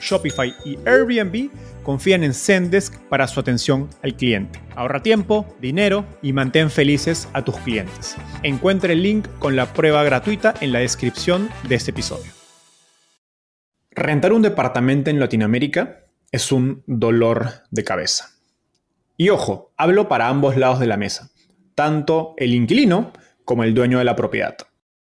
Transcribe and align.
Shopify 0.00 0.54
y 0.64 0.78
Airbnb 0.86 1.50
confían 1.82 2.24
en 2.24 2.34
Zendesk 2.34 2.98
para 3.08 3.28
su 3.28 3.38
atención 3.38 3.88
al 4.02 4.16
cliente. 4.16 4.60
Ahorra 4.74 5.02
tiempo, 5.02 5.46
dinero 5.60 6.04
y 6.22 6.32
mantén 6.32 6.70
felices 6.70 7.28
a 7.32 7.44
tus 7.44 7.56
clientes. 7.58 8.16
Encuentre 8.42 8.94
el 8.94 9.02
link 9.02 9.28
con 9.38 9.54
la 9.54 9.72
prueba 9.72 10.02
gratuita 10.02 10.54
en 10.60 10.72
la 10.72 10.80
descripción 10.80 11.48
de 11.68 11.76
este 11.76 11.92
episodio. 11.92 12.32
Rentar 13.90 14.32
un 14.32 14.42
departamento 14.42 15.10
en 15.10 15.20
Latinoamérica 15.20 16.06
es 16.32 16.52
un 16.52 16.82
dolor 16.86 17.50
de 17.70 17.84
cabeza. 17.84 18.30
Y 19.16 19.30
ojo, 19.30 19.72
hablo 19.76 20.08
para 20.08 20.28
ambos 20.28 20.56
lados 20.56 20.80
de 20.80 20.86
la 20.86 20.96
mesa, 20.96 21.30
tanto 21.74 22.34
el 22.36 22.52
inquilino 22.52 23.12
como 23.44 23.64
el 23.64 23.74
dueño 23.74 23.98
de 23.98 24.04
la 24.04 24.16
propiedad. 24.16 24.56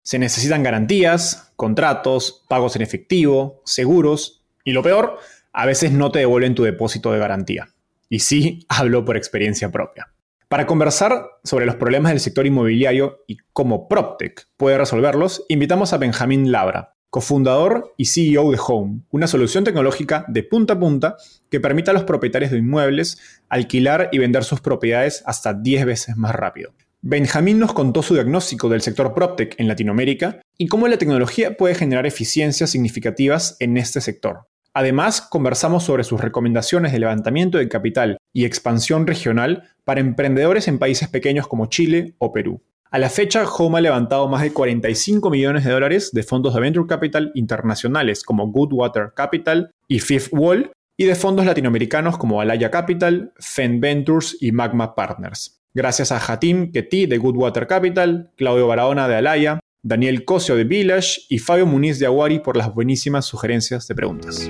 Se 0.03 0.19
necesitan 0.19 0.63
garantías, 0.63 1.53
contratos, 1.55 2.45
pagos 2.49 2.75
en 2.75 2.81
efectivo, 2.81 3.61
seguros 3.65 4.42
y 4.63 4.71
lo 4.71 4.83
peor, 4.83 5.19
a 5.51 5.65
veces 5.65 5.91
no 5.91 6.11
te 6.11 6.19
devuelven 6.19 6.55
tu 6.55 6.63
depósito 6.63 7.11
de 7.11 7.19
garantía. 7.19 7.69
Y 8.09 8.19
sí, 8.19 8.65
hablo 8.69 9.05
por 9.05 9.17
experiencia 9.17 9.71
propia. 9.71 10.09
Para 10.47 10.67
conversar 10.67 11.25
sobre 11.43 11.65
los 11.65 11.77
problemas 11.77 12.11
del 12.11 12.19
sector 12.19 12.45
inmobiliario 12.45 13.23
y 13.27 13.37
cómo 13.53 13.87
PropTech 13.87 14.49
puede 14.55 14.77
resolverlos, 14.77 15.45
invitamos 15.49 15.93
a 15.93 15.97
Benjamín 15.97 16.51
Labra, 16.51 16.93
cofundador 17.09 17.93
y 17.97 18.05
CEO 18.05 18.51
de 18.51 18.59
Home, 18.67 19.01
una 19.09 19.25
solución 19.25 19.63
tecnológica 19.63 20.25
de 20.27 20.43
punta 20.43 20.73
a 20.73 20.79
punta 20.79 21.15
que 21.49 21.59
permite 21.59 21.89
a 21.89 21.93
los 21.93 22.03
propietarios 22.03 22.51
de 22.51 22.59
inmuebles 22.59 23.19
alquilar 23.49 24.09
y 24.11 24.19
vender 24.19 24.43
sus 24.43 24.61
propiedades 24.61 25.23
hasta 25.25 25.53
10 25.53 25.85
veces 25.85 26.17
más 26.17 26.35
rápido. 26.35 26.73
Benjamín 27.01 27.59
nos 27.59 27.73
contó 27.73 28.01
su 28.01 28.13
diagnóstico 28.13 28.69
del 28.69 28.81
sector 28.81 29.13
PropTech 29.13 29.59
en 29.59 29.67
Latinoamérica 29.67 30.39
y 30.57 30.67
cómo 30.67 30.87
la 30.87 30.97
tecnología 30.97 31.57
puede 31.57 31.75
generar 31.75 32.05
eficiencias 32.05 32.69
significativas 32.69 33.57
en 33.59 33.77
este 33.77 34.01
sector. 34.01 34.47
Además, 34.73 35.21
conversamos 35.21 35.83
sobre 35.83 36.03
sus 36.03 36.19
recomendaciones 36.19 36.91
de 36.91 36.99
levantamiento 36.99 37.57
de 37.59 37.69
capital 37.69 38.17
y 38.33 38.45
expansión 38.45 39.05
regional 39.05 39.69
para 39.83 40.01
emprendedores 40.01 40.67
en 40.67 40.79
países 40.79 41.09
pequeños 41.09 41.47
como 41.47 41.67
Chile 41.67 42.15
o 42.17 42.31
Perú. 42.31 42.61
A 42.89 42.99
la 42.99 43.09
fecha, 43.09 43.43
Home 43.47 43.77
ha 43.77 43.81
levantado 43.81 44.27
más 44.27 44.41
de 44.41 44.53
45 44.53 45.29
millones 45.29 45.63
de 45.63 45.71
dólares 45.71 46.11
de 46.11 46.23
fondos 46.23 46.53
de 46.53 46.61
venture 46.61 46.87
capital 46.87 47.31
internacionales 47.33 48.23
como 48.23 48.47
Goodwater 48.51 49.13
Capital 49.15 49.71
y 49.87 49.99
Fifth 49.99 50.29
Wall, 50.31 50.71
y 50.97 51.05
de 51.05 51.15
fondos 51.15 51.45
latinoamericanos 51.45 52.17
como 52.17 52.39
Alaya 52.39 52.69
Capital, 52.69 53.33
Fen 53.37 53.79
Ventures 53.79 54.37
y 54.39 54.51
Magma 54.51 54.95
Partners. 54.95 55.59
Gracias 55.73 56.11
a 56.11 56.19
Hatim 56.19 56.71
Ketty 56.71 57.07
de 57.07 57.17
Goodwater 57.17 57.65
Capital, 57.65 58.31
Claudio 58.37 58.67
Barahona 58.67 59.07
de 59.07 59.15
Alaya, 59.15 59.59
Daniel 59.85 60.23
Cosio 60.23 60.55
de 60.55 60.63
Village 60.63 61.23
y 61.27 61.39
Fabio 61.39 61.65
Muniz 61.65 61.99
de 61.99 62.05
Aguari 62.05 62.39
por 62.39 62.55
las 62.55 62.73
buenísimas 62.73 63.25
sugerencias 63.25 63.85
de 63.85 63.93
preguntas. 63.93 64.49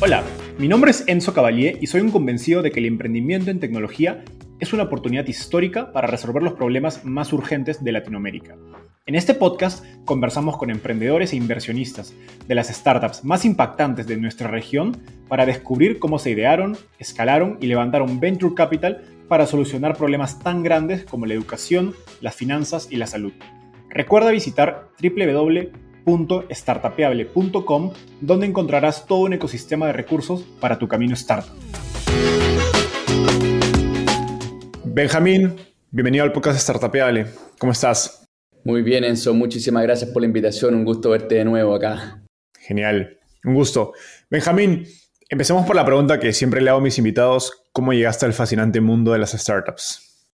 Hola, 0.00 0.24
mi 0.56 0.68
nombre 0.68 0.90
es 0.90 1.04
Enzo 1.06 1.34
Cavalier 1.34 1.76
y 1.78 1.86
soy 1.86 2.00
un 2.00 2.10
convencido 2.10 2.62
de 2.62 2.70
que 2.70 2.80
el 2.80 2.86
emprendimiento 2.86 3.50
en 3.50 3.60
tecnología 3.60 4.24
es 4.58 4.72
una 4.72 4.84
oportunidad 4.84 5.26
histórica 5.26 5.92
para 5.92 6.06
resolver 6.06 6.42
los 6.42 6.54
problemas 6.54 7.04
más 7.04 7.30
urgentes 7.34 7.84
de 7.84 7.92
Latinoamérica. 7.92 8.56
En 9.04 9.16
este 9.16 9.34
podcast 9.34 9.84
conversamos 10.06 10.56
con 10.56 10.70
emprendedores 10.70 11.34
e 11.34 11.36
inversionistas 11.36 12.14
de 12.48 12.54
las 12.54 12.68
startups 12.68 13.22
más 13.22 13.44
impactantes 13.44 14.06
de 14.06 14.16
nuestra 14.16 14.48
región 14.48 14.96
para 15.28 15.44
descubrir 15.44 15.98
cómo 15.98 16.18
se 16.18 16.30
idearon, 16.30 16.78
escalaron 16.98 17.58
y 17.60 17.66
levantaron 17.66 18.18
venture 18.18 18.54
capital 18.54 19.02
para 19.28 19.46
solucionar 19.46 19.96
problemas 19.96 20.38
tan 20.38 20.62
grandes 20.62 21.04
como 21.04 21.26
la 21.26 21.34
educación, 21.34 21.94
las 22.20 22.34
finanzas 22.34 22.88
y 22.90 22.96
la 22.96 23.06
salud. 23.06 23.32
Recuerda 23.90 24.30
visitar 24.30 24.88
www.startapeable.com 25.02 27.92
donde 28.20 28.46
encontrarás 28.46 29.06
todo 29.06 29.20
un 29.20 29.34
ecosistema 29.34 29.86
de 29.86 29.92
recursos 29.92 30.42
para 30.60 30.78
tu 30.78 30.88
camino 30.88 31.14
startup. 31.14 31.54
Benjamín, 34.84 35.54
bienvenido 35.90 36.24
al 36.24 36.32
podcast 36.32 36.58
Startapeable. 36.58 37.26
¿Cómo 37.58 37.72
estás? 37.72 38.26
Muy 38.64 38.82
bien, 38.82 39.04
Enzo. 39.04 39.34
Muchísimas 39.34 39.82
gracias 39.82 40.10
por 40.10 40.22
la 40.22 40.26
invitación. 40.26 40.74
Un 40.74 40.84
gusto 40.84 41.10
verte 41.10 41.36
de 41.36 41.44
nuevo 41.44 41.74
acá. 41.74 42.22
Genial. 42.58 43.18
Un 43.44 43.54
gusto. 43.54 43.92
Benjamín, 44.30 44.86
Empecemos 45.32 45.64
por 45.64 45.74
la 45.74 45.86
pregunta 45.86 46.20
que 46.20 46.34
siempre 46.34 46.60
le 46.60 46.68
hago 46.68 46.80
a 46.80 46.82
mis 46.82 46.98
invitados, 46.98 47.64
¿cómo 47.72 47.94
llegaste 47.94 48.26
al 48.26 48.34
fascinante 48.34 48.82
mundo 48.82 49.12
de 49.12 49.18
las 49.18 49.30
startups? 49.32 50.28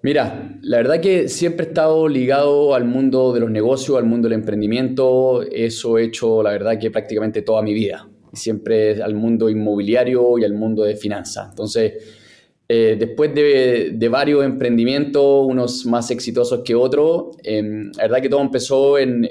Mira, 0.00 0.56
la 0.62 0.76
verdad 0.76 1.00
que 1.00 1.28
siempre 1.28 1.66
he 1.66 1.68
estado 1.70 2.06
ligado 2.06 2.72
al 2.72 2.84
mundo 2.84 3.32
de 3.32 3.40
los 3.40 3.50
negocios, 3.50 3.98
al 3.98 4.04
mundo 4.04 4.28
del 4.28 4.38
emprendimiento, 4.38 5.42
eso 5.42 5.98
he 5.98 6.04
hecho 6.04 6.40
la 6.40 6.52
verdad 6.52 6.78
que 6.78 6.92
prácticamente 6.92 7.42
toda 7.42 7.62
mi 7.62 7.74
vida, 7.74 8.08
siempre 8.32 9.02
al 9.02 9.16
mundo 9.16 9.50
inmobiliario 9.50 10.38
y 10.38 10.44
al 10.44 10.52
mundo 10.52 10.84
de 10.84 10.94
finanzas. 10.94 11.48
Entonces, 11.50 11.94
eh, 12.66 12.96
después 12.98 13.34
de, 13.34 14.08
varios 14.10 14.42
emprendimientos, 14.44 15.46
unos 15.46 15.84
más 15.84 16.10
exitosos 16.10 16.62
que 16.64 16.74
otros, 16.74 17.36
em, 17.42 17.92
la 17.96 18.04
verdad 18.04 18.22
que 18.22 18.28
todo 18.30 18.40
empezó 18.40 18.98
en, 18.98 19.28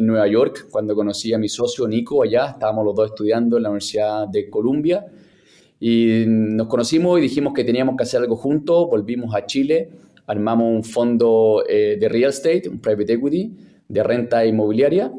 Nueva 0.00 0.26
York, 0.28 0.68
cuando 0.70 0.94
conocí 0.94 1.34
a 1.34 1.38
mi 1.38 1.48
socio 1.48 1.86
Nico 1.86 2.22
allá, 2.22 2.46
estábamos 2.52 2.86
los 2.86 2.94
dos 2.94 3.10
estudiando 3.10 3.58
en 3.58 3.64
la 3.64 3.68
Universidad 3.68 4.28
de 4.28 4.48
Columbia, 4.48 5.04
y 5.78 6.24
nos 6.26 6.68
conocimos 6.68 7.18
y 7.18 7.22
dijimos 7.22 7.52
que 7.52 7.64
teníamos 7.64 7.96
que 7.96 8.04
hacer 8.04 8.20
algo 8.20 8.36
juntos, 8.36 8.88
volvimos 8.88 9.34
a 9.34 9.44
Chile, 9.44 9.90
armamos 10.26 10.66
un 10.66 10.84
fondo 10.84 11.64
eh, 11.68 11.98
de 12.00 12.08
real 12.08 12.30
estate, 12.30 12.68
un 12.68 12.80
private 12.80 13.14
equity, 13.14 13.52
de 13.88 14.02
renta 14.02 14.46
inmobiliaria, 14.46 15.12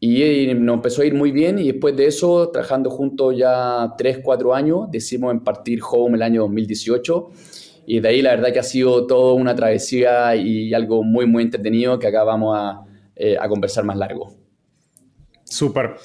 y 0.00 0.54
nos 0.54 0.76
empezó 0.76 1.02
a 1.02 1.06
ir 1.06 1.14
muy 1.14 1.32
bien 1.32 1.58
y 1.58 1.72
después 1.72 1.96
de 1.96 2.06
eso, 2.06 2.50
trabajando 2.50 2.88
juntos 2.88 3.34
ya 3.36 3.94
3, 3.98 4.20
4 4.22 4.54
años, 4.54 4.90
decidimos 4.90 5.34
impartir 5.34 5.80
Home 5.90 6.16
el 6.16 6.22
año 6.22 6.42
2018 6.42 7.30
y 7.86 8.00
de 8.00 8.08
ahí 8.08 8.22
la 8.22 8.30
verdad 8.30 8.52
que 8.52 8.60
ha 8.60 8.64
sido 8.64 9.06
toda 9.06 9.34
una 9.34 9.56
travesía 9.56 10.36
y 10.36 10.72
algo 10.72 11.02
muy, 11.02 11.26
muy 11.26 11.42
entretenido 11.42 11.98
que 11.98 12.06
acá 12.06 12.22
vamos 12.22 12.56
a, 12.56 12.84
eh, 13.16 13.36
a 13.40 13.48
conversar 13.48 13.84
más 13.84 13.96
largo. 13.96 14.34
Súper. 15.42 15.96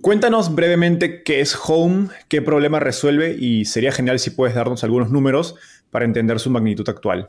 Cuéntanos 0.00 0.54
brevemente 0.54 1.22
qué 1.22 1.40
es 1.40 1.58
Home, 1.66 2.08
qué 2.28 2.40
problema 2.40 2.80
resuelve 2.80 3.36
y 3.38 3.64
sería 3.66 3.92
genial 3.92 4.18
si 4.18 4.30
puedes 4.30 4.54
darnos 4.54 4.84
algunos 4.84 5.10
números 5.10 5.56
para 5.90 6.04
entender 6.04 6.38
su 6.38 6.50
magnitud 6.50 6.88
actual. 6.88 7.28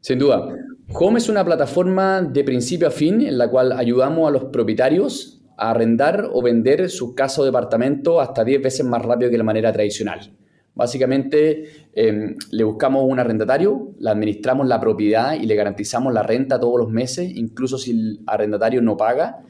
Sin 0.00 0.18
duda. 0.18 0.54
Home 0.92 1.18
es 1.18 1.28
una 1.28 1.44
plataforma 1.44 2.20
de 2.20 2.42
principio 2.42 2.88
a 2.88 2.90
fin 2.90 3.20
en 3.22 3.38
la 3.38 3.48
cual 3.48 3.72
ayudamos 3.72 4.28
a 4.28 4.32
los 4.32 4.44
propietarios 4.46 5.40
a 5.56 5.70
arrendar 5.70 6.28
o 6.32 6.42
vender 6.42 6.90
su 6.90 7.14
casa 7.14 7.42
o 7.42 7.44
departamento 7.44 8.20
hasta 8.20 8.44
10 8.44 8.60
veces 8.60 8.84
más 8.84 9.00
rápido 9.02 9.30
que 9.30 9.38
la 9.38 9.44
manera 9.44 9.72
tradicional. 9.72 10.32
Básicamente 10.74 11.88
em, 11.94 12.34
le 12.50 12.64
buscamos 12.64 13.04
un 13.06 13.20
arrendatario, 13.20 13.92
le 13.98 14.10
administramos 14.10 14.66
la 14.66 14.80
propiedad 14.80 15.34
y 15.34 15.46
le 15.46 15.54
garantizamos 15.54 16.12
la 16.12 16.24
renta 16.24 16.58
todos 16.58 16.78
los 16.78 16.90
meses, 16.90 17.30
incluso 17.34 17.78
si 17.78 17.92
el 17.92 18.20
arrendatario 18.26 18.82
no 18.82 18.96
paga. 18.96 19.44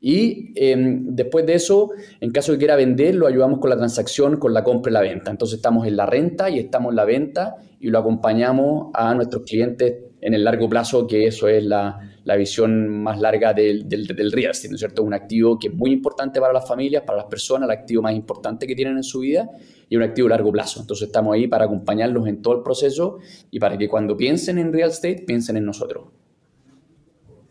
Y 0.00 0.52
em, 0.54 1.14
después 1.16 1.44
de 1.44 1.54
eso, 1.54 1.90
en 2.20 2.30
caso 2.30 2.52
de 2.52 2.58
que 2.58 2.60
quiera 2.60 2.76
vender, 2.76 3.14
lo 3.16 3.26
ayudamos 3.26 3.58
con 3.58 3.70
la 3.70 3.76
transacción, 3.76 4.36
con 4.36 4.54
la 4.54 4.62
compra 4.62 4.90
y 4.90 4.94
la 4.94 5.00
venta. 5.00 5.30
Entonces 5.30 5.56
estamos 5.56 5.86
en 5.86 5.96
la 5.96 6.06
renta 6.06 6.50
y 6.50 6.58
estamos 6.58 6.90
en 6.90 6.96
la 6.96 7.04
venta 7.04 7.56
y 7.80 7.88
lo 7.88 7.98
acompañamos 7.98 8.90
a 8.94 9.14
nuestros 9.14 9.44
clientes 9.44 9.94
en 10.24 10.32
el 10.32 10.42
largo 10.42 10.70
plazo, 10.70 11.06
que 11.06 11.26
eso 11.26 11.48
es 11.48 11.62
la, 11.62 12.00
la 12.24 12.36
visión 12.36 12.88
más 13.02 13.20
larga 13.20 13.52
del, 13.52 13.86
del, 13.86 14.32
real 14.32 14.52
estate, 14.52 14.70
¿no 14.70 14.76
es 14.76 14.80
cierto? 14.80 15.02
Un 15.02 15.12
activo 15.12 15.58
que 15.58 15.68
es 15.68 15.74
muy 15.74 15.92
importante 15.92 16.40
para 16.40 16.50
las 16.50 16.66
familias, 16.66 17.02
para 17.02 17.18
las 17.18 17.26
personas, 17.26 17.68
el 17.68 17.76
activo 17.76 18.00
más 18.00 18.14
importante 18.14 18.66
que 18.66 18.74
tienen 18.74 18.96
en 18.96 19.02
su 19.02 19.20
vida 19.20 19.50
y 19.86 19.96
un 19.96 20.02
activo 20.02 20.28
a 20.28 20.30
largo 20.30 20.50
plazo. 20.50 20.80
Entonces 20.80 21.08
estamos 21.08 21.34
ahí 21.34 21.46
para 21.46 21.66
acompañarlos 21.66 22.26
en 22.26 22.40
todo 22.40 22.56
el 22.56 22.62
proceso 22.62 23.18
y 23.50 23.60
para 23.60 23.76
que 23.76 23.86
cuando 23.86 24.16
piensen 24.16 24.56
en 24.56 24.72
real 24.72 24.88
estate, 24.88 25.24
piensen 25.26 25.58
en 25.58 25.66
nosotros. 25.66 26.06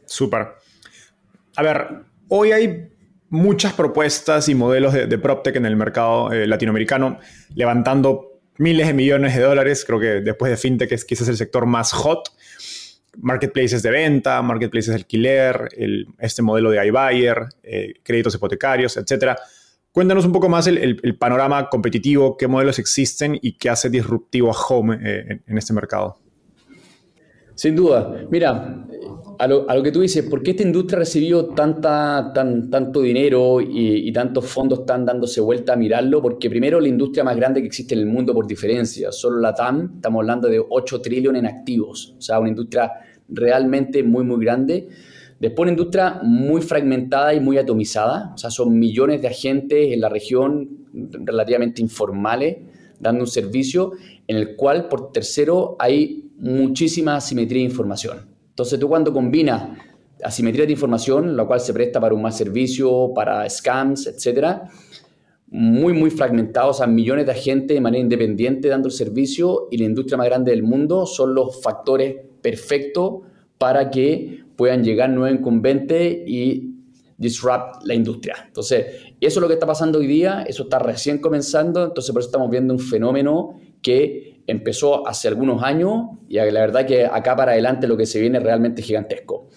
Súper. 0.06 0.48
A 1.56 1.62
ver, 1.62 1.88
hoy 2.30 2.54
hay 2.54 2.90
muchas 3.30 3.74
propuestas 3.74 4.50
y 4.50 4.56
modelos 4.56 4.94
de, 4.94 5.06
de 5.06 5.18
PropTech 5.20 5.58
en 5.58 5.68
el 5.68 5.76
mercado 5.76 6.32
eh, 6.32 6.48
latinoamericano, 6.48 7.20
levantando 7.54 8.33
miles 8.58 8.88
de 8.88 8.94
millones 8.94 9.36
de 9.36 9.42
dólares. 9.42 9.84
Creo 9.86 10.00
que 10.00 10.22
después 10.22 10.50
de 10.50 10.58
FinTech 10.58 10.92
es 10.92 11.06
quizás 11.06 11.28
el 11.28 11.38
sector 11.38 11.66
más 11.66 11.92
hot. 11.92 12.30
Marketplaces 13.18 13.84
de 13.84 13.92
venta, 13.92 14.42
marketplaces 14.42 14.90
de 14.90 14.96
alquiler, 14.96 15.70
este 16.18 16.42
modelo 16.42 16.72
de 16.72 16.86
iBuyer, 16.88 17.46
eh, 17.62 17.94
créditos 18.02 18.34
hipotecarios, 18.34 18.98
etc. 18.98 19.38
Cuéntanos 19.92 20.26
un 20.26 20.32
poco 20.32 20.50
más 20.50 20.66
el, 20.66 21.18
panorama 21.20 21.70
competitivo, 21.70 22.36
qué 22.36 22.48
modelos 22.48 22.80
existen 22.80 23.38
y 23.40 23.58
qué 23.58 23.70
hace 23.70 23.92
disruptivo 23.92 24.50
a 24.50 24.56
Home 24.68 24.98
eh, 25.04 25.42
en 25.46 25.58
este 25.58 25.74
mercado. 25.74 26.18
Sin 27.56 27.76
duda. 27.76 28.26
Mira, 28.32 28.84
a 29.44 29.76
lo, 29.76 29.84
que 29.84 29.92
tú 29.92 30.00
dices, 30.00 30.24
¿por 30.24 30.42
qué 30.42 30.52
esta 30.52 30.64
industria 30.64 31.00
recibió 31.00 31.48
tanta, 31.48 32.32
tan, 32.34 32.70
tanto 32.70 33.02
dinero 33.02 33.60
y, 33.60 34.10
tantos 34.14 34.46
fondos 34.46 34.80
están 34.80 35.06
dándose 35.06 35.42
vuelta 35.42 35.74
a 35.74 35.76
mirarlo? 35.76 36.22
Porque 36.22 36.50
primero 36.50 36.80
la 36.80 36.88
industria 36.88 37.26
más 37.26 37.36
grande 37.36 37.60
que 37.60 37.68
existe 37.68 37.94
en 37.94 38.00
el 38.00 38.06
mundo 38.06 38.34
por 38.34 38.48
diferencia, 38.48 39.12
solo 39.12 39.40
la 39.40 39.54
TAM, 39.54 39.96
estamos 39.96 40.22
hablando 40.22 40.48
de 40.48 40.64
8 40.68 41.02
trillones 41.02 41.42
en 41.42 41.48
activos, 41.48 42.16
o 42.18 42.22
sea, 42.22 42.40
una 42.40 42.50
industria 42.50 42.90
realmente 43.28 44.02
muy, 44.02 44.24
muy 44.24 44.44
grande. 44.44 44.88
Después 45.42 45.64
una 45.64 45.72
industria 45.72 46.22
muy 46.24 46.62
fragmentada 46.62 47.34
y 47.34 47.42
muy 47.42 47.58
atomizada, 47.58 48.32
o 48.34 48.38
sea, 48.38 48.50
son 48.50 48.80
millones 48.80 49.22
de 49.22 49.28
agentes 49.28 49.92
en 49.92 50.00
la 50.00 50.08
región 50.08 50.88
relativamente 50.94 51.82
informales 51.82 52.60
dando 52.98 53.26
un 53.26 53.30
servicio 53.30 53.92
en 54.26 54.38
el 54.38 54.56
cual, 54.56 54.88
por 54.88 55.12
tercero, 55.12 55.76
hay 55.80 56.30
muchísima 56.38 57.18
asimetría 57.18 57.60
de 57.60 57.70
información. 57.70 58.33
Entonces 58.54 58.80
tú 58.80 58.88
cuando 58.88 59.12
combinas 59.12 59.64
asimetría 60.24 60.68
de 60.68 60.74
información, 60.74 61.36
la 61.36 61.46
cual 61.46 61.60
se 61.60 61.74
presta 61.74 62.00
para 62.00 62.14
un 62.14 62.22
mal 62.22 62.32
servicio, 62.32 63.12
para 63.16 63.50
scams, 63.50 64.06
etcétera, 64.06 64.70
muy, 65.48 65.94
muy 65.94 66.12
fragmentados 66.12 66.80
a 66.80 66.86
millones 66.86 67.26
de 67.26 67.32
agentes 67.32 67.76
de 67.76 67.82
manera 67.82 68.02
independiente 68.02 68.68
dando 68.68 68.90
el 68.90 68.94
servicio 68.94 69.68
y 69.72 69.78
la 69.78 69.86
industria 69.86 70.18
más 70.18 70.28
grande 70.28 70.52
del 70.52 70.62
mundo 70.62 71.08
son 71.08 71.34
los 71.34 71.62
factores 71.62 72.16
perfectos 72.42 73.22
para 73.58 73.90
que 73.90 74.44
puedan 74.56 74.84
llegar 74.84 75.10
nuevos 75.10 75.40
incumbentes 75.40 76.18
y 76.28 76.76
disrupt 77.18 77.84
la 77.86 77.96
industria. 77.96 78.36
Entonces, 78.46 78.86
eso 79.20 79.40
es 79.40 79.42
lo 79.42 79.48
que 79.48 79.54
está 79.56 79.66
pasando 79.66 79.98
hoy 79.98 80.08
día, 80.08 80.44
eso 80.44 80.64
está 80.64 80.78
recién 80.78 81.20
comenzando, 81.20 81.86
entonces 81.86 82.12
por 82.12 82.22
eso 82.22 82.30
estamos 82.30 82.52
viendo 82.52 82.74
un 82.74 82.80
fenómeno 82.80 83.60
que 83.82 84.33
empezó 84.48 85.08
hace 85.08 85.28
algunos 85.28 85.64
años 85.64 86.18
y 86.28 86.36
la 86.36 86.44
verdad 86.46 86.86
que 86.86 87.06
acá 87.06 87.36
para 87.36 87.54
adelante 87.54 87.88
lo 87.88 87.98
que 87.98 88.06
se 88.06 88.20
viene 88.20 88.38
es 88.38 88.44
realmente 88.44 88.82
gigantesco. 88.82 89.48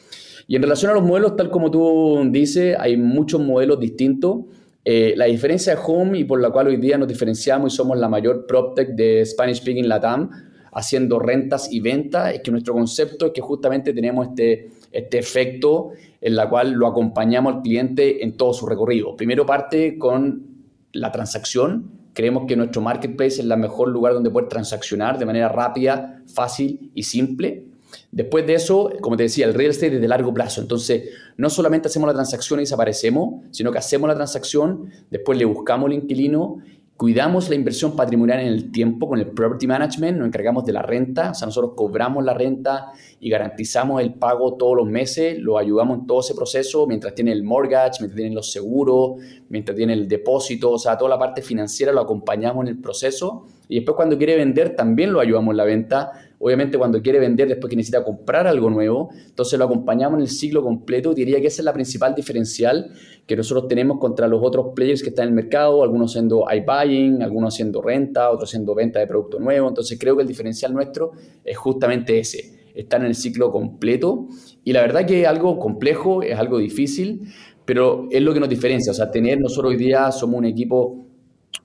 Y 0.48 0.56
en 0.56 0.62
relación 0.62 0.92
a 0.92 0.94
los 0.94 1.02
modelos, 1.02 1.36
tal 1.36 1.50
como 1.50 1.70
tú 1.70 2.22
dices, 2.30 2.76
hay 2.78 2.96
muchos 2.96 3.40
modelos 3.40 3.80
distintos. 3.80 4.44
Eh, 4.84 5.14
la 5.16 5.24
diferencia 5.24 5.74
de 5.74 5.80
Home 5.84 6.18
y 6.18 6.24
por 6.24 6.40
la 6.40 6.50
cual 6.50 6.68
hoy 6.68 6.76
día 6.76 6.96
nos 6.96 7.08
diferenciamos 7.08 7.72
y 7.72 7.76
somos 7.76 7.98
la 7.98 8.08
mayor 8.08 8.46
PropTech 8.46 8.90
de 8.90 9.26
Spanish 9.26 9.56
Speaking 9.56 9.88
Latam, 9.88 10.30
haciendo 10.72 11.18
rentas 11.18 11.72
y 11.72 11.80
ventas, 11.80 12.34
es 12.34 12.40
que 12.42 12.50
nuestro 12.52 12.74
concepto 12.74 13.26
es 13.26 13.32
que 13.32 13.40
justamente 13.40 13.92
tenemos 13.92 14.28
este, 14.28 14.68
este 14.92 15.18
efecto 15.18 15.90
en 16.20 16.36
la 16.36 16.48
cual 16.48 16.72
lo 16.72 16.86
acompañamos 16.86 17.56
al 17.56 17.62
cliente 17.62 18.22
en 18.22 18.36
todo 18.36 18.52
su 18.52 18.66
recorrido. 18.66 19.16
Primero 19.16 19.44
parte 19.44 19.98
con 19.98 20.46
la 20.92 21.10
transacción, 21.10 21.90
Creemos 22.16 22.46
que 22.48 22.56
nuestro 22.56 22.80
marketplace 22.80 23.34
es 23.34 23.38
el 23.40 23.54
mejor 23.58 23.88
lugar 23.88 24.14
donde 24.14 24.30
poder 24.30 24.48
transaccionar 24.48 25.18
de 25.18 25.26
manera 25.26 25.50
rápida, 25.50 26.22
fácil 26.26 26.90
y 26.94 27.02
simple. 27.02 27.66
Después 28.10 28.46
de 28.46 28.54
eso, 28.54 28.90
como 29.02 29.18
te 29.18 29.24
decía, 29.24 29.44
el 29.44 29.52
real 29.52 29.70
estate 29.70 29.96
es 29.96 30.00
de 30.00 30.08
largo 30.08 30.32
plazo. 30.32 30.62
Entonces, 30.62 31.10
no 31.36 31.50
solamente 31.50 31.88
hacemos 31.88 32.06
la 32.06 32.14
transacción 32.14 32.58
y 32.58 32.62
desaparecemos, 32.62 33.44
sino 33.50 33.70
que 33.70 33.76
hacemos 33.76 34.08
la 34.08 34.14
transacción, 34.14 34.90
después 35.10 35.36
le 35.36 35.44
buscamos 35.44 35.88
al 35.88 35.92
inquilino 35.92 36.62
Cuidamos 36.96 37.50
la 37.50 37.56
inversión 37.56 37.94
patrimonial 37.94 38.40
en 38.40 38.46
el 38.46 38.72
tiempo 38.72 39.06
con 39.06 39.18
el 39.18 39.26
property 39.26 39.66
management, 39.66 40.16
nos 40.16 40.28
encargamos 40.28 40.64
de 40.64 40.72
la 40.72 40.80
renta, 40.80 41.32
o 41.32 41.34
sea, 41.34 41.44
nosotros 41.44 41.72
cobramos 41.76 42.24
la 42.24 42.32
renta 42.32 42.86
y 43.20 43.28
garantizamos 43.28 44.00
el 44.00 44.14
pago 44.14 44.54
todos 44.54 44.78
los 44.78 44.86
meses, 44.86 45.38
lo 45.38 45.58
ayudamos 45.58 45.98
en 45.98 46.06
todo 46.06 46.20
ese 46.20 46.34
proceso, 46.34 46.86
mientras 46.86 47.14
tiene 47.14 47.32
el 47.32 47.44
mortgage, 47.44 47.98
mientras 48.00 48.16
tiene 48.16 48.34
los 48.34 48.50
seguros, 48.50 49.20
mientras 49.50 49.76
tiene 49.76 49.92
el 49.92 50.08
depósito, 50.08 50.72
o 50.72 50.78
sea, 50.78 50.96
toda 50.96 51.10
la 51.10 51.18
parte 51.18 51.42
financiera 51.42 51.92
lo 51.92 52.00
acompañamos 52.00 52.62
en 52.64 52.68
el 52.68 52.80
proceso. 52.80 53.44
Y 53.68 53.74
después 53.74 53.94
cuando 53.94 54.16
quiere 54.16 54.36
vender 54.36 54.74
también 54.74 55.12
lo 55.12 55.20
ayudamos 55.20 55.52
en 55.52 55.56
la 55.58 55.64
venta 55.64 56.12
Obviamente 56.38 56.76
cuando 56.76 57.00
quiere 57.00 57.18
vender 57.18 57.48
después 57.48 57.70
que 57.70 57.76
necesita 57.76 58.04
comprar 58.04 58.46
algo 58.46 58.68
nuevo, 58.68 59.08
entonces 59.26 59.58
lo 59.58 59.64
acompañamos 59.64 60.18
en 60.18 60.22
el 60.22 60.28
ciclo 60.28 60.62
completo. 60.62 61.14
Diría 61.14 61.40
que 61.40 61.46
esa 61.46 61.62
es 61.62 61.64
la 61.64 61.72
principal 61.72 62.14
diferencial 62.14 62.90
que 63.26 63.36
nosotros 63.36 63.68
tenemos 63.68 63.98
contra 63.98 64.28
los 64.28 64.40
otros 64.42 64.68
players 64.74 65.02
que 65.02 65.08
están 65.08 65.24
en 65.24 65.28
el 65.30 65.34
mercado, 65.34 65.82
algunos 65.82 66.12
haciendo 66.12 66.44
iBuying, 66.50 67.22
algunos 67.22 67.54
haciendo 67.54 67.80
renta, 67.80 68.30
otros 68.30 68.50
haciendo 68.50 68.74
venta 68.74 68.98
de 68.98 69.06
producto 69.06 69.38
nuevo. 69.38 69.68
Entonces 69.68 69.98
creo 69.98 70.14
que 70.14 70.22
el 70.22 70.28
diferencial 70.28 70.74
nuestro 70.74 71.12
es 71.42 71.56
justamente 71.56 72.18
ese, 72.18 72.70
estar 72.74 73.00
en 73.00 73.06
el 73.06 73.14
ciclo 73.14 73.50
completo. 73.50 74.28
Y 74.62 74.72
la 74.74 74.82
verdad 74.82 75.06
que 75.06 75.22
es 75.22 75.26
algo 75.26 75.58
complejo, 75.58 76.22
es 76.22 76.38
algo 76.38 76.58
difícil, 76.58 77.22
pero 77.64 78.08
es 78.10 78.20
lo 78.20 78.34
que 78.34 78.40
nos 78.40 78.48
diferencia. 78.50 78.92
O 78.92 78.94
sea, 78.94 79.10
tener 79.10 79.40
nosotros 79.40 79.70
hoy 79.70 79.78
día 79.78 80.12
somos 80.12 80.38
un 80.38 80.44
equipo 80.44 81.06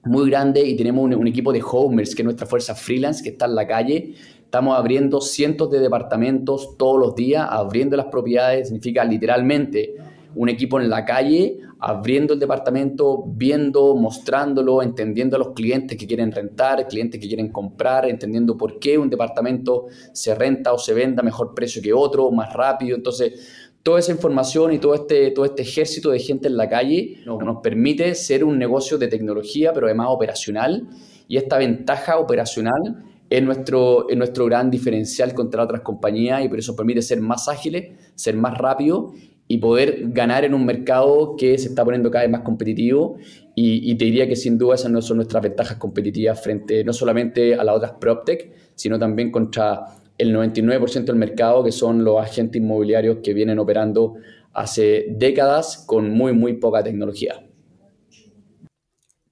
muy 0.04 0.30
grande 0.30 0.66
y 0.66 0.74
tenemos 0.76 1.04
un, 1.04 1.14
un, 1.14 1.28
equipo 1.28 1.52
de 1.52 1.62
homers, 1.62 2.14
que 2.14 2.22
es 2.22 2.24
nuestra 2.24 2.46
fuerza 2.46 2.74
freelance, 2.74 3.22
que 3.22 3.30
está 3.30 3.44
en 3.46 3.54
la 3.54 3.66
calle, 3.66 4.14
Estamos 4.52 4.78
abriendo 4.78 5.22
cientos 5.22 5.70
de 5.70 5.80
departamentos 5.80 6.76
todos 6.76 7.00
los 7.00 7.14
días, 7.14 7.46
abriendo 7.48 7.96
las 7.96 8.08
propiedades, 8.08 8.68
significa 8.68 9.02
literalmente 9.02 9.94
un 10.34 10.50
equipo 10.50 10.78
en 10.78 10.90
la 10.90 11.06
calle, 11.06 11.60
abriendo 11.78 12.34
el 12.34 12.38
departamento, 12.38 13.24
viendo, 13.26 13.96
mostrándolo, 13.96 14.82
entendiendo 14.82 15.36
a 15.36 15.38
los 15.38 15.54
clientes 15.54 15.96
que 15.96 16.06
quieren 16.06 16.30
rentar, 16.30 16.86
clientes 16.86 17.18
que 17.18 17.28
quieren 17.28 17.50
comprar, 17.50 18.06
entendiendo 18.06 18.54
por 18.54 18.78
qué 18.78 18.98
un 18.98 19.08
departamento 19.08 19.86
se 20.12 20.34
renta 20.34 20.74
o 20.74 20.78
se 20.78 20.92
venda 20.92 21.22
a 21.22 21.24
mejor 21.24 21.54
precio 21.54 21.80
que 21.80 21.94
otro, 21.94 22.30
más 22.30 22.52
rápido. 22.52 22.94
Entonces, 22.94 23.72
toda 23.82 24.00
esa 24.00 24.12
información 24.12 24.74
y 24.74 24.78
todo 24.78 24.94
este, 24.94 25.30
todo 25.30 25.46
este 25.46 25.62
ejército 25.62 26.10
de 26.10 26.18
gente 26.18 26.48
en 26.48 26.58
la 26.58 26.68
calle 26.68 27.22
nos, 27.24 27.42
nos 27.42 27.62
permite 27.62 28.14
ser 28.14 28.44
un 28.44 28.58
negocio 28.58 28.98
de 28.98 29.08
tecnología, 29.08 29.72
pero 29.72 29.86
además 29.86 30.08
operacional. 30.10 30.88
Y 31.26 31.38
esta 31.38 31.56
ventaja 31.56 32.18
operacional 32.18 33.11
es 33.32 33.42
nuestro, 33.42 34.10
es 34.10 34.16
nuestro 34.16 34.44
gran 34.44 34.70
diferencial 34.70 35.32
contra 35.32 35.62
otras 35.62 35.80
compañías 35.80 36.44
y 36.44 36.48
por 36.50 36.58
eso 36.58 36.76
permite 36.76 37.00
ser 37.00 37.22
más 37.22 37.48
ágiles, 37.48 37.92
ser 38.14 38.36
más 38.36 38.58
rápido 38.58 39.14
y 39.48 39.56
poder 39.56 40.10
ganar 40.10 40.44
en 40.44 40.52
un 40.52 40.66
mercado 40.66 41.34
que 41.36 41.56
se 41.56 41.68
está 41.68 41.82
poniendo 41.82 42.10
cada 42.10 42.24
vez 42.24 42.30
más 42.30 42.42
competitivo 42.42 43.16
y, 43.54 43.94
te 43.94 44.04
diría 44.04 44.28
que 44.28 44.36
sin 44.36 44.58
duda 44.58 44.74
esas 44.74 44.90
no 44.90 45.00
son 45.00 45.16
nuestras 45.16 45.42
ventajas 45.42 45.78
competitivas 45.78 46.42
frente 46.42 46.84
no 46.84 46.92
solamente 46.92 47.54
a 47.54 47.64
las 47.64 47.76
otras 47.76 47.92
PropTech, 47.98 48.52
sino 48.74 48.98
también 48.98 49.30
contra 49.30 49.96
el 50.18 50.34
99% 50.34 51.04
del 51.04 51.16
mercado 51.16 51.64
que 51.64 51.72
son 51.72 52.04
los 52.04 52.20
agentes 52.20 52.60
inmobiliarios 52.60 53.18
que 53.22 53.32
vienen 53.32 53.58
operando 53.58 54.16
hace 54.52 55.06
décadas 55.08 55.84
con 55.86 56.10
muy, 56.10 56.34
muy 56.34 56.54
poca 56.54 56.82
tecnología. 56.82 57.46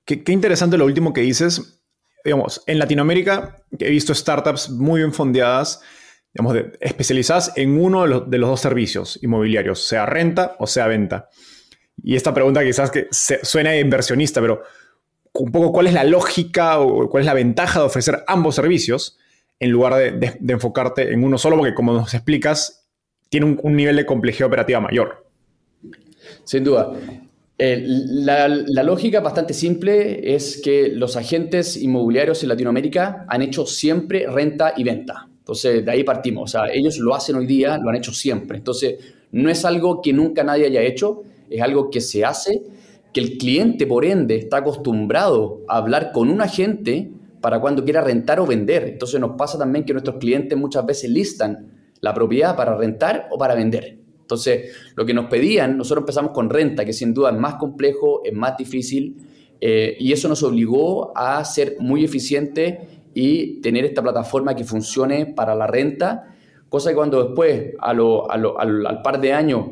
Qué, 0.07 0.25
qué 0.25 0.33
interesante 0.33 0.79
lo 0.79 0.87
último 0.87 1.13
que 1.13 1.21
dices, 1.21 1.80
digamos, 2.25 2.63
en 2.67 2.79
Latinoamérica 2.79 3.57
he 3.79 3.91
visto 3.91 4.15
startups 4.15 4.71
muy 4.71 5.01
bien 5.01 5.13
fondeadas, 5.13 5.81
digamos, 6.33 6.57
especializadas 6.81 7.53
en 7.57 7.81
uno 7.81 8.03
de 8.03 8.39
los, 8.39 8.51
dos 8.51 8.61
servicios 8.61 9.19
inmobiliarios, 9.23 9.83
sea 9.87 10.07
renta 10.07 10.57
o 10.59 10.67
sea 10.67 10.87
venta. 10.87 11.29
Y 12.03 12.17
esta 12.17 12.33
pregunta 12.33 12.65
quizás 12.65 12.91
que 12.91 13.09
suena 13.11 13.71
de 13.71 13.81
inversionista, 13.81 14.41
pero 14.41 14.63
un 15.33 15.53
poco 15.53 15.73
cuál 15.73 15.87
es 15.87 15.95
la 15.95 16.05
lógica 16.05 16.81
o 16.81 17.09
cuál 17.09 17.23
es 17.23 17.27
la 17.27 17.35
ventaja 17.35 17.81
de 17.81 17.87
ofrecer 17.87 18.25
ambos 18.27 18.55
servicios 18.55 19.19
en 19.59 19.71
lugar 19.71 19.95
de, 20.19 20.39
enfocarte 20.49 21.13
en 21.13 21.23
uno 21.23 21.37
solo, 21.37 21.57
porque 21.57 21.75
como 21.75 21.93
nos 21.93 22.15
explicas, 22.15 22.89
tiene 23.29 23.59
un 23.63 23.77
nivel 23.77 23.97
de 23.97 24.07
complejidad 24.07 24.49
operativa 24.49 24.81
mayor. 24.81 25.27
Sin 26.45 26.65
duda. 26.65 26.93
Eh, 27.63 27.85
la, 27.85 28.49
lógica 28.83 29.21
bastante 29.21 29.53
simple 29.53 30.35
es 30.35 30.63
que 30.65 30.89
los 30.89 31.19
agentes 31.19 31.77
inmobiliarios 31.77 32.43
en 32.43 32.49
Latinoamérica 32.49 33.27
han 33.29 33.43
hecho 33.43 33.67
siempre 33.67 34.27
renta 34.27 34.73
y 34.79 34.83
venta. 34.83 35.29
Entonces, 35.41 35.85
de 35.85 35.91
ahí 35.91 36.03
partimos. 36.03 36.45
O 36.45 36.47
sea, 36.51 36.73
ellos 36.73 36.97
lo 36.97 37.15
hacen 37.15 37.37
hoy 37.37 37.45
día, 37.45 37.77
lo 37.77 37.91
han 37.91 37.97
hecho 37.97 38.15
siempre. 38.15 38.57
Entonces, 38.57 38.95
no 39.33 39.51
es 39.51 39.67
algo 39.67 40.01
que 40.01 40.15
nunca 40.15 40.43
nadie 40.43 40.65
haya 40.65 40.81
hecho, 40.81 41.23
es 41.51 41.61
algo 41.61 41.91
que 41.91 42.01
se 42.01 42.25
hace, 42.25 42.63
que 43.13 43.21
el 43.21 43.37
cliente, 43.37 43.87
por 43.87 44.07
ende, 44.07 44.37
está 44.37 44.59
acostumbrado 44.59 45.61
a 45.69 45.77
hablar 45.77 46.13
con 46.13 46.31
un 46.31 46.41
agente 46.41 47.11
para 47.43 47.61
cuando 47.61 47.85
quiera 47.85 48.01
rentar 48.01 48.41
o 48.41 48.47
vender. 48.47 48.85
Entonces, 48.85 49.21
nos 49.21 49.37
pasa 49.37 49.59
también 49.59 49.85
que 49.85 49.93
nuestros 49.93 50.17
clientes 50.17 50.57
muchas 50.57 50.87
veces 50.87 51.11
listan 51.11 51.73
la 52.01 52.15
propiedad 52.15 52.57
para 52.57 52.75
rentar 52.75 53.29
o 53.31 53.37
para 53.37 53.55
vender. 53.55 54.00
Entonces, 54.31 54.77
lo 54.95 55.05
que 55.05 55.13
nos 55.13 55.27
pedían, 55.27 55.77
nosotros 55.77 56.03
empezamos 56.03 56.31
con 56.31 56.49
renta, 56.49 56.85
que 56.85 56.93
sin 56.93 57.13
duda 57.13 57.31
es 57.31 57.37
más 57.37 57.57
complejo, 57.57 58.23
es 58.25 58.33
más 58.33 58.57
difícil, 58.57 59.17
eh, 59.61 59.97
y 59.99 60.13
eso 60.13 60.29
nos 60.29 60.45
obligó 60.45 61.13
a 61.17 61.45
ser 61.45 61.77
muy 61.81 62.05
eficientes 62.05 62.79
y 63.13 63.61
tener 63.61 63.85
esta 63.85 64.03
plataforma 64.03 64.55
que 64.55 64.63
funcione 64.63 65.27
para 65.27 65.57
la 65.57 65.67
renta, 65.67 66.37
cosa 66.69 66.91
que 66.91 66.97
cuando 66.97 67.25
después, 67.25 67.73
al 67.81 69.03
par 69.03 69.21
de 69.21 69.33
años, 69.33 69.67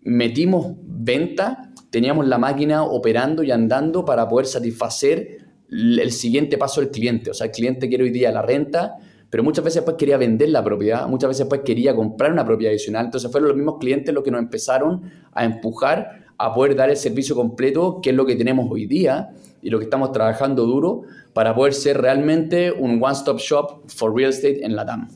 metimos 0.00 0.74
venta, 0.82 1.70
teníamos 1.90 2.26
la 2.26 2.38
máquina 2.38 2.84
operando 2.84 3.42
y 3.42 3.50
andando 3.50 4.06
para 4.06 4.26
poder 4.26 4.46
satisfacer 4.46 5.46
el 5.70 6.12
siguiente 6.12 6.56
paso 6.56 6.80
del 6.80 6.90
cliente. 6.90 7.30
O 7.30 7.34
sea, 7.34 7.48
el 7.48 7.52
cliente 7.52 7.90
quiere 7.90 8.04
hoy 8.04 8.10
día 8.10 8.32
la 8.32 8.40
renta, 8.40 8.96
pero 9.30 9.42
muchas 9.42 9.64
veces 9.64 9.76
después 9.76 9.96
quería 9.96 10.16
vender 10.16 10.48
la 10.48 10.64
propiedad, 10.64 11.06
muchas 11.06 11.28
veces 11.28 11.40
después 11.40 11.62
quería 11.64 11.94
comprar 11.94 12.32
una 12.32 12.44
propiedad 12.44 12.72
adicional. 12.72 13.06
Entonces 13.06 13.30
fueron 13.30 13.48
los 13.48 13.56
mismos 13.56 13.78
clientes 13.78 14.14
los 14.14 14.24
que 14.24 14.30
nos 14.30 14.40
empezaron 14.40 15.10
a 15.32 15.44
empujar 15.44 16.26
a 16.38 16.54
poder 16.54 16.76
dar 16.76 16.88
el 16.88 16.96
servicio 16.96 17.34
completo, 17.34 18.00
que 18.02 18.10
es 18.10 18.16
lo 18.16 18.24
que 18.24 18.36
tenemos 18.36 18.68
hoy 18.70 18.86
día 18.86 19.30
y 19.60 19.70
lo 19.70 19.78
que 19.78 19.84
estamos 19.84 20.12
trabajando 20.12 20.66
duro 20.66 21.02
para 21.32 21.54
poder 21.54 21.74
ser 21.74 22.00
realmente 22.00 22.72
un 22.72 23.02
one-stop 23.02 23.38
shop 23.38 23.88
for 23.88 24.14
real 24.14 24.30
estate 24.30 24.64
en 24.64 24.76
la 24.76 24.86
TAM. 24.86 25.08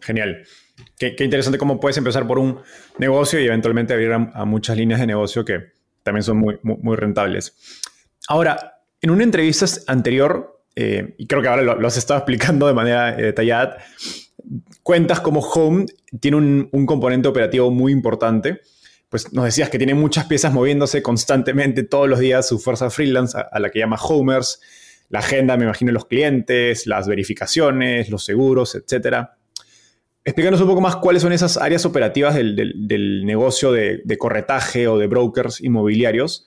Genial. 0.00 0.44
Qué, 0.98 1.14
interesante 1.20 1.58
cómo 1.58 1.78
puedes 1.78 1.96
empezar 1.98 2.26
por 2.26 2.38
un 2.38 2.60
negocio 2.98 3.40
y 3.40 3.46
eventualmente 3.46 3.92
abrir 3.92 4.12
a, 4.12 4.44
muchas 4.44 4.76
líneas 4.76 5.00
de 5.00 5.06
negocio 5.06 5.44
que 5.44 5.72
también 6.02 6.22
son 6.22 6.38
muy, 6.38 6.58
muy, 6.62 6.96
rentables. 6.96 7.56
Ahora, 8.28 8.82
en 9.00 9.10
una 9.10 9.24
entrevista 9.24 9.66
anterior, 9.86 10.53
eh, 10.76 11.14
y 11.18 11.26
creo 11.26 11.42
que 11.42 11.48
ahora 11.48 11.62
lo, 11.62 11.86
has 11.86 11.96
estado 11.96 12.18
explicando 12.20 12.66
de 12.66 12.74
manera 12.74 13.18
eh, 13.18 13.22
detallada, 13.22 13.78
cuentas 14.82 15.20
como 15.20 15.40
Home 15.40 15.86
tiene 16.20 16.36
un, 16.36 16.68
un, 16.72 16.86
componente 16.86 17.28
operativo 17.28 17.70
muy 17.70 17.92
importante. 17.92 18.60
Pues 19.08 19.32
nos 19.32 19.44
decías 19.44 19.70
que 19.70 19.78
tiene 19.78 19.94
muchas 19.94 20.26
piezas 20.26 20.52
moviéndose 20.52 21.02
constantemente 21.02 21.84
todos 21.84 22.08
los 22.08 22.18
días, 22.18 22.48
su 22.48 22.58
fuerza 22.58 22.90
freelance, 22.90 23.38
a, 23.38 23.42
a 23.42 23.60
la 23.60 23.70
que 23.70 23.78
llama 23.78 23.96
Homers, 23.96 24.60
la 25.08 25.20
agenda, 25.20 25.56
me 25.56 25.64
imagino, 25.64 25.92
los 25.92 26.06
clientes, 26.06 26.86
las 26.86 27.06
verificaciones, 27.06 28.10
los 28.10 28.24
seguros, 28.24 28.74
etcétera. 28.74 29.36
Explícanos 30.24 30.60
un 30.62 30.68
poco 30.68 30.80
más 30.80 30.96
cuáles 30.96 31.20
son 31.20 31.32
esas 31.32 31.58
áreas 31.58 31.84
operativas 31.84 32.34
del, 32.34 33.22
negocio 33.26 33.72
de, 33.72 34.18
corretaje 34.18 34.88
o 34.88 34.98
de 34.98 35.06
brokers 35.06 35.60
inmobiliarios, 35.60 36.46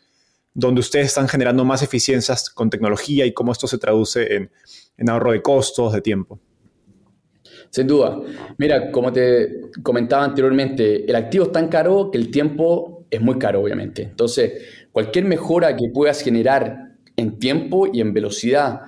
donde 0.58 0.80
ustedes 0.80 1.06
están 1.06 1.28
generando 1.28 1.64
más 1.64 1.84
eficiencias 1.84 2.50
con 2.50 2.72
tecnología 2.72 3.28
y 3.28 3.32
cómo 3.32 3.52
esto 3.52 3.68
se 3.68 3.78
traduce 3.78 4.50
en, 4.98 5.10
ahorro 5.10 5.32
de 5.32 5.44
costos, 5.44 5.94
de 5.94 6.02
tiempo. 6.02 6.40
Sin 7.70 7.86
duda. 7.86 8.20
Mira, 8.58 8.92
como 8.92 9.14
te 9.14 9.62
comentaba 9.84 10.24
anteriormente, 10.24 11.06
el 11.08 11.16
activo 11.16 11.46
es 11.46 11.52
tan 11.52 11.68
caro 11.68 12.10
que 12.10 12.18
el 12.18 12.32
tiempo 12.32 13.06
es 13.12 13.22
muy 13.22 13.38
caro, 13.38 13.62
obviamente. 13.62 14.02
Entonces, 14.02 14.64
cualquier 14.92 15.26
mejora 15.26 15.76
que 15.76 15.90
puedas 15.94 16.24
generar 16.24 16.94
en 17.16 17.38
tiempo 17.38 17.86
y 17.94 18.02
en 18.02 18.12
velocidad 18.14 18.82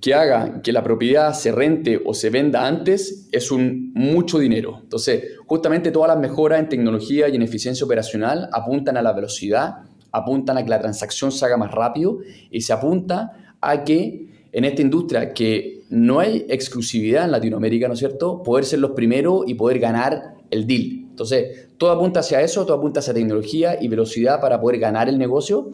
que 0.00 0.14
haga 0.14 0.62
que 0.62 0.72
la 0.72 0.82
propiedad 0.82 1.32
se 1.32 1.52
rente 1.52 2.02
o 2.04 2.12
se 2.12 2.30
venda 2.30 2.66
antes 2.66 3.28
es 3.30 3.52
un 3.52 3.92
mucho 3.94 4.40
dinero. 4.40 4.80
Entonces, 4.82 5.36
justamente 5.46 5.92
todas 5.92 6.08
las 6.08 6.18
mejoras 6.18 6.58
en 6.58 6.68
tecnología 6.68 7.28
y 7.28 7.36
en 7.36 7.42
eficiencia 7.42 7.86
operacional 7.86 8.48
apuntan 8.52 8.96
a 8.96 9.02
la 9.02 9.12
velocidad, 9.12 9.76
apuntan 10.14 10.56
a 10.56 10.62
que 10.62 10.70
la 10.70 10.80
transacción 10.80 11.30
se 11.32 11.44
haga 11.44 11.56
más 11.56 11.72
rápido 11.72 12.18
y 12.50 12.60
se 12.62 12.72
apunta 12.72 13.54
a 13.60 13.84
que 13.84 14.48
en 14.52 14.64
esta 14.64 14.82
industria 14.82 15.34
que 15.34 15.82
no 15.90 16.20
hay 16.20 16.46
exclusividad 16.48 17.24
en 17.24 17.32
Latinoamérica, 17.32 17.88
¿no 17.88 17.94
es 17.94 17.98
cierto?, 17.98 18.42
poder 18.42 18.64
ser 18.64 18.78
los 18.78 18.92
primeros 18.92 19.42
y 19.46 19.54
poder 19.54 19.78
ganar 19.78 20.34
el 20.50 20.66
deal. 20.66 21.06
Entonces, 21.10 21.68
todo 21.76 21.90
apunta 21.90 22.20
hacia 22.20 22.40
eso, 22.40 22.64
todo 22.64 22.76
apunta 22.76 23.00
hacia 23.00 23.12
tecnología 23.12 23.76
y 23.80 23.88
velocidad 23.88 24.40
para 24.40 24.60
poder 24.60 24.80
ganar 24.80 25.08
el 25.08 25.18
negocio 25.18 25.70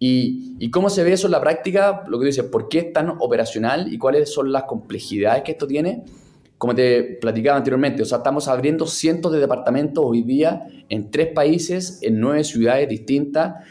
¿Y, 0.00 0.70
cómo 0.70 0.90
se 0.90 1.02
ve 1.02 1.12
eso 1.12 1.26
en 1.26 1.32
la 1.32 1.40
práctica? 1.40 2.04
Lo 2.08 2.18
que 2.18 2.26
dices, 2.26 2.44
¿por 2.44 2.68
qué 2.68 2.78
es 2.78 2.92
tan 2.92 3.10
operacional 3.18 3.92
y 3.92 3.98
cuáles 3.98 4.32
son 4.32 4.52
las 4.52 4.64
complejidades 4.64 5.42
que 5.42 5.52
esto 5.52 5.66
tiene? 5.66 6.04
Como 6.56 6.74
te 6.74 7.02
platicaba 7.20 7.56
anteriormente, 7.56 8.02
o 8.02 8.04
sea, 8.04 8.18
estamos 8.18 8.48
abriendo 8.48 8.86
cientos 8.86 9.32
de 9.32 9.38
departamentos 9.38 10.04
hoy 10.06 10.22
día 10.22 10.66
en 10.88 11.10
tres 11.10 11.28
países, 11.32 12.00
en 12.02 12.20
nueve 12.20 12.44
ciudades 12.44 12.88
distintas, 12.88 13.64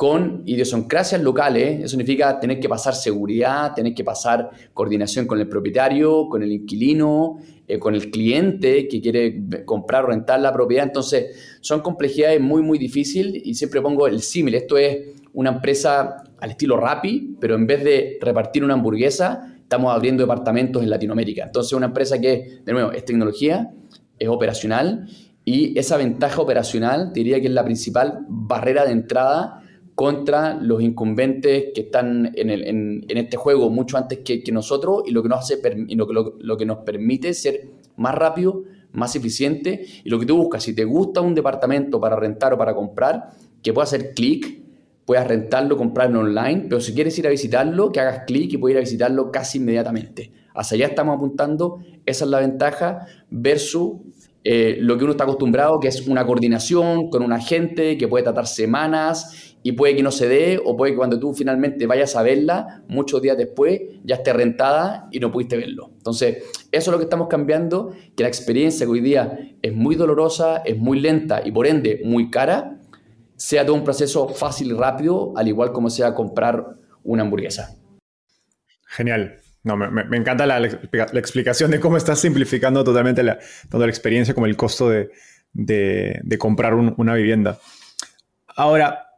con 0.00 0.44
idiosincrasias 0.46 1.20
locales. 1.20 1.80
Eso 1.80 1.88
significa 1.88 2.40
tener 2.40 2.58
que 2.58 2.70
pasar 2.70 2.94
seguridad, 2.94 3.74
tener 3.74 3.92
que 3.92 4.02
pasar 4.02 4.48
coordinación 4.72 5.26
con 5.26 5.38
el 5.38 5.46
propietario, 5.46 6.26
con 6.30 6.42
el 6.42 6.50
inquilino, 6.52 7.36
eh, 7.68 7.78
con 7.78 7.94
el 7.94 8.10
cliente 8.10 8.88
que 8.88 8.98
quiere 9.02 9.42
comprar 9.66 10.04
o 10.04 10.06
rentar 10.06 10.40
la 10.40 10.54
propiedad. 10.54 10.86
Entonces, 10.86 11.58
son 11.60 11.82
complejidades 11.82 12.40
muy, 12.40 12.62
muy 12.62 12.78
difíciles 12.78 13.42
y 13.44 13.52
siempre 13.52 13.82
pongo 13.82 14.06
el 14.06 14.22
símil. 14.22 14.54
Esto 14.54 14.78
es 14.78 15.20
una 15.34 15.50
empresa 15.50 16.24
al 16.40 16.50
estilo 16.50 16.78
Rappi, 16.78 17.36
pero 17.38 17.54
en 17.54 17.66
vez 17.66 17.84
de 17.84 18.16
repartir 18.22 18.64
una 18.64 18.72
hamburguesa, 18.72 19.54
estamos 19.60 19.94
abriendo 19.94 20.22
departamentos 20.22 20.82
en 20.82 20.88
Latinoamérica. 20.88 21.44
Entonces, 21.44 21.74
una 21.74 21.88
empresa 21.88 22.18
que, 22.18 22.62
de 22.64 22.72
nuevo, 22.72 22.90
es 22.92 23.04
tecnología, 23.04 23.70
es 24.18 24.28
operacional 24.28 25.10
y 25.44 25.78
esa 25.78 25.98
ventaja 25.98 26.40
operacional 26.40 27.12
diría 27.12 27.38
que 27.38 27.48
es 27.48 27.52
la 27.52 27.64
principal 27.66 28.24
barrera 28.28 28.86
de 28.86 28.92
entrada 28.92 29.59
contra 30.00 30.54
los 30.54 30.80
incumbentes 30.80 31.72
que 31.74 31.82
están 31.82 32.32
en, 32.34 33.04
este 33.06 33.36
juego 33.36 33.68
mucho 33.68 33.98
antes 33.98 34.20
que, 34.20 34.42
nosotros 34.50 35.02
y 35.06 35.10
lo 35.10 35.22
que 35.22 35.28
nos 35.28 35.40
hace 35.40 35.60
y 35.88 35.94
lo, 35.94 36.56
que 36.56 36.64
nos 36.64 36.78
permite 36.78 37.34
ser 37.34 37.68
más 37.96 38.14
rápido, 38.14 38.62
más 38.92 39.14
eficiente 39.14 39.84
y 40.02 40.08
lo 40.08 40.18
que 40.18 40.24
tú 40.24 40.38
buscas, 40.38 40.62
si 40.62 40.74
te 40.74 40.86
gusta 40.86 41.20
un 41.20 41.34
departamento 41.34 42.00
para 42.00 42.16
rentar 42.16 42.54
o 42.54 42.56
para 42.56 42.74
comprar, 42.74 43.32
que 43.62 43.74
pueda 43.74 43.84
hacer 43.84 44.14
clic 44.14 44.62
puedas 45.04 45.26
rentarlo, 45.26 45.76
comprarlo 45.76 46.20
online, 46.20 46.64
pero 46.66 46.80
si 46.80 46.94
quieres 46.94 47.18
ir 47.18 47.26
a 47.26 47.30
visitarlo, 47.30 47.92
que 47.92 48.00
hagas 48.00 48.22
clic 48.26 48.54
y 48.54 48.56
puedas 48.56 48.72
ir 48.72 48.78
a 48.78 48.80
visitarlo 48.80 49.30
casi 49.30 49.58
inmediatamente. 49.58 50.32
Hacia 50.54 50.76
allá 50.76 50.86
estamos 50.86 51.14
apuntando, 51.16 51.80
esa 52.06 52.24
es 52.24 52.30
la 52.30 52.38
ventaja 52.38 53.06
versus 53.28 53.98
eh, 54.44 54.78
lo 54.80 54.96
que 54.96 55.04
uno 55.04 55.10
está 55.10 55.24
acostumbrado, 55.24 55.78
que 55.80 55.88
es 55.88 56.06
una 56.06 56.24
coordinación 56.24 57.10
con 57.10 57.22
un 57.22 57.32
agente 57.32 57.98
que 57.98 58.08
puede 58.08 58.24
tratar 58.24 58.46
semanas 58.46 59.49
y 59.62 59.72
puede 59.72 59.94
que 59.94 60.02
no 60.02 60.10
se 60.10 60.28
dé, 60.28 60.60
o 60.64 60.76
puede 60.76 60.92
que 60.92 60.96
cuando 60.96 61.18
tú 61.18 61.34
finalmente 61.34 61.86
vayas 61.86 62.16
a 62.16 62.22
verla, 62.22 62.82
muchos 62.88 63.20
días 63.20 63.36
después 63.36 63.80
ya 64.04 64.16
esté 64.16 64.32
rentada 64.32 65.08
y 65.10 65.20
no 65.20 65.30
pudiste 65.30 65.56
verlo. 65.56 65.90
Entonces, 65.98 66.38
eso 66.72 66.90
es 66.90 66.92
lo 66.92 66.98
que 66.98 67.04
estamos 67.04 67.28
cambiando, 67.28 67.94
que 68.16 68.22
la 68.22 68.28
experiencia 68.28 68.86
que 68.86 68.92
hoy 68.92 69.00
día 69.00 69.38
es 69.60 69.72
muy 69.74 69.96
dolorosa, 69.96 70.58
es 70.64 70.78
muy 70.78 71.00
lenta 71.00 71.42
y 71.44 71.52
por 71.52 71.66
ende 71.66 72.00
muy 72.04 72.30
cara, 72.30 72.78
sea 73.36 73.64
todo 73.64 73.74
un 73.74 73.84
proceso 73.84 74.28
fácil 74.28 74.70
y 74.70 74.74
rápido, 74.74 75.32
al 75.36 75.48
igual 75.48 75.72
como 75.72 75.90
sea 75.90 76.14
comprar 76.14 76.76
una 77.04 77.22
hamburguesa. 77.22 77.76
Genial. 78.86 79.36
No, 79.62 79.76
me, 79.76 80.16
encanta 80.16 80.46
la, 80.46 80.58
explicación 80.58 81.70
de 81.70 81.80
cómo 81.80 81.98
estás 81.98 82.18
simplificando 82.18 82.82
totalmente 82.82 83.22
la, 83.22 83.38
toda 83.68 83.84
la 83.84 83.90
experiencia 83.90 84.32
como 84.32 84.46
el 84.46 84.56
costo 84.56 84.88
de, 84.88 85.10
comprar 86.38 86.74
una 86.74 87.14
vivienda. 87.14 87.58
Ahora, 88.56 89.09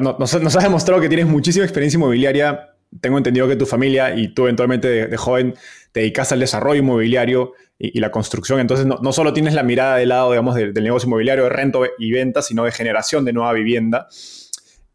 nos, 0.00 0.34
has 0.34 0.62
demostrado 0.62 1.00
que 1.00 1.08
tienes 1.08 1.26
muchísima 1.26 1.64
experiencia 1.64 1.96
inmobiliaria. 1.96 2.74
Tengo 3.00 3.18
entendido 3.18 3.46
que 3.46 3.56
tu 3.56 3.66
familia 3.66 4.14
y 4.14 4.34
tú 4.34 4.42
eventualmente 4.42 5.08
de, 5.08 5.16
joven 5.16 5.54
te 5.92 6.00
dedicas 6.00 6.32
al 6.32 6.40
desarrollo 6.40 6.80
inmobiliario 6.80 7.52
y, 7.78 8.00
la 8.00 8.10
construcción. 8.10 8.60
Entonces, 8.60 8.86
no, 8.86 9.12
solo 9.12 9.32
tienes 9.32 9.54
la 9.54 9.62
mirada 9.62 9.96
del 9.96 10.10
lado, 10.10 10.30
digamos, 10.30 10.54
del, 10.54 10.74
negocio 10.74 11.06
inmobiliario 11.06 11.44
de 11.44 11.50
rento 11.50 11.82
y 11.98 12.12
venta, 12.12 12.42
sino 12.42 12.64
de 12.64 12.72
generación 12.72 13.24
de 13.24 13.32
nueva 13.32 13.52
vivienda. 13.52 14.08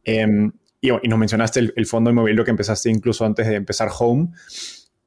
Em, 0.03 0.51
y, 0.81 0.89
nos 1.07 1.19
mencionaste 1.19 1.71
el, 1.75 1.85
fondo 1.85 2.09
inmobiliario 2.11 2.43
que 2.43 2.51
empezaste 2.51 2.89
incluso 2.89 3.25
antes 3.25 3.47
de 3.47 3.55
empezar 3.55 3.89
Home. 3.97 4.29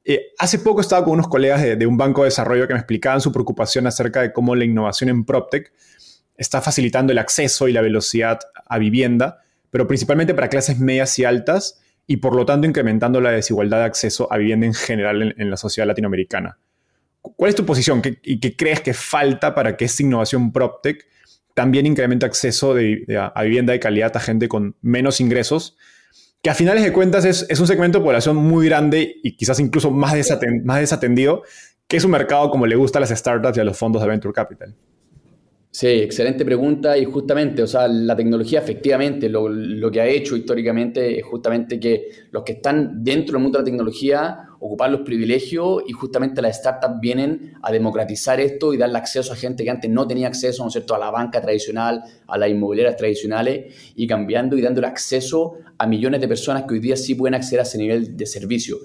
Eh, 0.03 0.33
hace 0.39 0.59
poco 0.59 0.81
estaba 0.81 1.03
con 1.03 1.13
unos 1.13 1.27
colegas 1.27 1.61
de, 1.61 1.85
un 1.85 1.95
banco 1.95 2.23
de 2.23 2.29
desarrollo 2.29 2.67
que 2.67 2.73
me 2.73 2.79
explicaban 2.79 3.21
su 3.21 3.31
preocupación 3.31 3.85
acerca 3.85 4.21
de 4.21 4.33
cómo 4.33 4.55
la 4.55 4.65
innovación 4.65 5.09
en 5.09 5.23
PropTech 5.23 5.71
está 6.35 6.61
facilitando 6.61 7.11
el 7.11 7.19
acceso 7.19 7.67
y 7.67 7.73
la 7.73 7.81
velocidad 7.81 8.39
a 8.65 8.79
vivienda, 8.79 9.41
pero 9.71 9.87
principalmente 9.87 10.33
para 10.33 10.49
clases 10.49 10.79
medias 10.79 11.17
y 11.19 11.25
altas 11.25 11.81
y 12.07 12.17
por 12.17 12.35
lo 12.35 12.45
tanto 12.45 12.67
incrementando 12.67 13.21
la 13.21 13.31
desigualdad 13.31 13.79
de 13.79 13.85
acceso 13.85 14.27
a 14.31 14.37
vivienda 14.37 14.65
en 14.65 14.73
general 14.73 15.35
en 15.37 15.49
la 15.49 15.57
sociedad 15.57 15.87
latinoamericana. 15.87 16.57
¿Cuál 17.21 17.49
es 17.49 17.55
tu 17.55 17.65
posición 17.65 18.01
y 18.23 18.39
qué 18.39 18.55
crees 18.55 18.81
que 18.81 18.93
falta 18.93 19.53
para 19.53 19.75
que 19.75 19.85
esta 19.85 20.03
innovación 20.03 20.51
PropTech 20.51 21.05
también 21.53 21.85
incremente 21.85 22.25
acceso 22.25 22.71
a 22.73 23.43
vivienda 23.43 23.73
de 23.73 23.79
calidad 23.79 24.15
a 24.15 24.19
gente 24.19 24.47
con 24.47 24.75
menos 24.81 25.19
ingresos? 25.19 25.77
Que 26.41 26.49
a 26.49 26.55
finales 26.55 26.83
de 26.83 26.93
cuentas 26.93 27.25
es, 27.25 27.59
un 27.59 27.67
segmento 27.67 27.99
de 27.99 28.05
población 28.05 28.37
muy 28.37 28.65
grande 28.65 29.17
y 29.23 29.35
quizás 29.35 29.59
incluso 29.59 29.91
más, 29.91 30.13
más 30.63 30.79
desatendido, 30.79 31.43
que 31.87 31.97
es 31.97 32.05
un 32.05 32.11
mercado 32.11 32.49
como 32.49 32.65
le 32.65 32.75
gusta 32.75 32.99
a 32.99 33.01
las 33.01 33.09
startups 33.09 33.57
y 33.57 33.59
a 33.59 33.65
los 33.65 33.77
fondos 33.77 34.01
de 34.01 34.07
venture 34.07 34.33
capital. 34.33 34.73
Sí, 35.71 35.87
excelente 35.87 36.43
pregunta 36.43 36.97
y 36.97 37.05
justamente, 37.05 37.61
o 37.61 37.67
sea, 37.67 37.87
la 37.87 38.15
tecnología 38.15 38.59
efectivamente 38.59 39.29
lo, 39.29 39.47
lo, 39.47 39.91
que 39.91 40.01
ha 40.01 40.07
hecho 40.07 40.35
históricamente 40.35 41.19
es 41.19 41.23
justamente 41.23 41.79
que 41.79 42.07
los 42.31 42.43
que 42.43 42.53
están 42.53 43.03
dentro 43.03 43.33
del 43.33 43.43
mundo 43.43 43.59
de 43.59 43.61
la 43.61 43.65
tecnología 43.65 44.49
ocupar 44.59 44.89
los 44.89 45.01
privilegios 45.01 45.83
y 45.87 45.93
justamente 45.93 46.41
las 46.41 46.57
startups 46.57 46.99
vienen 46.99 47.53
a 47.61 47.71
democratizar 47.71 48.39
esto 48.39 48.73
y 48.73 48.77
darle 48.77 48.97
acceso 48.97 49.31
a 49.31 49.35
gente 49.35 49.63
que 49.63 49.69
antes 49.69 49.89
no 49.89 50.07
tenía 50.07 50.27
acceso, 50.27 50.63
¿no 50.63 50.71
cierto?, 50.71 50.95
a 50.95 50.99
la 50.99 51.11
banca 51.11 51.39
tradicional, 51.39 52.03
a 52.27 52.37
las 52.37 52.49
inmobiliarias 52.49 52.97
tradicionales 52.97 53.93
y 53.95 54.07
cambiando 54.07 54.57
y 54.57 54.61
dándole 54.61 54.87
acceso 54.87 55.57
a 55.77 55.87
millones 55.87 56.19
de 56.19 56.27
personas 56.27 56.63
que 56.63 56.73
hoy 56.73 56.79
día 56.79 56.97
sí 56.97 57.15
pueden 57.15 57.35
acceder 57.35 57.59
a 57.59 57.63
ese 57.63 57.77
nivel 57.77 58.17
de 58.17 58.25
servicio. 58.25 58.77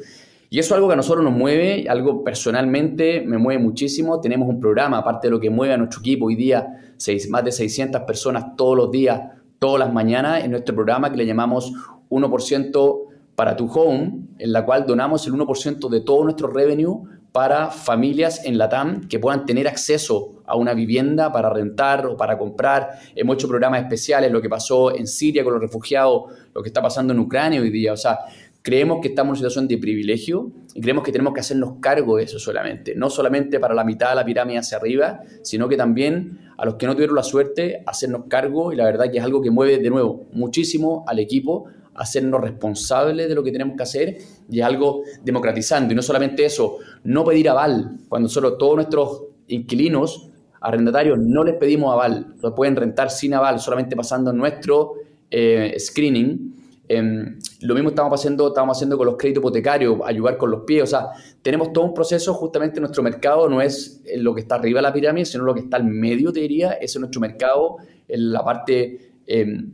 Y 0.54 0.60
eso 0.60 0.68
es 0.68 0.76
algo 0.76 0.86
que 0.86 0.92
a 0.92 0.96
nosotros 0.96 1.24
nos 1.24 1.32
mueve, 1.32 1.86
algo 1.88 2.22
personalmente 2.22 3.22
me 3.22 3.38
mueve 3.38 3.60
muchísimo. 3.60 4.20
Tenemos 4.20 4.48
un 4.48 4.60
programa, 4.60 4.98
aparte 4.98 5.26
de 5.26 5.32
lo 5.32 5.40
que 5.40 5.50
mueve 5.50 5.74
a 5.74 5.76
nuestro 5.76 5.98
equipo 5.98 6.26
hoy 6.26 6.36
día, 6.36 6.92
seis, 6.96 7.28
más 7.28 7.44
de 7.44 7.50
600 7.50 8.02
personas 8.02 8.54
todos 8.54 8.76
los 8.76 8.88
días, 8.92 9.20
todas 9.58 9.80
las 9.80 9.92
mañanas, 9.92 10.44
en 10.44 10.52
nuestro 10.52 10.72
programa 10.72 11.10
que 11.10 11.16
le 11.16 11.26
llamamos 11.26 11.72
1% 12.08 12.98
para 13.34 13.56
tu 13.56 13.66
home, 13.66 14.28
en 14.38 14.52
la 14.52 14.64
cual 14.64 14.86
donamos 14.86 15.26
el 15.26 15.32
1% 15.32 15.88
de 15.88 16.00
todo 16.02 16.22
nuestro 16.22 16.46
revenue 16.46 17.02
para 17.32 17.72
familias 17.72 18.44
en 18.44 18.56
la 18.56 18.68
TAM 18.68 19.08
que 19.08 19.18
puedan 19.18 19.44
tener 19.46 19.66
acceso 19.66 20.34
a 20.46 20.54
una 20.54 20.72
vivienda 20.72 21.32
para 21.32 21.50
rentar 21.50 22.06
o 22.06 22.16
para 22.16 22.38
comprar. 22.38 22.90
Hemos 23.16 23.34
hecho 23.34 23.48
programas 23.48 23.82
especiales, 23.82 24.30
lo 24.30 24.40
que 24.40 24.48
pasó 24.48 24.94
en 24.94 25.08
Siria 25.08 25.42
con 25.42 25.54
los 25.54 25.62
refugiados, 25.62 26.32
lo 26.54 26.62
que 26.62 26.68
está 26.68 26.80
pasando 26.80 27.12
en 27.12 27.18
Ucrania 27.18 27.60
hoy 27.60 27.70
día. 27.70 27.92
O 27.92 27.96
sea, 27.96 28.20
creemos 28.64 29.00
que 29.02 29.08
estamos 29.08 29.26
en 29.26 29.30
una 29.32 29.36
situación 29.50 29.68
de 29.68 29.76
privilegio 29.76 30.50
y 30.74 30.80
creemos 30.80 31.04
que 31.04 31.12
tenemos 31.12 31.34
que 31.34 31.40
hacernos 31.40 31.74
cargo 31.82 32.16
de 32.16 32.24
eso 32.24 32.38
solamente, 32.38 32.94
no 32.96 33.10
solamente 33.10 33.60
para 33.60 33.74
la 33.74 33.84
mitad 33.84 34.08
de 34.08 34.14
la 34.14 34.24
pirámide 34.24 34.56
hacia 34.56 34.78
arriba, 34.78 35.20
sino 35.42 35.68
que 35.68 35.76
también 35.76 36.38
a 36.56 36.64
los 36.64 36.76
que 36.76 36.86
no 36.86 36.94
tuvieron 36.94 37.14
la 37.14 37.22
suerte, 37.22 37.82
hacernos 37.86 38.22
cargo. 38.26 38.72
Y 38.72 38.76
la 38.76 38.86
verdad 38.86 39.10
que 39.12 39.18
es 39.18 39.24
algo 39.24 39.42
que 39.42 39.50
mueve 39.50 39.76
de 39.76 39.90
nuevo 39.90 40.24
muchísimo 40.32 41.04
al 41.06 41.18
equipo, 41.18 41.66
hacernos 41.94 42.40
responsables 42.40 43.28
de 43.28 43.34
lo 43.34 43.42
que 43.42 43.52
tenemos 43.52 43.76
que 43.76 43.82
hacer 43.82 44.16
y 44.48 44.60
es 44.60 44.64
algo 44.64 45.02
democratizando. 45.22 45.92
Y 45.92 45.96
no 45.96 46.00
solamente 46.00 46.46
eso, 46.46 46.78
no 47.02 47.22
pedir 47.22 47.50
aval, 47.50 47.98
cuando 48.08 48.30
solo 48.30 48.56
todos 48.56 48.76
nuestros 48.76 49.24
inquilinos, 49.46 50.30
arrendatarios, 50.62 51.18
no 51.18 51.44
les 51.44 51.56
pedimos 51.56 51.92
aval, 51.92 52.34
lo 52.40 52.54
pueden 52.54 52.76
rentar 52.76 53.10
sin 53.10 53.34
aval, 53.34 53.60
solamente 53.60 53.94
pasando 53.94 54.32
nuestro 54.32 54.94
eh, 55.30 55.74
screening 55.78 56.63
Em, 56.86 57.38
lo 57.62 57.74
mismo 57.74 57.90
estamos 57.90 58.20
haciendo, 58.20 58.48
estamos 58.48 58.76
haciendo 58.76 58.98
con 58.98 59.06
los 59.06 59.16
créditos 59.16 59.40
hipotecarios, 59.40 59.98
ayudar 60.04 60.36
con 60.36 60.50
los 60.50 60.64
pies. 60.64 60.82
O 60.82 60.86
sea, 60.86 61.08
tenemos 61.42 61.72
todo 61.72 61.84
un 61.84 61.94
proceso, 61.94 62.34
justamente 62.34 62.80
nuestro 62.80 63.02
mercado 63.02 63.48
no 63.48 63.60
es 63.62 64.02
lo 64.16 64.34
que 64.34 64.42
está 64.42 64.56
arriba 64.56 64.78
de 64.78 64.82
la 64.82 64.92
pirámide, 64.92 65.24
sino 65.24 65.44
lo 65.44 65.54
que 65.54 65.60
está 65.60 65.78
al 65.78 65.84
medio, 65.84 66.32
te 66.32 66.40
diría. 66.40 66.72
Ese 66.72 66.98
es 66.98 67.00
nuestro 67.00 67.20
mercado, 67.20 67.76
en 68.06 68.32
la 68.32 68.44
parte 68.44 69.14
em, 69.26 69.72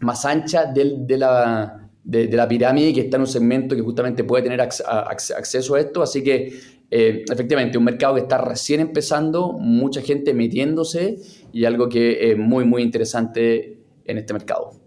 más 0.00 0.24
ancha 0.26 0.66
de, 0.66 1.16
la, 1.16 1.88
de, 2.04 2.28
la 2.28 2.46
pirámide, 2.46 2.92
que 2.92 3.00
está 3.02 3.16
en 3.16 3.22
un 3.22 3.26
segmento 3.26 3.74
que 3.74 3.82
justamente 3.82 4.22
puede 4.24 4.42
tener 4.42 4.60
acceso 4.60 5.74
a 5.74 5.80
esto. 5.80 6.02
Así 6.02 6.22
que, 6.22 6.52
eh, 6.90 7.24
efectivamente, 7.30 7.78
un 7.78 7.84
mercado 7.84 8.16
que 8.16 8.20
está 8.20 8.36
recién 8.36 8.80
empezando, 8.80 9.52
mucha 9.52 10.02
gente 10.02 10.34
metiéndose 10.34 11.16
y 11.52 11.64
algo 11.64 11.88
que 11.88 12.32
es 12.32 12.36
muy, 12.36 12.66
muy 12.66 12.82
interesante 12.82 13.78
en 14.04 14.18
este 14.18 14.34
mercado. 14.34 14.83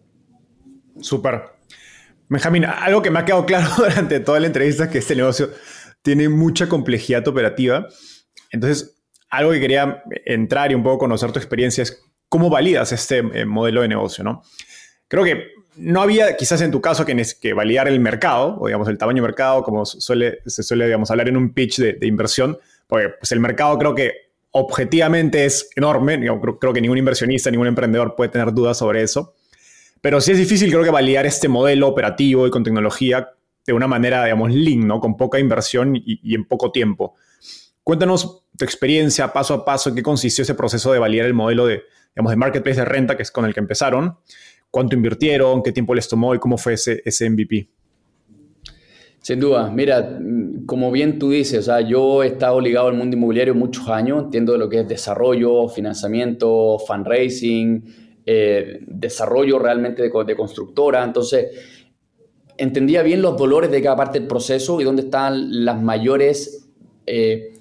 Súper. 1.02 1.44
Benjamín, 2.30 2.66
algo 2.66 3.02
que 3.02 3.10
me 3.10 3.20
ha 3.20 3.26
quedado 3.26 3.46
claro 3.46 3.70
durante 3.78 4.20
toda 4.20 4.40
la 4.40 4.48
entrevista 4.48 4.86
es 4.86 4.90
que 4.90 4.98
este 4.98 5.16
negocio 5.16 5.50
tiene 6.02 6.30
mucha 6.30 6.68
complejidad 6.68 7.28
operativa. 7.28 7.88
Entonces, 8.52 8.98
algo 9.30 9.52
que 9.52 9.60
quería 9.60 10.04
entrar 10.26 10.72
y 10.72 10.76
un 10.76 10.84
poco 10.84 11.00
conocer 11.00 11.32
tu 11.32 11.40
experiencia 11.40 11.82
es 11.82 12.02
cómo 12.30 12.50
validas 12.50 12.92
este 12.92 13.18
eh, 13.18 13.46
modelo 13.46 13.82
de 13.82 13.88
negocio, 13.88 14.24
¿no? 14.24 14.42
Creo 15.08 15.24
que 15.24 15.48
no 15.78 16.02
había, 16.02 16.36
quizás 16.36 16.62
en 16.62 16.72
tu 16.72 16.82
caso, 16.82 17.06
que, 17.06 17.24
que 17.40 17.54
validar 17.54 17.88
el 17.88 18.00
mercado, 18.00 18.58
o 18.60 18.68
digamos 18.68 18.88
el 18.88 18.98
tamaño 18.98 19.22
del 19.22 19.30
mercado, 19.30 19.64
como 19.64 19.86
suele, 19.86 20.40
se 20.46 20.64
suele 20.64 20.86
digamos, 20.86 21.12
hablar 21.12 21.30
en 21.30 21.38
un 21.38 21.54
pitch 21.54 21.78
de, 21.80 22.08
inversión, 22.08 22.58
porque 22.88 23.10
pues, 23.20 23.32
el 23.32 23.40
mercado 23.40 23.78
creo 23.78 23.96
que 23.96 24.14
objetivamente 24.52 25.46
es 25.46 25.70
enorme, 25.76 26.20
creo, 26.20 26.60
creo, 26.60 26.74
que 26.74 26.82
ningún 26.82 26.98
inversionista, 26.98 27.52
ningún 27.52 27.68
emprendedor 27.68 28.16
puede 28.16 28.32
tener 28.32 28.54
dudas 28.54 28.78
sobre 28.78 29.04
eso. 29.04 29.36
Pero 30.02 30.22
sí 30.22 30.32
es 30.32 30.38
difícil, 30.38 30.70
creo 30.70 30.84
que, 30.84 30.90
validar 30.90 31.26
este 31.26 31.48
modelo 31.48 31.88
operativo 31.88 32.48
y 32.48 32.52
con 32.52 32.64
tecnología 32.64 33.30
de 33.66 33.74
una 33.74 33.88
manera, 33.88 34.24
digamos, 34.24 34.54
lean, 34.54 34.88
¿no? 34.88 35.00
Con 35.00 35.18
poca 35.18 35.40
inversión 35.40 35.94
y, 35.96 36.34
en 36.34 36.46
poco 36.46 36.72
tiempo. 36.72 37.16
Cuéntanos 37.84 38.44
tu 38.58 38.66
experiencia 38.66 39.34
paso 39.34 39.54
a 39.54 39.66
paso, 39.66 39.90
en 39.90 39.96
qué 39.96 40.04
consistió 40.04 40.44
ese 40.44 40.56
proceso 40.56 40.92
de 40.92 41.00
validar 41.00 41.26
el 41.26 41.34
modelo 41.34 41.66
de, 41.66 41.84
digamos, 42.16 42.32
de 42.32 42.38
marketplace 42.38 42.80
de 42.80 42.86
renta, 42.86 43.18
que 43.18 43.24
es 43.24 43.32
con 43.32 43.46
el 43.46 43.54
que 43.54 43.60
empezaron. 43.60 44.18
¿Cuánto 44.72 44.96
invirtieron? 44.96 45.64
¿Qué 45.64 45.72
tiempo 45.72 45.94
les 45.94 46.08
tomó? 46.08 46.34
¿Y 46.34 46.40
cómo 46.40 46.58
fue 46.58 46.74
ese, 46.74 47.02
ese 47.06 47.30
MVP? 47.30 47.70
Sin 49.22 49.42
duda, 49.42 49.70
mira, 49.70 50.20
como 50.66 50.90
bien 50.90 51.20
tú 51.20 51.32
dices, 51.32 51.60
o 51.60 51.62
sea, 51.64 51.82
yo 51.82 52.24
he 52.24 52.28
estado 52.28 52.62
ligado 52.62 52.88
al 52.88 52.94
mundo 52.94 53.18
inmobiliario 53.18 53.54
muchos 53.54 53.90
años, 53.90 54.24
entiendo 54.24 54.54
de 54.54 54.60
lo 54.60 54.70
que 54.70 54.80
es 54.80 54.88
desarrollo, 54.88 55.68
financiamiento, 55.68 56.78
fundraising, 56.80 57.84
eh, 58.30 58.82
desarrollo 58.86 59.58
realmente 59.58 60.04
de, 60.04 60.36
constructora. 60.36 61.02
Entonces, 61.02 61.48
entendía 62.58 63.02
bien 63.02 63.22
los 63.22 63.38
dolores 63.38 63.72
de 63.72 63.82
cada 63.82 63.96
parte 63.96 64.20
del 64.20 64.28
proceso 64.28 64.82
y 64.82 64.84
dónde 64.84 65.04
están 65.04 65.64
las 65.64 65.82
mayores, 65.82 66.68
eh, 67.06 67.54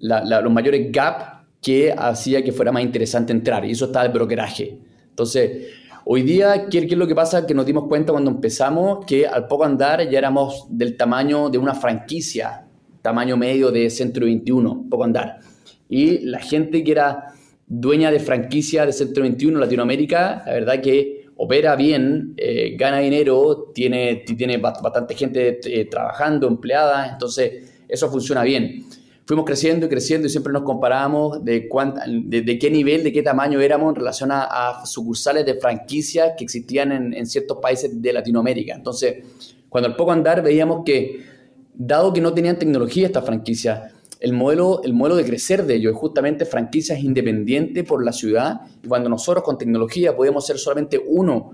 los 0.00 0.52
mayores 0.52 0.90
gaps 0.90 1.46
que 1.62 1.94
hacía 1.96 2.42
que 2.42 2.50
fuera 2.50 2.72
más 2.72 2.82
interesante 2.82 3.32
entrar. 3.32 3.64
Y 3.64 3.70
eso 3.70 3.84
está 3.84 4.04
el 4.04 4.10
brokeraje. 4.10 4.80
Entonces, 5.08 5.68
hoy 6.04 6.22
día, 6.22 6.66
¿qué, 6.68 6.84
¿qué, 6.88 6.94
es 6.94 6.98
lo 6.98 7.06
que 7.06 7.14
pasa? 7.14 7.46
Que 7.46 7.54
nos 7.54 7.64
dimos 7.64 7.86
cuenta 7.86 8.10
cuando 8.10 8.32
empezamos 8.32 9.06
que 9.06 9.24
al 9.24 9.46
poco 9.46 9.66
andar 9.66 10.10
ya 10.10 10.18
éramos 10.18 10.66
del 10.68 10.96
tamaño 10.96 11.48
de 11.48 11.58
una 11.58 11.76
franquicia, 11.76 12.66
tamaño 13.02 13.36
medio 13.36 13.70
de 13.70 13.88
Centro 13.88 14.24
21, 14.24 14.86
poco 14.90 15.04
andar. 15.04 15.38
Y 15.88 16.18
la 16.26 16.40
gente 16.40 16.82
que 16.82 16.90
era 16.90 17.34
dueña 17.68 18.10
de 18.10 18.18
franquicia 18.18 18.86
de 18.86 18.92
Centro 18.92 19.22
21 19.22 19.58
Latinoamérica, 19.58 20.42
la 20.46 20.52
verdad 20.52 20.80
que 20.80 21.26
opera 21.36 21.76
bien, 21.76 22.34
eh, 22.36 22.74
gana 22.76 22.98
dinero, 22.98 23.70
tiene, 23.74 24.24
tiene 24.26 24.56
bastante 24.56 25.14
gente 25.14 25.60
eh, 25.64 25.84
trabajando, 25.84 26.48
empleada, 26.48 27.08
entonces 27.12 27.84
eso 27.88 28.10
funciona 28.10 28.42
bien. 28.42 28.84
Fuimos 29.24 29.44
creciendo 29.44 29.86
y 29.86 29.88
creciendo 29.90 30.26
y 30.26 30.30
siempre 30.30 30.52
nos 30.52 30.62
comparábamos 30.62 31.44
de, 31.44 31.68
de, 32.24 32.58
qué 32.58 32.70
nivel, 32.70 33.04
de 33.04 33.12
qué 33.12 33.22
tamaño 33.22 33.60
éramos 33.60 33.90
en 33.90 33.96
relación 33.96 34.30
a, 34.32 34.86
sucursales 34.86 35.44
de 35.44 35.54
franquicias 35.54 36.32
que 36.36 36.44
existían 36.44 36.92
en, 36.92 37.12
en, 37.12 37.26
ciertos 37.26 37.58
países 37.58 38.00
de 38.00 38.12
Latinoamérica. 38.12 38.74
Entonces, 38.74 39.16
cuando 39.68 39.88
al 39.88 39.96
poco 39.96 40.12
andar 40.12 40.42
veíamos 40.42 40.82
que, 40.84 41.20
dado 41.74 42.12
que 42.14 42.22
no 42.22 42.32
tenían 42.32 42.58
tecnología 42.58 43.06
estas 43.06 43.26
franquicias, 43.26 43.92
el 44.20 44.32
modelo, 44.32 44.82
el 44.82 44.94
modelo 44.94 45.16
de 45.16 45.24
crecer 45.24 45.64
de 45.64 45.76
ellos 45.76 45.92
es 45.92 45.98
justamente 45.98 46.44
franquicias 46.44 47.02
independientes 47.02 47.84
por 47.84 48.04
la 48.04 48.12
ciudad. 48.12 48.60
Y 48.82 48.88
cuando 48.88 49.08
nosotros 49.08 49.44
con 49.44 49.58
tecnología 49.58 50.16
podemos 50.16 50.44
ser 50.44 50.58
solamente 50.58 51.00
uno, 51.04 51.52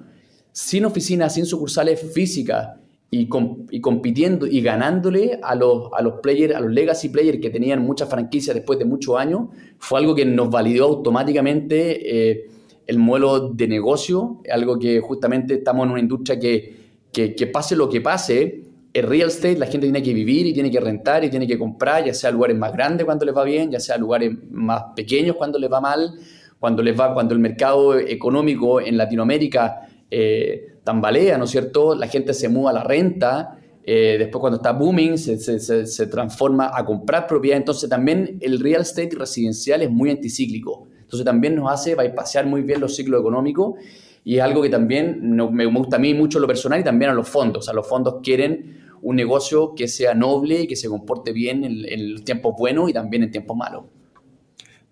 sin 0.52 0.84
oficinas, 0.84 1.34
sin 1.34 1.46
sucursales 1.46 2.00
físicas 2.12 2.78
y, 3.10 3.28
y 3.70 3.80
compitiendo 3.80 4.46
y 4.46 4.62
ganándole 4.62 5.38
a 5.42 5.54
los, 5.54 5.90
a 5.92 6.00
los 6.00 6.20
players, 6.20 6.54
a 6.54 6.60
los 6.60 6.72
legacy 6.72 7.10
players 7.10 7.38
que 7.40 7.50
tenían 7.50 7.82
muchas 7.82 8.08
franquicias 8.08 8.54
después 8.54 8.78
de 8.78 8.86
muchos 8.86 9.16
años, 9.16 9.48
fue 9.78 10.00
algo 10.00 10.14
que 10.14 10.24
nos 10.24 10.48
validó 10.48 10.86
automáticamente 10.86 12.30
eh, 12.30 12.50
el 12.86 12.98
modelo 12.98 13.50
de 13.50 13.68
negocio, 13.68 14.40
algo 14.50 14.78
que 14.78 15.00
justamente 15.00 15.54
estamos 15.54 15.84
en 15.84 15.92
una 15.92 16.00
industria 16.00 16.38
que, 16.38 16.76
que, 17.12 17.34
que 17.34 17.46
pase 17.46 17.76
lo 17.76 17.88
que 17.88 18.00
pase, 18.00 18.62
el 18.94 19.02
real 19.02 19.28
estate 19.28 19.58
la 19.58 19.66
gente 19.66 19.86
tiene 19.86 20.02
que 20.02 20.14
vivir 20.14 20.46
y 20.46 20.54
tiene 20.54 20.70
que 20.70 20.78
rentar 20.78 21.24
y 21.24 21.28
tiene 21.28 21.48
que 21.48 21.58
comprar, 21.58 22.04
ya 22.04 22.14
sea 22.14 22.30
lugares 22.30 22.56
más 22.56 22.72
grandes 22.72 23.04
cuando 23.04 23.24
les 23.24 23.36
va 23.36 23.42
bien, 23.42 23.70
ya 23.70 23.80
sea 23.80 23.98
lugares 23.98 24.32
más 24.50 24.84
pequeños 24.94 25.34
cuando 25.36 25.58
les 25.58 25.70
va 25.70 25.80
mal, 25.80 26.14
cuando 26.60 26.80
les 26.80 26.98
va, 26.98 27.12
cuando 27.12 27.34
el 27.34 27.40
mercado 27.40 27.98
económico 27.98 28.80
en 28.80 28.96
Latinoamérica 28.96 29.88
eh, 30.08 30.76
tambalea, 30.84 31.36
¿no 31.36 31.44
es 31.44 31.50
cierto? 31.50 31.96
La 31.96 32.06
gente 32.06 32.32
se 32.32 32.48
muda 32.48 32.70
a 32.70 32.72
la 32.74 32.84
renta, 32.84 33.58
eh, 33.82 34.14
después 34.16 34.40
cuando 34.40 34.58
está 34.58 34.70
booming 34.70 35.18
se, 35.18 35.38
se, 35.38 35.86
se, 35.86 36.06
transforma 36.06 36.70
a 36.72 36.84
comprar 36.84 37.26
propiedad, 37.26 37.58
entonces 37.58 37.90
también 37.90 38.38
el 38.40 38.60
real 38.60 38.82
estate 38.82 39.10
residencial 39.16 39.82
es 39.82 39.90
muy 39.90 40.10
anticíclico, 40.10 40.86
entonces 41.00 41.24
también 41.24 41.56
nos 41.56 41.70
hace 41.70 41.96
pasear 42.12 42.46
muy 42.46 42.62
bien 42.62 42.80
los 42.80 42.94
ciclos 42.94 43.20
económicos 43.20 43.74
y 44.22 44.36
es 44.36 44.42
algo 44.42 44.62
que 44.62 44.70
también 44.70 45.36
me 45.52 45.66
gusta 45.66 45.96
a 45.96 45.98
mí 45.98 46.14
mucho 46.14 46.38
lo 46.38 46.46
personal 46.46 46.80
y 46.80 46.84
también 46.84 47.10
a 47.10 47.14
los 47.14 47.28
fondos, 47.28 47.58
o 47.58 47.62
sea, 47.62 47.74
los 47.74 47.86
fondos 47.86 48.20
quieren 48.22 48.83
un 49.04 49.16
negocio 49.16 49.74
que 49.74 49.86
sea 49.86 50.14
noble 50.14 50.62
y 50.62 50.66
que 50.66 50.76
se 50.76 50.88
comporte 50.88 51.32
bien 51.32 51.62
en, 51.64 51.84
en 51.86 52.24
tiempos 52.24 52.54
buenos 52.58 52.90
y 52.90 52.92
también 52.92 53.22
en 53.22 53.30
tiempos 53.30 53.56
malos. 53.56 53.84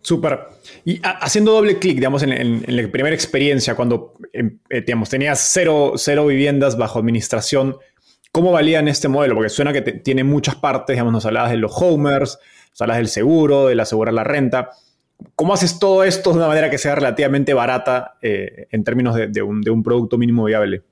Súper. 0.02 0.40
Y 0.84 1.00
haciendo 1.02 1.52
doble 1.52 1.78
clic, 1.78 1.94
digamos, 1.94 2.22
en, 2.24 2.64
la 2.66 2.90
primera 2.90 3.14
experiencia, 3.14 3.76
cuando 3.76 4.14
em, 4.32 4.58
eh, 4.68 4.82
tenías 4.82 5.48
cero, 5.52 5.92
cero, 5.96 6.26
viviendas 6.26 6.76
bajo 6.76 6.98
administración, 6.98 7.76
¿cómo 8.32 8.50
valían 8.50 8.88
este 8.88 9.08
modelo? 9.08 9.36
Porque 9.36 9.48
suena 9.48 9.72
que 9.72 9.80
tiene 9.80 10.24
muchas 10.24 10.56
partes, 10.56 10.94
digamos, 10.94 11.12
nos 11.12 11.24
hablabas 11.24 11.52
de 11.52 11.56
los 11.56 11.72
homers, 11.76 12.38
nos 12.70 12.80
hablabas 12.80 12.98
del 12.98 13.08
seguro, 13.08 13.68
del 13.68 13.78
asegurar 13.78 14.12
la 14.12 14.24
renta. 14.24 14.70
¿Cómo 15.36 15.54
haces 15.54 15.78
todo 15.78 16.02
esto 16.02 16.30
de 16.32 16.38
una 16.38 16.48
manera 16.48 16.68
que 16.68 16.78
sea 16.78 16.96
relativamente 16.96 17.54
barata 17.54 18.18
eh, 18.20 18.66
en 18.72 18.82
términos 18.82 19.14
de 19.14 19.42
un 19.42 19.82
producto 19.84 20.18
mínimo 20.18 20.44
viable? 20.44 20.82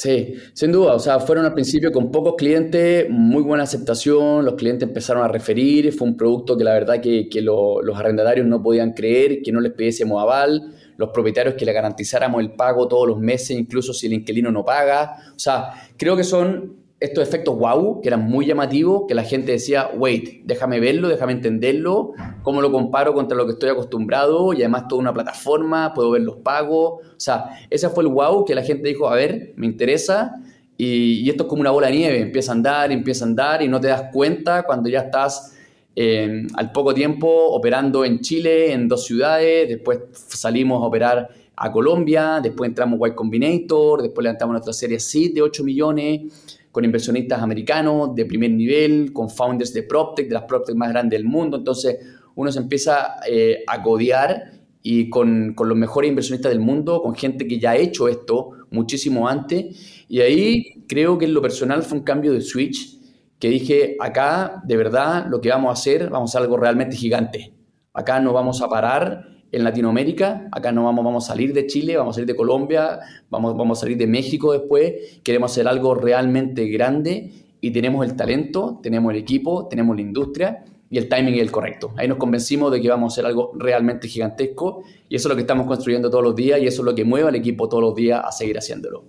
Sí, 0.00 0.34
sin 0.54 0.72
duda. 0.72 0.94
O 0.94 0.98
sea, 0.98 1.20
fueron 1.20 1.44
al 1.44 1.52
principio 1.52 1.92
con 1.92 2.10
pocos 2.10 2.34
clientes, 2.38 3.06
muy 3.10 3.42
buena 3.42 3.64
aceptación, 3.64 4.46
los 4.46 4.54
clientes 4.54 4.88
empezaron 4.88 5.22
a 5.22 5.28
referir, 5.28 5.92
fue 5.92 6.08
un 6.08 6.16
producto 6.16 6.56
que 6.56 6.64
la 6.64 6.72
verdad 6.72 7.02
que, 7.02 7.28
los 7.42 7.98
arrendatarios 7.98 8.46
no 8.46 8.62
podían 8.62 8.94
creer, 8.94 9.42
que 9.42 9.52
no 9.52 9.60
les 9.60 9.72
pidiésemos 9.72 10.22
aval, 10.22 10.72
los 10.96 11.10
propietarios 11.10 11.54
que 11.54 11.66
le 11.66 11.74
garantizáramos 11.74 12.40
el 12.40 12.52
pago 12.52 12.88
todos 12.88 13.06
los 13.06 13.18
meses, 13.18 13.50
incluso 13.50 13.92
si 13.92 14.06
el 14.06 14.14
inquilino 14.14 14.50
no 14.50 14.64
paga. 14.64 15.18
O 15.36 15.38
sea, 15.38 15.74
creo 15.98 16.16
que 16.16 16.24
son 16.24 16.76
estos 17.00 17.26
efectos 17.26 17.58
wow, 17.58 18.02
que 18.02 18.08
eran 18.08 18.28
muy 18.28 18.44
llamativos, 18.44 19.04
que 19.08 19.14
la 19.14 19.24
gente 19.24 19.52
decía, 19.52 19.90
wait, 19.96 20.44
déjame 20.44 20.80
verlo, 20.80 21.08
déjame 21.08 21.32
entenderlo, 21.32 22.12
cómo 22.42 22.60
lo 22.60 22.70
comparo 22.70 23.14
contra 23.14 23.36
lo 23.36 23.46
que 23.46 23.52
estoy 23.52 23.70
acostumbrado 23.70 24.52
y 24.52 24.58
además 24.58 24.86
toda 24.86 25.00
una 25.00 25.14
plataforma, 25.14 25.94
puedo 25.94 26.10
ver 26.10 26.22
los 26.22 26.36
pagos. 26.36 27.00
O 27.02 27.20
sea, 27.20 27.58
ese 27.70 27.88
fue 27.88 28.04
el 28.04 28.10
wow 28.10 28.44
que 28.44 28.54
la 28.54 28.62
gente 28.62 28.86
dijo, 28.86 29.08
a 29.08 29.14
ver, 29.14 29.54
me 29.56 29.66
interesa. 29.66 30.34
Y, 30.76 31.28
esto 31.28 31.44
es 31.44 31.48
como 31.48 31.62
una 31.62 31.70
bola 31.70 31.86
de 31.86 31.94
nieve, 31.94 32.20
empieza 32.20 32.52
a 32.52 32.54
andar, 32.54 32.92
empieza 32.92 33.24
a 33.24 33.28
andar 33.28 33.62
y 33.62 33.68
no 33.68 33.80
te 33.80 33.88
das 33.88 34.04
cuenta 34.12 34.62
cuando 34.64 34.88
ya 34.90 35.00
estás 35.00 35.56
eh, 35.96 36.46
al 36.54 36.70
poco 36.72 36.92
tiempo 36.92 37.28
operando 37.28 38.04
en 38.04 38.20
Chile, 38.20 38.72
en 38.72 38.88
dos 38.88 39.04
ciudades, 39.04 39.68
después 39.68 40.00
salimos 40.12 40.82
a 40.82 40.86
operar 40.86 41.28
a 41.56 41.72
Colombia, 41.72 42.40
después 42.42 42.68
entramos 42.68 42.98
Y 43.06 43.12
Combinator, 43.12 44.00
después 44.00 44.22
levantamos 44.22 44.52
nuestra 44.52 44.72
serie 44.72 44.98
SID 44.98 45.34
de 45.34 45.42
8 45.42 45.64
millones 45.64 46.59
con 46.70 46.84
inversionistas 46.84 47.42
americanos 47.42 48.14
de 48.14 48.26
primer 48.26 48.50
nivel, 48.50 49.12
con 49.12 49.28
founders 49.28 49.72
de 49.72 49.82
PropTech, 49.82 50.28
de 50.28 50.34
las 50.34 50.44
PropTech 50.44 50.76
más 50.76 50.90
grandes 50.90 51.18
del 51.18 51.28
mundo. 51.28 51.56
Entonces 51.56 51.98
uno 52.34 52.52
se 52.52 52.58
empieza 52.58 53.16
eh, 53.28 53.64
a 53.66 53.82
codear 53.82 54.52
y 54.82 55.10
con, 55.10 55.54
con, 55.54 55.68
los 55.68 55.76
mejores 55.76 56.08
inversionistas 56.08 56.52
del 56.52 56.60
mundo, 56.60 57.02
con 57.02 57.14
gente 57.14 57.46
que 57.46 57.58
ya 57.58 57.72
ha 57.72 57.76
hecho 57.76 58.08
esto 58.08 58.52
muchísimo 58.70 59.28
antes. 59.28 60.04
Y 60.08 60.20
ahí 60.20 60.84
creo 60.88 61.18
que 61.18 61.26
en 61.26 61.34
lo 61.34 61.42
personal 61.42 61.82
fue 61.82 61.98
un 61.98 62.04
cambio 62.04 62.32
de 62.32 62.40
switch, 62.40 62.98
que 63.38 63.48
dije, 63.48 63.96
acá 63.98 64.62
de 64.64 64.76
verdad 64.76 65.26
lo 65.28 65.40
que 65.40 65.48
vamos 65.48 65.70
a 65.70 65.72
hacer, 65.72 66.10
vamos 66.10 66.30
a 66.30 66.38
hacer 66.38 66.42
algo 66.44 66.56
realmente 66.56 66.96
gigante. 66.96 67.52
Acá 67.92 68.20
no 68.20 68.32
vamos 68.32 68.62
a 68.62 68.68
parar 68.68 69.39
en 69.52 69.64
Latinoamérica. 69.64 70.48
Acá 70.52 70.72
no 70.72 70.84
vamos, 70.84 71.04
vamos 71.04 71.24
a 71.24 71.28
salir 71.28 71.52
de 71.52 71.66
Chile, 71.66 71.96
vamos 71.96 72.14
a 72.14 72.14
salir 72.16 72.26
de 72.26 72.36
Colombia, 72.36 73.00
vamos, 73.30 73.56
vamos 73.56 73.78
a 73.78 73.80
salir 73.82 73.96
de 73.96 74.06
México 74.06 74.52
después. 74.52 75.20
Queremos 75.22 75.52
hacer 75.52 75.68
algo 75.68 75.94
realmente 75.94 76.68
grande 76.68 77.32
y 77.60 77.70
tenemos 77.70 78.06
el 78.06 78.16
talento, 78.16 78.80
tenemos 78.82 79.12
el 79.12 79.18
equipo, 79.18 79.68
tenemos 79.68 79.96
la 79.96 80.02
industria 80.02 80.64
y 80.88 80.98
el 80.98 81.08
timing 81.08 81.34
es 81.34 81.40
el 81.40 81.52
correcto. 81.52 81.94
Ahí 81.96 82.08
nos 82.08 82.18
convencimos 82.18 82.72
de 82.72 82.80
que 82.80 82.88
vamos 82.88 83.12
a 83.12 83.14
hacer 83.14 83.26
algo 83.26 83.52
realmente 83.54 84.08
gigantesco 84.08 84.82
y 85.08 85.16
eso 85.16 85.28
es 85.28 85.30
lo 85.30 85.36
que 85.36 85.42
estamos 85.42 85.66
construyendo 85.66 86.10
todos 86.10 86.24
los 86.24 86.34
días 86.34 86.60
y 86.60 86.66
eso 86.66 86.82
es 86.82 86.86
lo 86.86 86.94
que 86.94 87.04
mueve 87.04 87.28
al 87.28 87.34
equipo 87.36 87.68
todos 87.68 87.82
los 87.82 87.94
días 87.94 88.20
a 88.24 88.32
seguir 88.32 88.58
haciéndolo. 88.58 89.04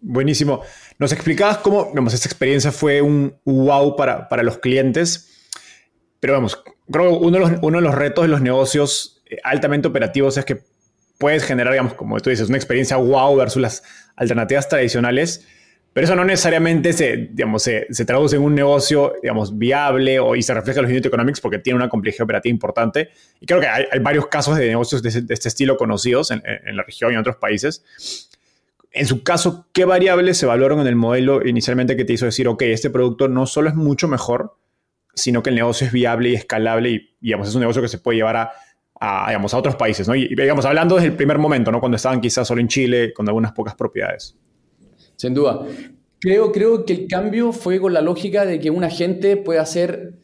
Buenísimo. 0.00 0.60
Nos 0.98 1.12
explicabas 1.12 1.58
cómo 1.58 1.92
vamos, 1.94 2.14
esta 2.14 2.28
experiencia 2.28 2.72
fue 2.72 3.00
un 3.00 3.34
wow 3.44 3.94
para, 3.96 4.28
para 4.28 4.42
los 4.42 4.58
clientes, 4.58 5.30
pero 6.18 6.34
vamos, 6.34 6.62
creo 6.90 7.10
que 7.10 7.26
uno 7.26 7.38
de 7.38 7.40
los, 7.40 7.52
uno 7.62 7.78
de 7.78 7.84
los 7.84 7.94
retos 7.94 8.24
de 8.24 8.28
los 8.28 8.40
negocios 8.40 9.15
altamente 9.42 9.88
operativos 9.88 10.36
es 10.36 10.44
que 10.44 10.60
puedes 11.18 11.44
generar, 11.44 11.72
digamos, 11.72 11.94
como 11.94 12.18
tú 12.20 12.30
dices, 12.30 12.48
una 12.48 12.58
experiencia 12.58 12.96
wow 12.96 13.36
versus 13.36 13.62
las 13.62 13.82
alternativas 14.16 14.68
tradicionales, 14.68 15.46
pero 15.92 16.04
eso 16.04 16.14
no 16.14 16.26
necesariamente 16.26 16.92
se, 16.92 17.16
digamos, 17.32 17.62
se, 17.62 17.86
traduce 18.04 18.36
en 18.36 18.42
un 18.42 18.54
negocio, 18.54 19.14
digamos, 19.22 19.56
viable 19.56 20.20
o, 20.20 20.36
y 20.36 20.42
se 20.42 20.52
refleja 20.52 20.80
en 20.80 20.84
los 20.84 20.92
unit 20.92 21.06
economics 21.06 21.40
porque 21.40 21.58
tiene 21.58 21.78
una 21.78 21.88
complejidad 21.88 22.24
operativa 22.24 22.50
importante. 22.50 23.08
Y 23.40 23.46
creo 23.46 23.60
que 23.60 23.66
hay, 23.66 23.86
varios 24.00 24.26
casos 24.26 24.58
de 24.58 24.68
negocios 24.68 25.02
de, 25.02 25.08
este 25.08 25.48
estilo 25.48 25.78
conocidos 25.78 26.30
en, 26.30 26.42
la 26.76 26.82
región 26.82 27.12
y 27.12 27.14
en 27.14 27.20
otros 27.20 27.36
países. 27.36 27.82
En 28.92 29.06
su 29.06 29.22
caso, 29.22 29.68
¿qué 29.72 29.86
variables 29.86 30.36
se 30.36 30.44
evaluaron 30.44 30.80
en 30.80 30.86
el 30.86 30.96
modelo 30.96 31.46
inicialmente 31.46 31.96
que 31.96 32.04
te 32.04 32.12
hizo 32.12 32.26
decir, 32.26 32.46
ok, 32.46 32.60
este 32.62 32.90
producto 32.90 33.28
no 33.28 33.46
solo 33.46 33.70
es 33.70 33.74
mucho 33.74 34.06
mejor, 34.06 34.54
sino 35.14 35.42
que 35.42 35.48
el 35.48 35.56
negocio 35.56 35.86
es 35.86 35.94
viable 35.94 36.28
y 36.28 36.34
escalable 36.34 36.90
y, 36.90 37.16
digamos, 37.20 37.48
es 37.48 37.54
un 37.54 37.62
negocio 37.62 37.80
que 37.80 37.88
se 37.88 37.96
puede 37.96 38.18
llevar 38.18 38.36
a 38.36 38.52
a, 39.00 39.26
digamos, 39.28 39.52
a 39.54 39.58
otros 39.58 39.76
países, 39.76 40.08
¿no? 40.08 40.14
Y, 40.14 40.28
digamos, 40.28 40.64
hablando 40.64 40.94
desde 40.96 41.08
el 41.08 41.16
primer 41.16 41.38
momento, 41.38 41.70
¿no? 41.70 41.80
Cuando 41.80 41.96
estaban 41.96 42.20
quizás 42.20 42.48
solo 42.48 42.60
en 42.60 42.68
Chile, 42.68 43.12
con 43.12 43.28
algunas 43.28 43.52
pocas 43.52 43.74
propiedades. 43.74 44.36
Sin 45.16 45.34
duda. 45.34 45.66
Creo, 46.18 46.50
creo 46.50 46.84
que 46.84 46.92
el 46.92 47.06
cambio 47.06 47.52
fue 47.52 47.78
con 47.80 47.92
la 47.92 48.00
lógica 48.00 48.46
de 48.46 48.58
que 48.58 48.70
un 48.70 48.84
agente 48.84 49.36
puede 49.36 49.60
hacer 49.60 50.14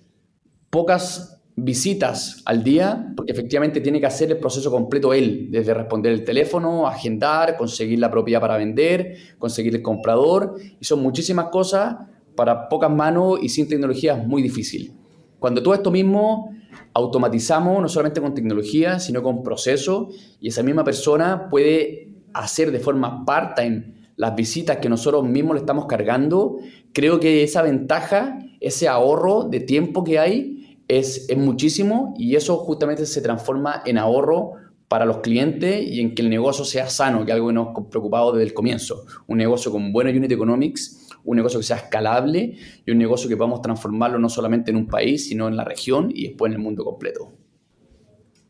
pocas 0.71 1.43
visitas 1.55 2.43
al 2.47 2.65
día, 2.65 3.13
porque 3.15 3.33
efectivamente 3.33 3.81
tiene 3.83 4.01
que 4.01 4.07
hacer 4.07 4.31
el 4.31 4.39
proceso 4.39 4.71
completo 4.71 5.13
él, 5.13 5.49
desde 5.51 5.75
responder 5.75 6.13
el 6.13 6.25
teléfono, 6.25 6.87
agendar, 6.87 7.57
conseguir 7.59 7.99
la 7.99 8.11
propiedad 8.11 8.41
para 8.41 8.57
vender, 8.57 9.17
conseguir 9.39 9.75
el 9.75 9.83
comprador, 9.83 10.57
y 10.81 10.85
son 10.85 11.01
muchísimas 11.01 11.49
cosas 11.51 11.97
para 12.35 12.71
pocas 12.71 12.91
manos 12.91 13.39
y 13.43 13.51
sin 13.51 13.69
tecnología 13.69 14.17
es 14.17 14.27
muy 14.27 14.41
difícil. 14.41 14.95
Cuando 15.43 15.61
todo 15.61 15.75
esto 15.75 15.91
mismo 15.91 16.55
automatizamos 16.95 17.83
no 17.83 17.89
solamente 17.89 18.21
con 18.21 18.33
tecnología, 18.33 19.01
sino 19.01 19.25
con 19.25 19.43
procesos 19.43 20.15
y 20.41 20.51
esa 20.51 20.63
misma 20.63 20.85
persona 20.85 21.49
puede 21.51 22.13
hacer 22.33 22.71
de 22.71 22.79
forma 22.79 23.25
part-time 23.25 23.93
las 24.15 24.37
visitas 24.37 24.77
que 24.77 24.89
nosotros 24.89 25.25
mismos 25.25 25.55
le 25.55 25.61
estamos 25.63 25.87
cargando, 25.87 26.59
creo 26.93 27.19
que 27.19 27.43
esa 27.43 27.61
ventaja, 27.63 28.39
ese 28.61 28.87
ahorro 28.87 29.49
de 29.49 29.59
tiempo 29.59 30.05
que 30.05 30.21
hay 30.21 30.79
es, 30.87 31.29
es 31.29 31.37
muchísimo 31.37 32.15
y 32.17 32.37
eso 32.37 32.59
justamente 32.59 33.05
se 33.05 33.21
transforma 33.21 33.83
en 33.85 33.99
ahorro 33.99 34.53
para 34.87 35.07
los 35.07 35.23
clientes 35.23 35.85
y 35.85 36.01
en 36.01 36.15
que 36.15 36.23
el 36.23 36.31
negocio 36.31 36.65
sea 36.65 36.89
sano, 36.89 37.25
que 37.25 37.33
es 37.33 37.35
algo 37.35 37.49
que 37.49 37.55
nos 37.55 37.69
preocupado 37.91 38.31
desde 38.31 38.45
el 38.45 38.55
comienzo. 38.55 39.07
Un 39.27 39.39
negocio 39.39 39.73
con 39.73 39.93
buena 39.93 40.11
unit 40.11 40.31
economics 40.31 41.02
un 41.25 41.37
negocio 41.37 41.61
que 41.61 41.67
sea 41.67 41.77
escalable 41.77 42.57
y 42.85 42.91
un 42.91 42.99
negocio 42.99 43.29
que 43.29 43.37
podamos 43.37 43.63
transformarlo 43.63 44.19
no 44.19 44.29
solamente 44.29 44.71
en 44.71 44.77
un 44.77 44.87
país, 44.87 45.29
sino 45.29 45.49
en 45.49 45.57
la 45.57 45.65
región 45.65 46.11
y 46.15 46.29
después 46.29 46.51
en 46.51 46.55
el 46.55 46.63
mundo 46.63 46.85
completo. 46.85 47.33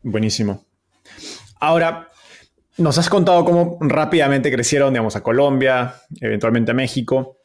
Buenísimo. 0.01 0.65
Ahora, 1.59 2.09
nos 2.77 2.97
has 2.97 3.09
contado 3.09 3.45
cómo 3.45 3.77
rápidamente 3.81 4.51
crecieron, 4.51 4.93
digamos, 4.93 5.15
a 5.15 5.23
Colombia, 5.23 5.95
eventualmente 6.19 6.71
a 6.71 6.73
México. 6.73 7.37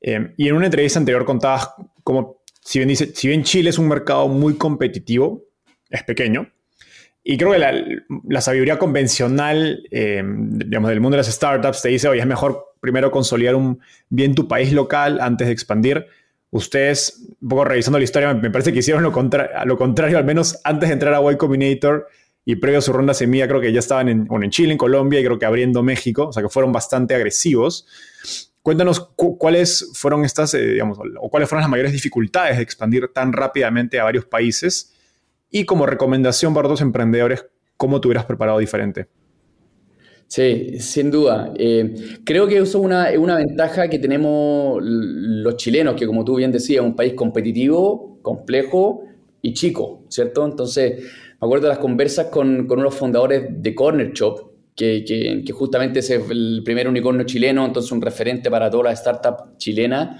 Eh, 0.00 0.34
y 0.36 0.48
en 0.48 0.56
una 0.56 0.66
entrevista 0.66 0.98
anterior 0.98 1.24
contabas 1.24 1.70
cómo, 2.02 2.42
si 2.60 2.80
bien, 2.80 2.88
dice, 2.88 3.14
si 3.14 3.28
bien 3.28 3.44
Chile 3.44 3.70
es 3.70 3.78
un 3.78 3.88
mercado 3.88 4.28
muy 4.28 4.56
competitivo, 4.56 5.44
es 5.88 6.02
pequeño, 6.02 6.48
y 7.24 7.36
creo 7.36 7.52
que 7.52 7.58
la, 7.58 8.40
sabiduría 8.40 8.78
convencional, 8.78 9.86
eh, 9.92 10.22
digamos, 10.24 10.90
del 10.90 11.00
mundo 11.00 11.16
de 11.16 11.18
las 11.18 11.32
startups 11.32 11.82
te 11.82 11.88
dice, 11.88 12.08
oye, 12.08 12.20
es 12.20 12.26
mejor 12.26 12.71
primero 12.82 13.12
consolidar 13.12 13.54
bien 14.08 14.34
tu 14.34 14.48
país 14.48 14.72
local 14.72 15.20
antes 15.20 15.46
de 15.46 15.52
expandir. 15.52 16.04
Ustedes, 16.50 17.28
un 17.40 17.48
poco 17.48 17.64
revisando 17.64 17.96
la 17.96 18.04
historia, 18.04 18.34
me 18.34 18.50
parece 18.50 18.72
que 18.72 18.80
hicieron 18.80 19.04
lo, 19.04 19.12
contrario, 19.12 20.18
al 20.18 20.24
menos 20.24 20.58
antes 20.64 20.88
de 20.88 20.94
entrar 20.94 21.14
a 21.14 21.32
Y 21.32 21.36
Combinator 21.36 22.08
y 22.44 22.56
previo 22.56 22.80
a 22.80 22.82
su 22.82 22.92
ronda 22.92 23.14
semilla, 23.14 23.46
creo 23.46 23.60
que 23.60 23.72
ya 23.72 23.78
estaban 23.78 24.08
en, 24.08 24.28
en 24.28 24.50
Chile, 24.50 24.72
en 24.72 24.78
Colombia 24.78 25.20
y 25.20 25.24
creo 25.24 25.38
que 25.38 25.46
abriendo 25.46 25.84
México, 25.84 26.26
o 26.26 26.32
sea 26.32 26.42
que 26.42 26.48
fueron 26.48 26.72
bastante 26.72 27.14
agresivos. 27.14 27.86
Cuéntanos 28.62 29.12
cuáles 29.38 29.92
fueron 29.94 30.24
estas, 30.24 30.52
eh, 30.54 30.80
o 31.20 31.30
cuáles 31.30 31.48
fueron 31.48 31.62
las 31.62 31.70
mayores 31.70 31.92
dificultades 31.92 32.56
de 32.56 32.64
expandir 32.64 33.12
tan 33.14 33.32
rápidamente 33.32 34.00
a 34.00 34.04
varios 34.04 34.24
países 34.24 34.92
y 35.50 35.66
como 35.66 35.86
recomendación 35.86 36.52
para 36.52 36.66
otros 36.66 36.80
emprendedores, 36.80 37.46
¿cómo 37.76 38.00
te 38.00 38.08
hubieras 38.08 38.24
preparado 38.24 38.58
diferente? 38.58 39.06
Sí, 40.32 40.78
sin 40.78 41.10
duda. 41.10 41.52
Eh, 41.58 41.94
creo 42.24 42.48
que 42.48 42.56
eso 42.56 42.64
es 42.64 42.74
una, 43.18 43.36
ventaja 43.36 43.90
que 43.90 43.98
tenemos 43.98 44.78
los 44.82 45.56
chilenos, 45.58 45.94
que 45.94 46.06
como 46.06 46.24
tú 46.24 46.36
bien 46.36 46.50
decías, 46.50 46.82
es 46.82 46.88
un 46.88 46.96
país 46.96 47.12
competitivo, 47.12 48.18
complejo 48.22 49.02
y 49.42 49.52
chico, 49.52 50.04
¿cierto? 50.08 50.46
Entonces, 50.46 51.02
me 51.02 51.36
acuerdo 51.38 51.64
de 51.64 51.74
las 51.74 51.80
conversas 51.80 52.28
con, 52.28 52.66
unos 52.72 52.94
fundadores 52.94 53.44
de 53.62 53.74
Corner 53.74 54.10
Shop, 54.14 54.52
que, 54.74 55.44
justamente 55.52 55.98
es 55.98 56.08
el 56.08 56.62
primer 56.64 56.88
unicornio 56.88 57.26
chileno, 57.26 57.66
entonces 57.66 57.92
un 57.92 58.00
referente 58.00 58.50
para 58.50 58.70
todas 58.70 58.84
las 58.86 59.00
startups 59.00 59.58
chilenas, 59.58 60.18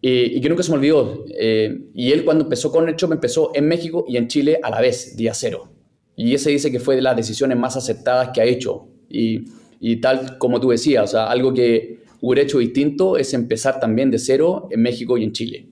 eh, 0.00 0.30
y 0.32 0.40
que 0.40 0.48
nunca 0.48 0.62
se 0.62 0.70
me 0.70 0.76
olvidó. 0.76 1.24
Eh, 1.36 1.86
y 1.92 2.12
él 2.12 2.24
cuando 2.24 2.44
empezó 2.44 2.70
Corner 2.70 2.94
Shop 2.94 3.12
empezó 3.12 3.50
en 3.52 3.66
México 3.66 4.04
y 4.06 4.16
en 4.16 4.28
Chile 4.28 4.60
a 4.62 4.70
la 4.70 4.80
vez, 4.80 5.16
día 5.16 5.34
cero. 5.34 5.72
Y 6.14 6.34
ese 6.34 6.50
dice 6.50 6.70
que 6.70 6.78
fue 6.78 6.94
de 6.94 7.02
las 7.02 7.16
decisiones 7.16 7.58
más 7.58 7.76
aceptadas 7.76 8.30
que 8.32 8.40
ha 8.42 8.44
hecho 8.44 8.86
y, 9.10 9.96
tal 9.96 10.38
como 10.38 10.60
tú 10.60 10.70
decías, 10.70 11.04
o 11.04 11.06
sea, 11.06 11.30
algo 11.30 11.52
que 11.52 12.00
hubiera 12.20 12.42
hecho 12.42 12.58
distinto 12.58 13.16
es 13.16 13.34
empezar 13.34 13.80
también 13.80 14.10
de 14.10 14.18
cero 14.18 14.68
en 14.70 14.82
México 14.82 15.18
y 15.18 15.24
en 15.24 15.32
Chile. 15.32 15.66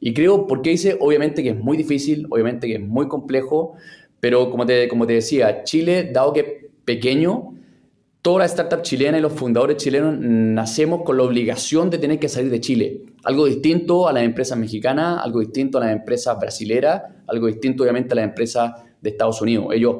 Y 0.00 0.14
creo, 0.14 0.46
porque 0.46 0.70
dice, 0.70 0.96
obviamente 0.98 1.42
que 1.42 1.50
es 1.50 1.56
muy 1.56 1.76
difícil, 1.76 2.26
obviamente 2.30 2.66
que 2.66 2.74
es 2.74 2.80
muy 2.80 3.06
complejo, 3.06 3.74
pero 4.18 4.50
como 4.50 4.66
te, 4.66 4.88
como 4.88 5.06
te 5.06 5.14
decía, 5.14 5.62
Chile, 5.64 6.10
dado 6.12 6.32
que 6.32 6.70
pequeño, 6.84 7.54
toda 8.22 8.40
la 8.40 8.44
startup 8.46 8.82
chilena 8.82 9.18
y 9.18 9.20
los 9.20 9.32
fundadores 9.32 9.76
chilenos 9.76 10.14
nacemos 10.18 11.02
con 11.02 11.16
la 11.16 11.22
obligación 11.22 11.90
de 11.90 11.98
tener 11.98 12.18
que 12.18 12.28
salir 12.28 12.50
de 12.50 12.60
Chile. 12.60 13.02
Algo 13.24 13.46
distinto 13.46 14.08
a 14.08 14.12
las 14.12 14.24
empresas 14.24 14.58
mexicanas, 14.58 15.20
algo 15.22 15.40
distinto 15.40 15.78
a 15.78 15.82
las 15.82 15.92
empresas 15.92 16.38
brasileras, 16.38 17.02
algo 17.26 17.46
distinto 17.46 17.82
obviamente 17.82 18.12
a 18.12 18.16
las 18.16 18.24
empresas 18.24 18.72
de 19.00 19.10
Estados 19.10 19.40
Unidos. 19.40 19.68
Ellos 19.72 19.96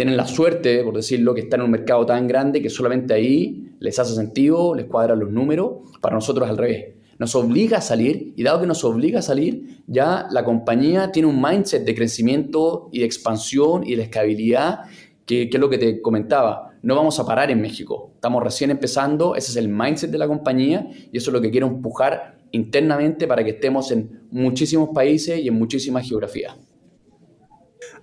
tienen 0.00 0.16
la 0.16 0.26
suerte, 0.26 0.82
por 0.82 0.96
decirlo, 0.96 1.34
que 1.34 1.42
están 1.42 1.60
en 1.60 1.66
un 1.66 1.72
mercado 1.72 2.06
tan 2.06 2.26
grande 2.26 2.62
que 2.62 2.70
solamente 2.70 3.12
ahí 3.12 3.74
les 3.80 3.98
hace 3.98 4.14
sentido, 4.14 4.74
les 4.74 4.86
cuadran 4.86 5.20
los 5.20 5.30
números. 5.30 5.72
Para 6.00 6.14
nosotros 6.14 6.48
al 6.48 6.56
revés. 6.56 6.94
Nos 7.18 7.34
obliga 7.34 7.76
a 7.76 7.80
salir 7.82 8.32
y 8.34 8.42
dado 8.42 8.62
que 8.62 8.66
nos 8.66 8.82
obliga 8.82 9.18
a 9.18 9.22
salir, 9.22 9.82
ya 9.86 10.26
la 10.30 10.42
compañía 10.42 11.12
tiene 11.12 11.28
un 11.28 11.42
mindset 11.42 11.84
de 11.84 11.94
crecimiento 11.94 12.88
y 12.92 13.00
de 13.00 13.04
expansión 13.04 13.86
y 13.86 13.94
de 13.94 14.04
escalabilidad, 14.04 14.84
que, 15.26 15.50
que 15.50 15.58
es 15.58 15.60
lo 15.60 15.68
que 15.68 15.76
te 15.76 16.00
comentaba. 16.00 16.70
No 16.80 16.96
vamos 16.96 17.20
a 17.20 17.26
parar 17.26 17.50
en 17.50 17.60
México. 17.60 18.12
Estamos 18.14 18.42
recién 18.42 18.70
empezando, 18.70 19.36
ese 19.36 19.50
es 19.50 19.56
el 19.58 19.68
mindset 19.68 20.10
de 20.10 20.16
la 20.16 20.26
compañía 20.26 20.88
y 21.12 21.18
eso 21.18 21.28
es 21.28 21.34
lo 21.34 21.42
que 21.42 21.50
quiero 21.50 21.66
empujar 21.66 22.38
internamente 22.52 23.26
para 23.26 23.44
que 23.44 23.50
estemos 23.50 23.90
en 23.90 24.22
muchísimos 24.30 24.88
países 24.94 25.38
y 25.40 25.48
en 25.48 25.58
muchísimas 25.58 26.08
geografías. 26.08 26.56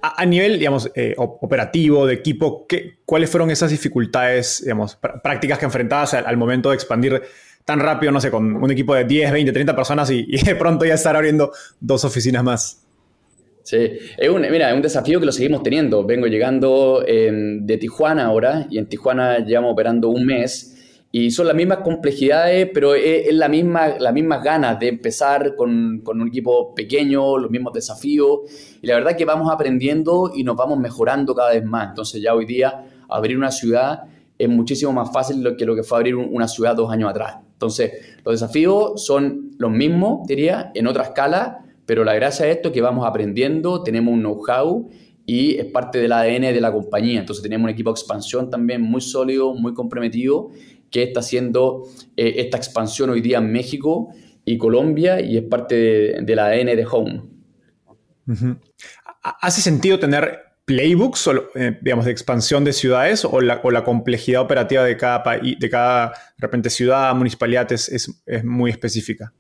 A, 0.01 0.25
nivel, 0.25 0.60
digamos, 0.60 0.91
eh, 0.95 1.15
operativo, 1.17 2.05
de 2.05 2.13
equipo, 2.13 2.65
¿qué, 2.67 2.99
¿cuáles 3.05 3.29
fueron 3.29 3.49
esas 3.49 3.71
dificultades, 3.71 4.62
digamos, 4.63 4.97
prácticas 5.23 5.57
que 5.57 5.65
enfrentabas 5.65 6.13
al, 6.13 6.38
momento 6.38 6.69
de 6.69 6.75
expandir 6.75 7.21
tan 7.65 7.79
rápido, 7.79 8.12
no 8.12 8.21
sé, 8.21 8.29
con 8.31 8.55
un 8.55 8.71
equipo 8.71 8.95
de 8.95 9.05
10, 9.05 9.31
20, 9.31 9.51
30 9.51 9.75
personas 9.75 10.10
y, 10.12 10.25
de 10.25 10.55
pronto 10.55 10.86
ya 10.86 10.93
estar 10.93 11.15
abriendo 11.15 11.51
dos 11.79 12.05
oficinas 12.05 12.43
más? 12.43 12.83
Sí, 13.63 13.97
es 14.17 14.29
un, 14.29 14.41
mira, 14.49 14.69
es 14.69 14.75
un 14.75 14.81
desafío 14.81 15.19
que 15.19 15.25
lo 15.25 15.31
seguimos 15.31 15.62
teniendo. 15.62 16.05
Vengo 16.05 16.27
llegando 16.27 17.03
de 17.05 17.77
Tijuana 17.77 18.25
ahora 18.25 18.65
y 18.69 18.77
en 18.77 18.88
Tijuana 18.88 19.39
llevamos 19.39 19.73
operando 19.73 20.07
un 20.07 20.25
mes 20.25 20.77
y 21.19 21.32
son 21.32 21.47
las 21.47 21.56
mismas 21.56 21.80
complejidades, 21.80 22.69
pero 22.71 22.93
es, 22.93 23.34
la 23.34 23.47
misma, 23.49 23.97
las 23.97 24.13
mismas 24.13 24.43
ganas 24.43 24.80
de 24.80 24.89
empezar 24.89 25.56
con, 25.56 26.01
con, 26.03 26.21
un 26.21 26.27
equipo 26.27 26.75
pequeño, 26.75 27.39
los 27.39 27.49
mismos 27.49 27.73
desafíos. 27.73 28.41
Y 28.84 28.86
la 28.86 28.93
verdad 28.93 29.17
que 29.17 29.25
vamos 29.25 29.51
aprendiendo 29.51 30.32
y 30.36 30.43
nos 30.43 30.56
vamos 30.56 30.77
mejorando 30.77 31.34
cada 31.34 31.53
vez 31.53 31.65
más. 31.65 31.89
Entonces 31.89 32.21
ya 32.21 32.36
hoy 32.36 32.45
día 32.45 32.86
abrir 33.10 33.36
una 33.36 33.49
ciudad 33.49 34.03
es 34.38 34.47
muchísimo 34.47 34.93
más 34.93 35.12
fácil 35.12 35.56
que 35.58 35.65
lo 35.65 35.75
que 35.75 35.82
fue 35.82 35.97
abrir 35.97 36.15
una 36.15 36.47
ciudad 36.47 36.75
dos 36.75 36.91
años 36.91 37.10
atrás. 37.10 37.38
Entonces 37.51 37.93
los 38.23 38.39
desafíos 38.39 39.03
son 39.03 39.56
los 39.58 39.71
mismos, 39.71 40.27
diría, 40.27 40.71
en 40.75 40.86
otra 40.86 41.01
escala, 41.01 41.65
pero 41.88 42.03
la 42.03 42.13
gracia 42.13 42.45
de 42.45 42.51
esto 42.51 42.67
es 42.67 42.75
que 42.75 42.82
vamos 42.82 43.08
aprendiendo, 43.08 43.82
tenemos 43.82 44.13
un 44.13 44.19
know-how 44.19 44.88
y 45.25 45.56
es 45.56 45.65
parte 45.65 45.99
del 45.99 46.12
ADN 46.12 46.53
de 46.53 46.62
la 46.62 46.71
compañía. 46.71 47.19
Entonces 47.19 47.41
tenemos 47.41 47.63
un 47.63 47.71
equipo 47.71 47.89
de 47.89 47.95
expansión 47.95 48.51
también 48.51 48.84
muy 48.84 49.01
sólido, 49.01 49.56
muy 49.56 49.73
comprometido 49.73 50.51
que 50.91 51.04
está 51.04 51.19
haciendo 51.19 51.84
eh, 52.15 52.36
esta 52.38 52.58
expansión 52.58 53.10
hoy 53.10 53.21
día 53.21 53.39
en 53.39 53.52
México 53.52 54.10
y 54.45 54.58
Colombia 54.58 55.19
y 55.19 55.38
es 55.38 55.43
parte 55.43 55.76
de, 56.21 56.36
la 56.36 56.47
ADN 56.47 56.67
de 56.67 56.86
Home. 56.89 57.23
¿Hace 59.21 59.62
sentido 59.62 60.00
tener 60.00 60.39
playbooks, 60.65 61.30
eh, 61.56 61.78
digamos, 61.82 62.06
de 62.06 62.12
expansión 62.12 62.63
de 62.63 62.73
ciudades 62.73 63.26
o 63.26 63.41
la, 63.41 63.84
complejidad 63.84 64.41
operativa 64.41 64.84
de 64.84 64.97
cada 64.97 65.23
país, 65.23 65.58
de 65.60 65.69
cada, 65.69 66.13
repente, 66.38 66.69
ciudad, 66.69 67.13
municipalidad 67.15 67.71
es, 67.71 68.10
muy 68.43 68.71
específica? 68.71 69.34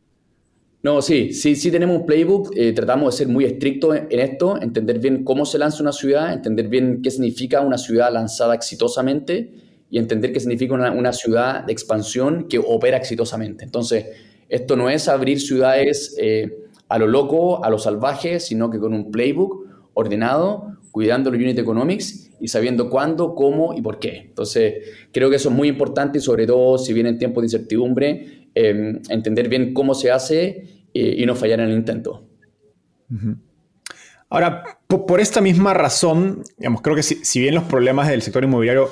No, 0.83 1.01
sí, 1.01 1.33
sí, 1.33 1.55
sí 1.55 1.71
tenemos 1.71 1.97
un 1.97 2.05
playbook. 2.05 2.51
Eh, 2.55 2.71
tratamos 2.71 3.13
de 3.13 3.17
ser 3.17 3.27
muy 3.27 3.43
estrictos 3.45 3.97
en, 4.09 4.19
esto, 4.19 4.61
entender 4.61 4.99
bien 4.99 5.23
cómo 5.23 5.45
se 5.45 5.57
lanza 5.57 5.81
una 5.81 5.91
ciudad, 5.91 6.31
entender 6.31 6.67
bien 6.69 7.01
qué 7.01 7.11
significa 7.11 7.61
una 7.61 7.77
ciudad 7.77 8.11
lanzada 8.11 8.55
exitosamente 8.55 9.66
y 9.89 9.99
entender 9.99 10.33
qué 10.33 10.39
significa 10.39 10.73
una, 10.73 11.13
ciudad 11.13 11.63
de 11.63 11.71
expansión 11.71 12.47
que 12.47 12.59
opera 12.59 12.97
exitosamente. 12.97 13.63
Entonces, 13.63 14.05
esto 14.49 14.75
no 14.75 14.89
es 14.89 15.07
abrir 15.07 15.39
ciudades 15.39 16.15
eh, 16.19 16.65
a 16.89 16.97
lo 16.97 17.07
loco, 17.07 17.63
a 17.63 17.69
lo 17.69 17.79
salvaje, 17.79 18.39
sino 18.39 18.69
que 18.69 18.79
con 18.79 18.93
un 18.93 19.11
playbook 19.11 19.65
ordenado, 19.93 20.77
cuidando 20.91 21.31
los 21.31 21.39
unit 21.39 21.57
economics 21.57 22.31
y 22.39 22.47
sabiendo 22.49 22.89
cuándo, 22.89 23.33
cómo 23.33 23.73
y 23.73 23.81
por 23.81 23.99
qué. 23.99 24.17
Entonces, 24.27 24.75
creo 25.11 25.29
que 25.29 25.37
eso 25.37 25.49
es 25.49 25.55
muy 25.55 25.69
importante 25.69 26.19
sobre 26.19 26.45
todo 26.45 26.77
si 26.77 26.93
viene 26.93 27.09
en 27.09 27.17
tiempos 27.17 27.41
de 27.41 27.45
incertidumbre, 27.45 28.49
em, 28.53 29.01
entender 29.09 29.47
bien 29.47 29.73
cómo 29.73 29.93
se 29.93 30.11
hace 30.11 30.85
eh, 30.93 31.15
y 31.17 31.25
no 31.25 31.35
fallar 31.35 31.59
en 31.61 31.69
el 31.69 31.77
intento. 31.77 32.25
Ahora, 34.29 34.79
por, 34.87 35.21
esta 35.21 35.39
misma 35.39 35.73
razón, 35.73 36.43
digamos, 36.57 36.81
creo 36.81 36.95
que 36.95 37.03
si 37.03 37.39
bien 37.39 37.55
los 37.55 37.63
problemas 37.63 38.09
del 38.09 38.21
sector 38.21 38.43
inmobiliario 38.43 38.89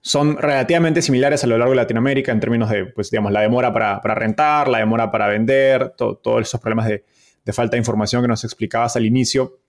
son 0.00 0.36
relativamente 0.36 1.02
similares 1.02 1.42
a 1.44 1.46
lo 1.46 1.58
largo 1.58 1.72
de 1.72 1.76
Latinoamérica 1.76 2.32
en 2.32 2.40
términos 2.40 2.70
de, 2.70 2.86
pues, 2.86 3.10
digamos, 3.10 3.32
la 3.32 3.40
demora 3.40 3.72
para, 3.72 4.00
rentar, 4.14 4.68
la 4.68 4.78
demora 4.78 5.10
para 5.10 5.28
vender, 5.28 5.94
todos 5.96 6.42
esos 6.42 6.60
problemas 6.60 6.86
de, 6.88 7.04
falta 7.52 7.72
de 7.72 7.78
información 7.78 8.22
que 8.22 8.28
nos 8.28 8.44
explicabas 8.44 8.94
al 8.96 9.06
inicio. 9.06 9.60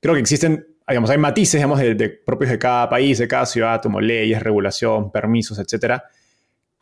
Creo 0.00 0.14
que 0.14 0.20
existen, 0.20 0.66
digamos, 0.88 1.10
hay 1.10 1.18
matices, 1.18 1.54
digamos, 1.54 1.80
de, 1.80 2.08
propios 2.24 2.50
de 2.50 2.58
cada 2.58 2.88
país, 2.88 3.18
de 3.18 3.28
cada 3.28 3.46
ciudad, 3.46 3.82
como 3.82 4.00
leyes, 4.00 4.42
regulación, 4.42 5.10
permisos, 5.10 5.58
etcétera, 5.58 6.04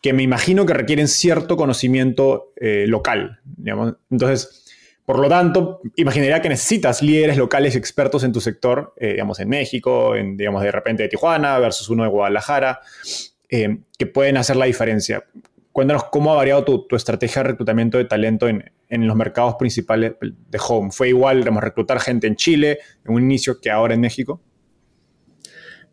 que 0.00 0.12
me 0.12 0.22
imagino 0.22 0.66
que 0.66 0.74
requieren 0.74 1.08
cierto 1.08 1.56
conocimiento 1.56 2.52
eh, 2.56 2.86
local. 2.86 3.40
Entonces, 4.10 4.61
por 5.04 5.18
lo 5.18 5.28
tanto, 5.28 5.80
imaginaría 5.96 6.40
que 6.40 6.48
necesitas 6.48 7.02
líderes 7.02 7.36
locales 7.36 7.74
expertos 7.74 8.22
en 8.22 8.32
tu 8.32 8.40
sector, 8.40 8.94
eh, 8.96 9.12
digamos, 9.12 9.40
en 9.40 9.48
México, 9.48 10.14
en, 10.14 10.36
digamos, 10.36 10.62
de 10.62 10.70
repente 10.70 11.02
de 11.02 11.08
Tijuana 11.08 11.58
versus 11.58 11.88
uno 11.88 12.04
de 12.04 12.08
Guadalajara, 12.08 12.80
eh, 13.48 13.78
que 13.98 14.06
pueden 14.06 14.36
hacer 14.36 14.56
la 14.56 14.66
diferencia. 14.66 15.24
Cuéntanos 15.72 16.04
cómo 16.04 16.32
ha 16.32 16.36
variado 16.36 16.64
tu, 16.64 16.94
estrategia 16.94 17.42
de 17.42 17.50
reclutamiento 17.50 17.98
de 17.98 18.04
talento 18.04 18.48
en, 18.48 18.72
los 18.88 19.16
mercados 19.16 19.56
principales 19.56 20.12
de 20.20 20.60
Home. 20.68 20.90
¿Fue 20.92 21.08
igual, 21.08 21.38
digamos, 21.38 21.64
reclutar 21.64 21.98
gente 21.98 22.26
en 22.26 22.36
Chile 22.36 22.78
en 23.04 23.14
un 23.14 23.22
inicio 23.22 23.58
que 23.58 23.70
ahora 23.70 23.94
en 23.94 24.00
México? 24.00 24.42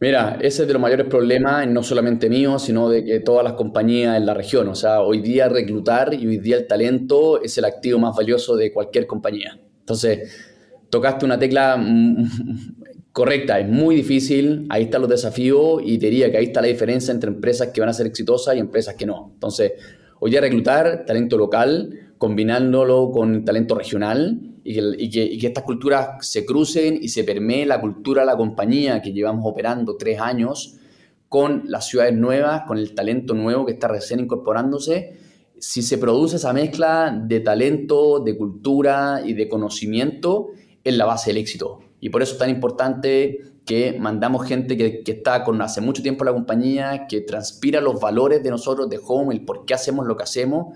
Mira, 0.01 0.37
ese 0.39 0.61
es 0.61 0.67
de 0.67 0.73
los 0.73 0.81
mayores 0.81 1.07
problemas, 1.07 1.67
no 1.67 1.83
solamente 1.83 2.29
mío, 2.29 2.57
sino 2.57 2.89
de 2.89 3.03
que 3.03 3.19
todas 3.19 3.43
las 3.43 3.53
compañías 3.53 4.15
en 4.15 4.25
la 4.25 4.33
región. 4.33 4.69
O 4.69 4.75
sea, 4.75 5.01
hoy 5.01 5.19
día 5.19 5.49
reclutar 5.49 6.13
y 6.13 6.25
hoy 6.25 6.37
día 6.37 6.55
el 6.55 6.67
talento 6.67 7.41
es 7.41 7.57
el 7.57 7.65
activo 7.65 7.99
más 7.99 8.15
valioso 8.15 8.55
de 8.55 8.71
cualquier 8.71 9.05
compañía. 9.05 9.59
Entonces, 9.81 10.37
tocaste 10.89 11.25
una 11.25 11.37
tecla 11.37 11.77
correcta, 13.11 13.59
es 13.59 13.67
muy 13.67 13.95
difícil, 13.95 14.67
ahí 14.69 14.83
están 14.83 15.01
los 15.01 15.09
desafíos 15.09 15.81
y 15.83 15.97
diría 15.97 16.31
que 16.31 16.37
ahí 16.37 16.45
está 16.45 16.61
la 16.61 16.67
diferencia 16.67 17.13
entre 17.13 17.29
empresas 17.29 17.67
que 17.73 17.81
van 17.81 17.89
a 17.89 17.93
ser 17.93 18.07
exitosas 18.07 18.55
y 18.55 18.59
empresas 18.59 18.95
que 18.95 19.05
no. 19.05 19.31
Entonces, 19.33 19.73
hoy 20.21 20.31
día 20.31 20.39
reclutar 20.39 21.03
talento 21.05 21.37
local, 21.37 22.13
combinándolo 22.17 23.11
con 23.11 23.43
talento 23.43 23.75
regional 23.75 24.39
y 24.71 25.09
que, 25.09 25.47
estas 25.47 25.63
culturas 25.63 26.27
se 26.27 26.45
crucen 26.45 26.99
y 27.01 27.09
se 27.09 27.23
permee 27.23 27.65
la 27.65 27.81
cultura 27.81 28.21
de 28.21 28.27
la 28.27 28.37
compañía 28.37 29.01
que 29.01 29.11
llevamos 29.11 29.43
operando 29.45 29.97
tres 29.97 30.19
años 30.19 30.75
con 31.27 31.63
las 31.65 31.87
ciudades 31.87 32.13
nuevas, 32.13 32.63
con 32.67 32.77
el 32.77 32.93
talento 32.93 33.33
nuevo 33.33 33.65
que 33.65 33.71
está 33.73 33.87
recién 33.87 34.19
incorporándose. 34.19 35.17
Si 35.57 35.81
se 35.81 35.97
produce 35.97 36.35
esa 36.35 36.53
mezcla 36.53 37.19
de 37.25 37.39
talento, 37.39 38.19
de 38.19 38.37
cultura 38.37 39.21
y 39.25 39.33
de 39.33 39.49
conocimiento, 39.49 40.49
es 40.83 40.95
la 40.95 41.05
base 41.05 41.31
del 41.31 41.37
éxito. 41.37 41.79
Y 41.99 42.09
por 42.09 42.21
eso 42.21 42.33
es 42.33 42.39
tan 42.39 42.51
importante 42.51 43.39
que 43.65 43.97
mandamos 43.99 44.47
gente 44.47 44.77
que, 44.77 45.03
está 45.05 45.43
con 45.43 45.61
hace 45.63 45.81
mucho 45.81 46.03
tiempo 46.03 46.23
en 46.23 46.27
la 46.27 46.33
compañía, 46.33 47.07
que 47.07 47.21
transpira 47.21 47.81
los 47.81 47.99
valores 47.99 48.43
de 48.43 48.51
nosotros, 48.51 48.87
de 48.87 48.99
Home, 49.03 49.33
el 49.33 49.45
por 49.45 49.65
qué 49.65 49.73
hacemos 49.73 50.05
lo 50.05 50.15
que 50.15 50.23
hacemos, 50.23 50.75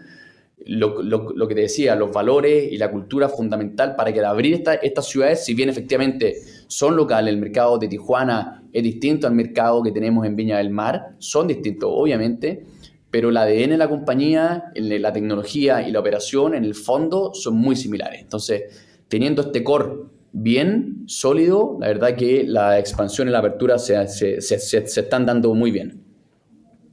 lo, 0.65 1.47
que 1.47 1.55
te 1.55 1.61
decía, 1.61 1.95
los 1.95 2.11
valores 2.11 2.71
y 2.71 2.77
la 2.77 2.89
cultura 2.91 3.29
fundamental 3.29 3.95
para 3.95 4.13
que 4.13 4.19
al 4.19 4.25
abrir 4.25 4.63
estas 4.81 5.07
ciudades, 5.07 5.43
si 5.43 5.53
bien 5.53 5.69
efectivamente 5.69 6.35
son 6.67 6.95
locales, 6.95 7.33
el 7.33 7.39
mercado 7.39 7.77
de 7.77 7.87
Tijuana 7.87 8.63
es 8.71 8.83
distinto 8.83 9.27
al 9.27 9.33
mercado 9.33 9.83
que 9.83 9.91
tenemos 9.91 10.25
en 10.25 10.35
Viña 10.35 10.57
del 10.57 10.69
Mar, 10.69 11.15
son 11.19 11.47
distintos 11.47 11.89
obviamente, 11.93 12.65
pero 13.11 13.29
el 13.29 13.37
ADN 13.37 13.71
de 13.71 13.77
la 13.77 13.89
compañía, 13.89 14.71
la 14.75 15.13
tecnología 15.13 15.87
y 15.87 15.91
la 15.91 15.99
operación 15.99 16.55
en 16.55 16.63
el 16.63 16.73
fondo 16.73 17.31
son 17.33 17.55
muy 17.55 17.75
similares. 17.75 18.21
Entonces, 18.21 18.63
teniendo 19.07 19.43
este 19.43 19.63
core 19.63 20.07
bien, 20.31 21.03
sólido, 21.05 21.77
la 21.79 21.87
verdad 21.87 22.15
que 22.15 22.43
la 22.43 22.79
expansión 22.79 23.27
y 23.27 23.31
la 23.31 23.39
apertura 23.39 23.77
se 23.77 24.03
están 24.39 25.25
dando 25.25 25.53
muy 25.53 25.69
bien. 25.69 26.12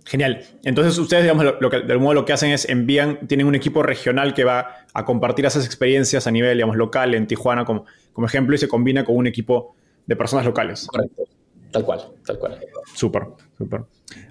Genial. 0.05 0.43
Entonces 0.65 0.99
ustedes, 0.99 1.25
digamos, 1.25 1.45
lo, 1.61 1.71
que, 1.71 1.81
de 1.81 1.93
algún 1.93 2.05
modo 2.05 2.15
lo 2.15 2.25
que 2.25 2.33
hacen 2.33 2.51
es 2.51 2.69
envían, 2.69 3.27
tienen 3.27 3.47
un 3.47 3.55
equipo 3.55 3.83
regional 3.83 4.35
que 4.35 4.45
va 4.45 4.87
a 4.93 5.05
compartir 5.05 5.47
esas 5.47 5.65
experiencias 5.67 6.27
a 6.27 6.31
nivel, 6.31 6.57
digamos, 6.57 6.77
local 6.77 7.15
en 7.15 7.27
Tijuana 7.27 7.65
como, 7.65 7.85
como 8.13 8.27
ejemplo 8.27 8.55
y 8.55 8.59
se 8.59 8.69
combina 8.69 9.05
con 9.05 9.17
un 9.17 9.27
equipo 9.27 9.77
de 10.07 10.17
personas 10.17 10.45
locales. 10.45 10.87
Correcto. 10.87 11.25
Tal 11.71 11.85
cual, 11.85 12.01
tal 12.25 12.39
cual. 12.39 12.59
Súper, 12.95 13.23
súper. 13.57 13.83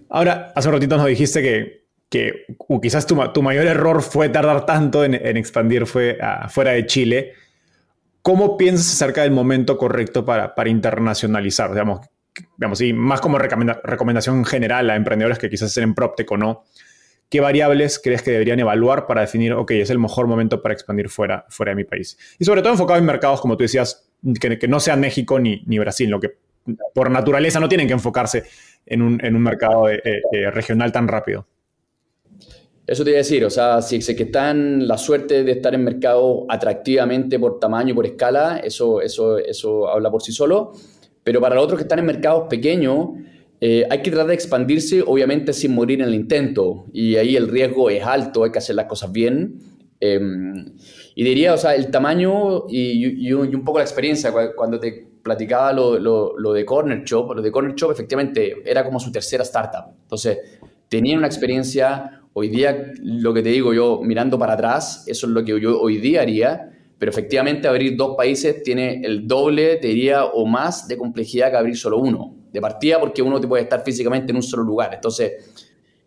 Ahora, 0.09 0.51
hace 0.55 0.67
un 0.67 0.73
ratito 0.73 0.97
nos 0.97 1.05
dijiste 1.05 1.41
que, 1.41 1.85
que 2.09 2.45
quizás 2.81 3.05
tu, 3.05 3.15
tu, 3.31 3.41
mayor 3.41 3.65
error 3.65 4.01
fue 4.01 4.29
tardar 4.29 4.65
tanto 4.65 5.05
en, 5.05 5.15
expandir 5.37 5.85
fue 5.85 6.17
fuera 6.49 6.71
de 6.71 6.85
Chile. 6.85 7.33
¿Cómo 8.21 8.57
piensas 8.57 8.91
acerca 8.93 9.21
del 9.21 9.31
momento 9.31 9.77
correcto 9.77 10.25
para, 10.25 10.53
para 10.55 10.69
internacionalizar? 10.69 11.71
Digamos, 11.71 12.01
digamos, 12.57 12.81
y 12.81 12.93
más 12.93 13.21
como 13.21 13.37
recomendación 13.37 14.45
general 14.45 14.89
a 14.89 14.95
emprendedores 14.95 15.37
que 15.37 15.49
quizás 15.49 15.69
estén 15.69 15.85
en 15.85 15.95
PropTech 15.95 16.31
o 16.31 16.37
no, 16.37 16.63
¿qué 17.29 17.39
variables 17.39 17.99
crees 18.03 18.21
que 18.21 18.31
deberían 18.31 18.59
evaluar 18.59 19.05
para 19.05 19.21
definir, 19.21 19.53
ok, 19.53 19.71
es 19.71 19.89
el 19.89 19.99
mejor 19.99 20.27
momento 20.27 20.61
para 20.61 20.73
expandir 20.73 21.09
fuera, 21.09 21.45
fuera 21.49 21.71
de 21.71 21.75
mi 21.75 21.83
país? 21.83 22.17
Y 22.39 22.45
sobre 22.45 22.61
todo 22.61 22.73
enfocado 22.73 22.99
en 22.99 23.05
mercados, 23.05 23.41
como 23.41 23.57
tú 23.57 23.63
decías, 23.63 24.09
que, 24.39 24.67
no 24.67 24.79
sean 24.79 24.99
México 24.99 25.39
ni, 25.39 25.63
ni 25.65 25.79
Brasil, 25.79 26.09
lo 26.09 26.19
que 26.19 26.37
por 26.93 27.09
naturaleza 27.09 27.59
no 27.59 27.69
tienen 27.69 27.87
que 27.87 27.93
enfocarse 27.93 28.43
en 28.85 29.01
un, 29.01 29.41
mercado 29.41 29.87
regional 30.51 30.91
tan 30.91 31.07
rápido. 31.07 31.45
Eso 32.85 33.03
te 33.03 33.11
iba 33.11 33.17
a 33.17 33.19
decir, 33.19 33.45
o 33.45 33.51
sea, 33.51 33.83
si 33.83 33.97
es 33.97 34.15
que 34.15 34.23
están 34.23 34.87
la 34.87 34.97
suerte 34.97 35.43
de 35.43 35.51
estar 35.51 35.75
en 35.75 35.83
mercado 35.83 36.45
atractivamente 36.49 37.37
por 37.37 37.59
tamaño, 37.59 37.93
por 37.93 38.07
escala, 38.07 38.59
eso, 38.63 38.99
eso, 38.99 39.37
eso 39.37 39.87
habla 39.87 40.09
por 40.09 40.23
sí 40.23 40.31
solo. 40.31 40.73
Pero 41.23 41.41
para 41.41 41.55
los 41.55 41.63
otros 41.63 41.77
que 41.77 41.83
están 41.83 41.99
en 41.99 42.05
mercados 42.05 42.47
pequeños, 42.49 43.09
eh, 43.61 43.85
hay 43.89 44.01
que 44.01 44.09
tratar 44.09 44.27
de 44.27 44.33
expandirse, 44.33 45.03
obviamente 45.05 45.53
sin 45.53 45.73
morir 45.73 46.01
en 46.01 46.07
el 46.07 46.15
intento. 46.15 46.85
Y 46.93 47.15
ahí 47.15 47.35
el 47.35 47.47
riesgo 47.47 47.89
es 47.89 48.03
alto, 48.03 48.43
hay 48.43 48.51
que 48.51 48.59
hacer 48.59 48.75
las 48.75 48.85
cosas 48.85 49.11
bien. 49.11 49.59
Em, 49.99 50.73
y 51.15 51.23
diría, 51.23 51.53
o 51.53 51.57
sea, 51.57 51.75
el 51.75 51.91
tamaño 51.91 52.65
y, 52.69 53.31
un 53.33 53.63
poco 53.63 53.79
la 53.79 53.83
experiencia, 53.83 54.33
cuando 54.55 54.79
te 54.79 55.07
platicaba 55.21 55.73
lo, 55.73 55.99
lo, 55.99 56.53
de 56.53 56.65
Corner 56.65 57.03
Shop, 57.03 57.33
lo 57.35 57.41
de 57.41 57.51
Corner 57.51 57.75
Shop 57.75 57.91
efectivamente 57.91 58.63
era 58.65 58.85
como 58.85 58.99
su 58.99 59.11
tercera 59.11 59.43
startup. 59.43 59.93
Entonces, 60.03 60.37
tenían 60.87 61.17
una 61.17 61.27
experiencia 61.27 62.19
Hoy 62.33 62.47
día, 62.49 62.93
lo 63.01 63.33
que 63.33 63.41
te 63.41 63.49
digo 63.49 63.73
yo, 63.73 64.01
mirando 64.03 64.37
para 64.37 64.53
atrás, 64.53 65.03
eso 65.07 65.25
es 65.27 65.33
lo 65.33 65.43
que 65.43 65.59
yo 65.59 65.81
hoy 65.81 65.97
día 65.97 66.21
haría, 66.21 66.69
pero 66.99 67.11
efectivamente 67.11 67.67
abrir 67.67 67.95
dos 67.95 68.15
países 68.17 68.61
tiene 68.61 69.01
el 69.03 69.25
doble, 69.25 69.77
te 69.77 69.87
diría, 69.87 70.25
o 70.25 70.45
más 70.45 70.87
de 70.87 70.97
complejidad 70.97 71.49
que 71.49 71.57
abrir 71.57 71.77
solo 71.77 71.97
uno. 71.97 72.35
De 72.51 72.59
partida 72.59 72.99
porque 72.99 73.21
uno 73.21 73.39
te 73.39 73.47
puede 73.47 73.63
estar 73.63 73.83
físicamente 73.83 74.31
en 74.31 74.35
un 74.35 74.43
solo 74.43 74.63
lugar. 74.63 74.93
Entonces, 74.93 75.33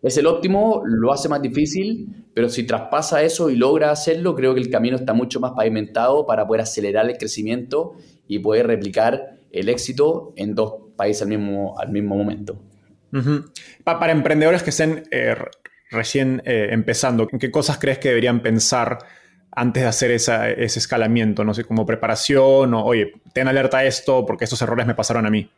es 0.03 0.17
el 0.17 0.27
óptimo, 0.27 0.83
lo 0.85 1.11
hace 1.11 1.29
más 1.29 1.41
difícil, 1.41 2.25
pero 2.33 2.47
si 2.47 2.63
traspasa 2.63 3.23
eso 3.23 3.49
y 3.49 3.55
logra 3.55 3.89
hacerlo, 3.89 4.35
creo 4.35 4.53
que 4.53 4.59
el 4.59 4.69
camino 4.69 4.95
está 4.95 5.13
mucho 5.13 5.39
más 5.39 5.53
pavimentado 5.53 6.27
para 6.27 6.45
poder 6.45 6.61
acelerar 6.61 7.09
el 7.09 7.17
crecimiento 7.17 7.95
y 8.27 8.39
poder 8.39 8.67
replicar 8.67 9.37
el 9.51 9.69
éxito 9.69 10.33
en 10.35 10.53
dos 10.53 10.73
países 10.95 11.23
al 11.23 11.29
mismo, 11.29 11.79
al 11.79 11.89
mismo 11.89 12.15
momento. 12.15 12.59
Para 13.83 14.11
emprendedores 14.11 14.61
que 14.61 14.71
estén 14.71 15.03
eh, 15.09 15.35
recién 15.89 16.41
eh, 16.45 16.67
empezando, 16.71 17.27
¿en 17.31 17.39
qué 17.39 17.49
cosas 17.49 17.77
crees 17.79 17.99
que 17.99 18.09
deberían 18.09 18.41
pensar 18.41 18.99
antes 19.55 19.83
de 19.83 19.89
hacer 19.89 20.11
ese 20.11 20.79
escalamiento? 20.79 21.43
No 21.43 21.53
sé, 21.53 21.63
como 21.63 21.85
preparación 21.85 22.73
o, 22.73 22.83
oye, 22.83 23.13
ten 23.33 23.47
alerta 23.47 23.79
a 23.79 23.85
esto 23.85 24.25
porque 24.25 24.45
estos 24.45 24.61
errores 24.61 24.85
me 24.85 24.95
pasaron 24.95 25.25
a 25.25 25.29
mí. 25.29 25.49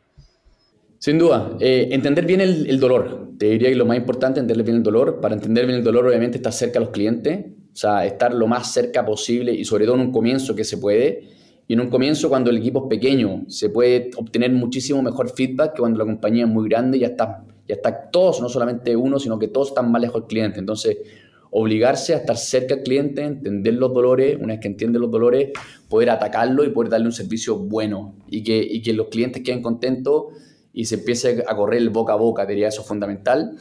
Sin 0.98 1.18
duda, 1.18 1.56
eh, 1.60 1.88
entender 1.92 2.24
bien 2.24 2.40
el, 2.40 2.80
dolor. 2.80 3.30
Te 3.38 3.46
diría 3.46 3.68
que 3.68 3.76
lo 3.76 3.84
más 3.84 3.96
importante 3.96 4.40
es 4.40 4.44
entender 4.44 4.64
bien 4.64 4.78
el 4.78 4.82
dolor. 4.82 5.20
Para 5.20 5.34
entender 5.34 5.66
bien 5.66 5.78
el 5.78 5.84
dolor, 5.84 6.06
obviamente, 6.06 6.38
estar 6.38 6.52
cerca 6.52 6.78
a 6.78 6.82
los 6.82 6.90
clientes, 6.90 7.44
o 7.72 7.76
sea, 7.76 8.06
estar 8.06 8.32
lo 8.32 8.46
más 8.46 8.72
cerca 8.72 9.04
posible 9.04 9.52
y 9.52 9.64
sobre 9.64 9.84
todo 9.84 9.96
en 9.96 10.00
un 10.02 10.12
comienzo 10.12 10.54
que 10.54 10.64
se 10.64 10.78
puede. 10.78 11.28
Y 11.68 11.74
en 11.74 11.80
un 11.80 11.90
comienzo, 11.90 12.28
cuando 12.28 12.50
el 12.50 12.58
equipo 12.58 12.84
es 12.84 12.88
pequeño, 12.88 13.44
se 13.48 13.68
puede 13.70 14.10
obtener 14.16 14.52
muchísimo 14.52 15.02
mejor 15.02 15.30
feedback 15.30 15.74
que 15.74 15.80
cuando 15.80 15.98
la 15.98 16.04
compañía 16.04 16.44
es 16.44 16.50
muy 16.50 16.68
grande 16.68 16.96
y 16.96 17.00
ya 17.00 17.08
está 17.08 17.44
ya 17.68 17.74
está 17.74 18.10
todos, 18.10 18.40
no 18.40 18.48
solamente 18.48 18.94
uno, 18.94 19.18
sino 19.18 19.38
que 19.38 19.48
todos 19.48 19.68
están 19.68 19.90
más 19.90 20.00
lejos 20.00 20.22
del 20.22 20.28
cliente. 20.28 20.60
Entonces, 20.60 20.98
obligarse 21.58 22.12
a 22.12 22.18
estar 22.18 22.36
cerca 22.36 22.74
del 22.74 22.84
cliente, 22.84 23.22
entender 23.22 23.72
los 23.74 23.90
dolores, 23.94 24.36
una 24.38 24.52
vez 24.52 24.60
que 24.60 24.68
entiende 24.68 24.98
los 24.98 25.10
dolores, 25.10 25.52
poder 25.88 26.10
atacarlo 26.10 26.64
y 26.64 26.68
poder 26.68 26.90
darle 26.90 27.06
un 27.06 27.12
servicio 27.12 27.56
bueno 27.56 28.14
y 28.28 28.42
que, 28.42 28.58
y 28.58 28.82
que 28.82 28.92
los 28.92 29.06
clientes 29.08 29.42
queden 29.42 29.62
contentos 29.62 30.24
y 30.74 30.84
se 30.84 30.96
empiece 30.96 31.42
a 31.48 31.56
correr 31.56 31.88
boca 31.88 32.12
a 32.12 32.16
boca, 32.16 32.44
diría 32.44 32.68
eso 32.68 32.82
es 32.82 32.86
fundamental. 32.86 33.56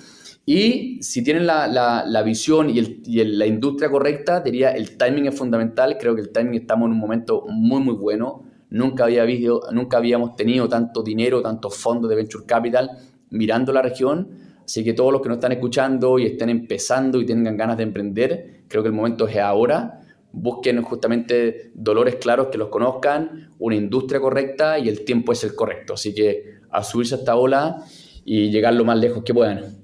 Y 0.46 1.02
si 1.02 1.24
tienen 1.24 1.48
la, 1.48 1.68
la, 1.68 2.22
visión 2.22 2.70
y, 2.70 2.80
el, 2.80 3.02
y 3.06 3.24
la 3.24 3.46
industria 3.46 3.90
correcta, 3.90 4.42
diría 4.42 4.72
el 4.72 4.98
timing 4.98 5.28
es 5.28 5.36
fundamental. 5.36 5.98
Creo 5.98 6.16
que 6.16 6.22
el 6.22 6.32
timing 6.32 6.60
estamos 6.60 6.88
en 6.88 6.92
un 6.92 7.00
momento 7.00 7.46
muy, 7.48 7.82
muy 7.82 7.96
bueno. 7.96 8.44
Nunca, 8.72 9.06
había 9.06 9.24
visto, 9.24 9.62
nunca 9.72 9.98
habíamos 9.98 10.36
tenido 10.36 10.68
tanto 10.68 11.02
dinero, 11.02 11.42
tantos 11.42 11.78
fondos 11.78 12.10
de 12.10 12.18
venture 12.18 12.46
capital 12.46 12.92
mirando 13.30 13.72
la 13.72 13.82
región. 13.82 14.45
Así 14.66 14.84
que 14.84 14.94
todos 14.94 15.14
los 15.14 15.22
que 15.22 15.30
nos 15.30 15.38
están 15.38 15.52
escuchando 15.52 16.18
y 16.18 16.26
estén 16.26 16.50
empezando 16.50 17.22
y 17.22 17.26
tengan 17.26 17.56
ganas 17.56 17.78
de 17.78 17.84
emprender, 17.84 18.62
creo 18.68 18.82
que 18.82 18.88
el 18.88 18.96
momento 18.96 19.28
es 19.28 19.38
ahora. 19.38 20.02
Busquen 20.32 20.82
justamente 20.82 21.72
dolores 21.76 22.16
claros 22.16 22.48
que 22.48 22.58
los 22.58 22.70
conozcan, 22.70 23.52
una 23.60 23.76
industria 23.76 24.20
correcta 24.20 24.80
y 24.80 24.90
el 24.90 25.06
tiempo 25.06 25.32
es 25.32 25.44
el 25.44 25.56
correcto. 25.56 25.94
Así 25.94 26.14
que 26.14 26.56
a 26.72 26.84
subirse 26.84 27.16
a 27.16 27.18
esta 27.20 27.36
ola 27.36 27.78
y 28.26 28.50
llegar 28.50 28.74
lo 28.74 28.84
más 28.84 28.98
lejos 28.98 29.24
que 29.24 29.34
puedan. 29.34 29.78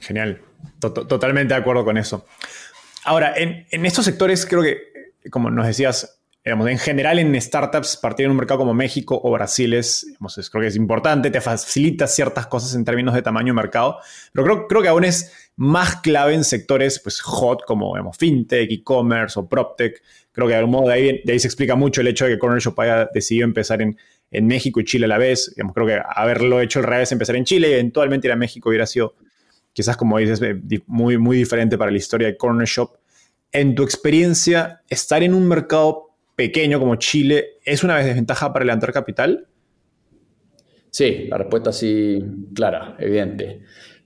Genial, 0.00 0.40
totalmente 0.78 1.54
de 1.54 1.60
acuerdo 1.60 1.84
con 1.84 1.96
eso. 1.96 2.26
Ahora, 3.04 3.34
en, 3.36 3.66
en 3.70 3.86
estos 3.86 4.04
sectores 4.04 4.44
creo 4.46 4.62
que, 4.62 4.78
como 5.30 5.50
nos 5.50 5.66
decías, 5.66 6.15
en 6.46 6.78
general 6.78 7.18
en 7.18 7.40
startups, 7.40 7.96
partir 7.96 8.26
en 8.26 8.30
un 8.30 8.36
mercado 8.36 8.60
como 8.60 8.72
México 8.72 9.20
o 9.20 9.32
Brasil 9.32 9.74
es, 9.74 10.06
creo 10.50 10.62
que 10.62 10.68
es 10.68 10.76
importante, 10.76 11.30
te 11.30 11.40
facilita 11.40 12.06
ciertas 12.06 12.46
cosas 12.46 12.74
en 12.76 12.84
términos 12.84 13.14
de 13.14 13.22
tamaño 13.22 13.48
de 13.48 13.54
mercado, 13.54 13.98
pero 14.32 14.44
creo, 14.44 14.66
creo 14.68 14.82
que 14.82 14.88
aún 14.88 15.04
es 15.04 15.50
más 15.56 15.96
clave 16.02 16.34
en 16.34 16.44
sectores 16.44 17.00
pues, 17.00 17.20
hot 17.20 17.64
como 17.64 18.12
fintech, 18.12 18.70
e-commerce 18.70 19.40
o 19.40 19.48
proptech. 19.48 20.00
Creo 20.30 20.46
que 20.46 20.52
de 20.52 20.58
algún 20.58 20.72
modo 20.72 20.88
de 20.88 20.94
ahí, 20.94 21.22
de 21.24 21.32
ahí 21.32 21.40
se 21.40 21.48
explica 21.48 21.74
mucho 21.74 22.00
el 22.00 22.08
hecho 22.08 22.26
de 22.26 22.32
que 22.32 22.38
Corner 22.38 22.60
Shop 22.60 22.78
haya 22.80 23.08
decidido 23.12 23.44
empezar 23.44 23.82
en, 23.82 23.96
en 24.30 24.46
México 24.46 24.78
y 24.78 24.84
Chile 24.84 25.06
a 25.06 25.08
la 25.08 25.18
vez. 25.18 25.52
creo 25.74 25.86
que 25.86 26.00
haberlo 26.08 26.60
hecho 26.60 26.78
al 26.78 26.84
revés, 26.84 27.10
empezar 27.10 27.34
en 27.34 27.44
Chile 27.44 27.70
y 27.70 27.72
eventualmente 27.72 28.28
ir 28.28 28.32
a 28.32 28.36
México 28.36 28.68
hubiera 28.68 28.86
sido 28.86 29.14
quizás, 29.72 29.96
como 29.96 30.18
dices, 30.18 30.40
eh, 30.42 30.60
muy, 30.86 31.18
muy 31.18 31.38
diferente 31.38 31.76
para 31.76 31.90
la 31.90 31.96
historia 31.96 32.28
de 32.28 32.36
Corner 32.36 32.68
Shop. 32.68 32.98
En 33.50 33.74
tu 33.74 33.82
experiencia, 33.82 34.82
estar 34.88 35.22
en 35.22 35.34
un 35.34 35.48
mercado 35.48 36.05
pequeño 36.36 36.78
como 36.78 36.96
Chile 36.96 37.56
es 37.64 37.82
una 37.82 37.96
desventaja 37.96 38.52
para 38.52 38.64
levantar 38.64 38.92
capital? 38.92 39.48
Sí, 40.90 41.26
la 41.28 41.38
respuesta 41.38 41.72
sí, 41.72 42.22
clara, 42.54 42.96
evidente. 42.98 43.62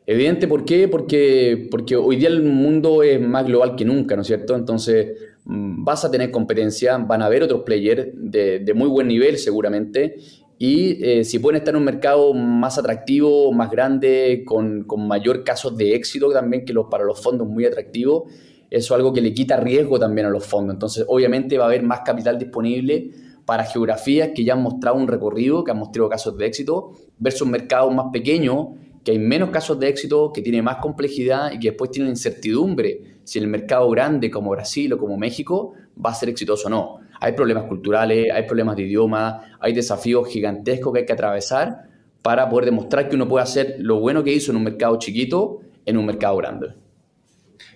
Evidente, 0.06 0.48
¿por 0.48 0.64
qué? 0.64 0.88
Porque, 0.88 1.68
porque 1.70 1.94
hoy 1.94 2.16
día 2.16 2.28
el 2.28 2.42
mundo 2.42 3.02
es 3.02 3.20
más 3.20 3.46
global 3.46 3.76
que 3.76 3.84
nunca, 3.84 4.16
¿no 4.16 4.22
es 4.22 4.28
cierto? 4.28 4.56
Entonces 4.56 5.18
mm, 5.44 5.84
vas 5.84 6.04
a 6.04 6.10
tener 6.10 6.30
competencia, 6.30 6.96
van 6.98 7.22
a 7.22 7.26
haber 7.26 7.42
otros 7.42 7.62
players 7.64 8.08
de, 8.14 8.72
muy 8.74 8.88
buen 8.88 9.08
nivel 9.08 9.38
seguramente, 9.38 10.16
y 10.58 11.02
eh, 11.04 11.24
si 11.24 11.38
pueden 11.38 11.58
estar 11.58 11.74
en 11.74 11.78
un 11.78 11.84
mercado 11.84 12.34
más 12.34 12.76
atractivo, 12.76 13.52
más 13.52 13.70
grande, 13.70 14.42
con, 14.44 14.84
con 14.84 15.06
mayor 15.06 15.44
casos 15.44 15.76
de 15.76 15.94
éxito 15.94 16.30
también 16.32 16.64
que 16.64 16.72
los, 16.72 16.86
para 16.90 17.04
los 17.04 17.22
fondos 17.22 17.46
muy 17.46 17.64
atractivos, 17.64 18.24
eso 18.70 18.94
es 18.94 18.98
algo 18.98 19.12
que 19.12 19.20
le 19.20 19.35
quita 19.35 19.56
riesgo 19.56 19.98
también 19.98 20.28
a 20.28 20.30
los 20.30 20.46
fondos. 20.46 20.74
Entonces, 20.74 21.04
obviamente 21.09 21.59
va 21.59 21.64
a 21.64 21.66
haber 21.66 21.83
más 21.83 22.00
capital 22.00 22.38
disponible 22.38 23.11
para 23.44 23.64
geografías 23.64 24.30
que 24.35 24.44
ya 24.44 24.52
han 24.52 24.62
mostrado 24.62 24.96
un 24.96 25.09
recorrido, 25.09 25.64
que 25.64 25.72
han 25.72 25.78
mostrado 25.78 26.09
casos 26.09 26.38
de 26.38 26.46
éxito, 26.46 26.92
versus 27.18 27.48
mercados 27.48 27.92
más 27.92 28.06
pequeños, 28.12 28.68
que 29.02 29.12
hay 29.12 29.18
menos 29.18 29.50
casos 29.50 29.80
de 29.80 29.88
éxito, 29.88 30.33
que 30.33 30.40
tiene 30.40 30.62
más 30.62 30.76
complejidad 30.76 31.50
y 31.52 31.59
que 31.59 31.70
después 31.70 31.90
tienen 31.90 32.11
incertidumbre 32.11 33.18
si 33.24 33.38
el 33.40 33.48
mercado 33.48 33.90
grande 33.90 34.30
como 34.30 34.50
Brasil 34.50 34.92
o 34.92 34.98
como 34.98 35.16
México 35.16 35.72
va 36.04 36.11
a 36.11 36.14
ser 36.14 36.28
exitoso 36.28 36.68
o 36.68 36.70
no. 36.70 36.98
Hay 37.20 37.33
problemas 37.33 37.64
culturales, 37.64 38.30
hay 38.33 38.44
problemas 38.44 38.76
de 38.76 38.83
idioma, 38.83 39.56
hay 39.59 39.72
desafíos 39.72 40.28
gigantescos 40.28 40.92
que 40.92 41.00
hay 41.00 41.06
que 41.06 41.12
atravesar 41.12 41.88
para 42.22 42.48
poder 42.48 42.66
demostrar 42.66 43.09
que 43.09 43.16
uno 43.16 43.26
puede 43.26 43.42
hacer 43.42 43.76
lo 43.78 43.98
bueno 43.98 44.22
que 44.22 44.33
hizo 44.33 44.52
en 44.52 44.59
un 44.59 44.64
mercado 44.64 44.96
chiquito 44.98 45.61
en 45.87 45.96
un 45.96 46.06
mercado 46.06 46.37
grande. 46.37 46.68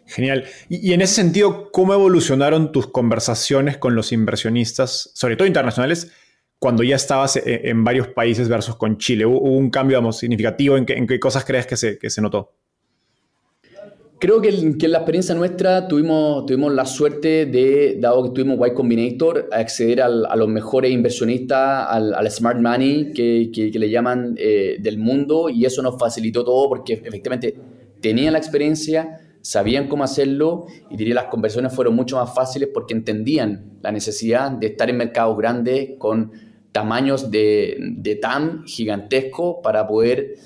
Genial. 0.07 0.45
Y, 0.69 0.93
en 0.93 1.01
ese 1.01 1.15
sentido, 1.15 1.71
¿cómo 1.73 1.95
evolucionaron 1.95 2.73
tus 2.73 2.87
conversaciones 2.87 3.79
con 3.79 3.95
los 3.95 4.13
inversionistas, 4.13 5.11
sobre 5.15 5.37
todo 5.37 5.47
internacionales, 5.47 6.13
cuando 6.59 6.83
ya 6.83 6.97
estabas 6.97 7.37
e, 7.37 7.69
en, 7.69 7.85
varios 7.85 8.09
países 8.09 8.49
versus 8.49 8.77
con 8.77 8.99
Chile? 8.99 9.25
¿Hubo, 9.25 9.41
un 9.41 9.71
cambio 9.71 10.13
significativo? 10.13 10.77
¿En 10.77 10.85
qué, 10.87 11.21
cosas 11.21 11.45
crees 11.45 11.67
que 11.67 11.77
se, 11.77 11.99
que 11.99 12.11
se 12.11 12.21
notó? 12.21 12.53
Creo 14.25 14.41
que, 14.41 14.49
en 14.49 14.93
la 14.93 14.99
experiencia 14.99 15.35
nuestra 15.35 15.87
tuvimos, 15.87 16.47
tuvimos 16.47 16.73
la 16.73 16.87
suerte 16.87 17.45
de, 17.47 17.99
dado 18.01 18.23
que 18.25 18.31
tuvimos 18.31 18.59
Y 18.67 18.73
Combinator, 18.73 19.51
acceder 19.53 20.01
a 20.01 20.09
los 20.09 20.49
mejores 20.49 20.91
inversionistas, 20.93 21.87
al, 21.91 22.31
smart 22.31 22.59
money 22.59 23.13
que, 23.13 23.51
que, 23.53 23.79
le 23.79 23.91
llaman 23.91 24.35
eh, 24.39 24.77
del 24.81 24.99
mundo 24.99 25.51
y 25.51 25.67
eso 25.67 25.83
nos 25.83 25.99
facilitó 25.99 26.45
todo 26.45 26.69
porque 26.69 26.95
efectivamente 26.95 27.55
tenían 28.01 28.33
la 28.33 28.39
experiencia, 28.39 29.24
sabían 29.45 29.89
cómo 29.89 30.05
hacerlo 30.05 30.67
y 30.91 30.97
diría 30.97 31.15
las 31.15 31.27
conversiones 31.27 31.75
fueron 31.75 31.95
mucho 31.95 32.17
más 32.17 32.35
fáciles 32.35 32.71
porque 32.73 32.95
entendían 32.95 33.79
la 33.83 33.93
necesidad 33.93 34.51
de 34.51 34.69
estar 34.69 34.89
en 34.89 34.97
mercados 34.97 35.37
grandes 35.37 35.91
con 35.99 36.33
tamaños 36.73 37.31
de, 37.31 37.77
de 37.79 38.17
TAM 38.17 38.65
gigantesco 38.65 39.61
para 39.61 39.87
poder 39.87 40.37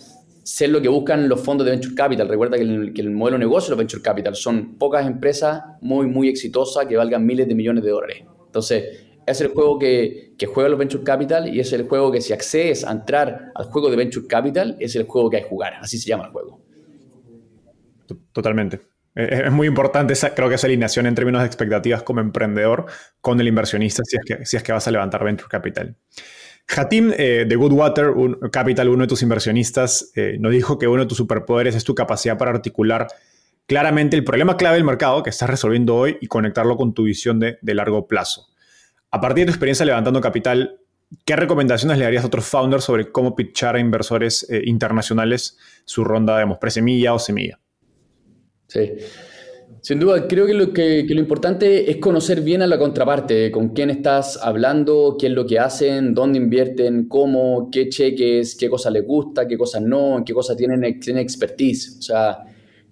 ser 0.42 0.70
lo 0.70 0.82
que 0.82 0.88
buscan 0.88 1.28
los 1.28 1.40
fondos 1.40 1.64
de 1.64 1.70
Venture 1.70 1.94
Capital. 1.94 2.28
Recuerda 2.28 2.56
que 2.56 2.64
el, 2.64 3.10
modelo 3.10 3.36
de 3.36 3.44
negocio 3.44 3.66
de 3.66 3.70
los 3.70 3.78
Venture 3.78 4.02
Capital 4.02 4.34
son 4.34 4.74
pocas 4.78 5.06
empresas 5.06 5.62
muy, 5.80 6.06
muy 6.06 6.28
exitosas 6.28 6.86
que 6.86 6.96
valgan 6.96 7.24
miles 7.24 7.46
de 7.46 7.54
millones 7.54 7.84
de 7.84 7.90
dólares. 7.90 8.24
Entonces, 8.46 9.06
es 9.24 9.40
el 9.40 9.48
juego 9.48 9.78
que, 9.78 10.32
que 10.36 10.46
juegan 10.46 10.72
los 10.72 10.78
Venture 10.78 11.04
Capital 11.04 11.54
y 11.54 11.60
es 11.60 11.72
el 11.72 11.86
juego 11.86 12.10
que 12.10 12.20
si 12.20 12.32
accedes 12.32 12.84
a 12.84 12.90
entrar 12.90 13.52
al 13.54 13.66
juego 13.66 13.90
de 13.90 13.96
Venture 13.96 14.26
Capital, 14.26 14.76
es 14.80 14.96
el 14.96 15.04
juego 15.04 15.30
que 15.30 15.36
hay 15.36 15.42
que 15.44 15.48
jugar. 15.50 15.74
Así 15.80 15.98
se 15.98 16.08
llama 16.08 16.24
el 16.24 16.32
juego. 16.32 16.60
Totalmente. 18.32 18.80
Es 19.18 19.50
muy 19.50 19.66
importante, 19.66 20.12
esa, 20.12 20.32
creo 20.32 20.48
que 20.48 20.54
esa 20.54 20.68
alineación 20.68 21.06
en 21.06 21.14
términos 21.16 21.42
de 21.42 21.46
expectativas 21.46 22.04
como 22.04 22.20
emprendedor 22.20 22.86
con 23.20 23.40
el 23.40 23.48
inversionista 23.48 24.04
si 24.04 24.16
es 24.16 24.22
que, 24.24 24.46
si 24.46 24.56
es 24.56 24.62
que 24.62 24.70
vas 24.70 24.86
a 24.86 24.92
levantar 24.92 25.24
venture 25.24 25.48
capital. 25.48 25.96
Hatim 26.76 27.12
eh, 27.16 27.46
de 27.48 27.56
Goodwater 27.56 28.12
Capital, 28.52 28.88
uno 28.90 29.02
de 29.02 29.08
tus 29.08 29.22
inversionistas, 29.22 30.12
eh, 30.14 30.36
nos 30.38 30.52
dijo 30.52 30.78
que 30.78 30.86
uno 30.86 31.02
de 31.02 31.08
tus 31.08 31.16
superpoderes 31.16 31.74
es 31.74 31.82
tu 31.82 31.94
capacidad 31.94 32.36
para 32.36 32.50
articular 32.50 33.08
claramente 33.66 34.16
el 34.16 34.24
problema 34.24 34.56
clave 34.56 34.76
del 34.76 34.84
mercado 34.84 35.22
que 35.22 35.30
estás 35.30 35.48
resolviendo 35.48 35.96
hoy 35.96 36.18
y 36.20 36.26
conectarlo 36.26 36.76
con 36.76 36.94
tu 36.94 37.04
visión 37.04 37.40
de, 37.40 37.58
largo 37.62 38.06
plazo. 38.06 38.48
A 39.10 39.20
partir 39.20 39.42
de 39.42 39.46
tu 39.46 39.52
experiencia 39.52 39.86
levantando 39.86 40.20
capital, 40.20 40.78
¿qué 41.24 41.36
recomendaciones 41.36 41.98
le 41.98 42.04
darías 42.04 42.24
a 42.24 42.26
otros 42.26 42.46
founders 42.46 42.84
sobre 42.84 43.10
cómo 43.10 43.34
pitchar 43.34 43.76
a 43.76 43.80
inversores 43.80 44.46
eh, 44.50 44.62
internacionales 44.64 45.58
su 45.84 46.04
ronda, 46.04 46.36
digamos, 46.36 46.58
presemilla 46.58 47.14
o 47.14 47.18
semilla? 47.18 47.58
Sí. 48.68 48.92
Sin 49.80 50.00
duda, 50.00 50.26
creo 50.26 50.46
que 50.46 50.54
lo, 50.54 50.72
que, 50.72 51.04
lo 51.08 51.20
importante 51.20 51.90
es 51.90 51.98
conocer 51.98 52.42
bien 52.42 52.62
a 52.62 52.66
la 52.66 52.78
contraparte, 52.78 53.50
con 53.50 53.70
quién 53.70 53.90
estás 53.90 54.38
hablando, 54.42 55.16
qué 55.18 55.28
es 55.28 55.32
lo 55.32 55.46
que 55.46 55.58
hacen, 55.58 56.14
dónde 56.14 56.38
invierten, 56.38 57.08
cómo, 57.08 57.70
qué 57.70 57.88
cheques, 57.88 58.56
qué 58.56 58.68
cosas 58.68 58.92
les 58.92 59.06
gusta, 59.06 59.46
qué 59.46 59.56
cosas 59.56 59.82
no, 59.82 60.22
qué 60.26 60.34
cosas 60.34 60.56
tienen, 60.56 61.00
tienen 61.00 61.22
expertise. 61.22 61.96
O 61.98 62.02
sea, 62.02 62.44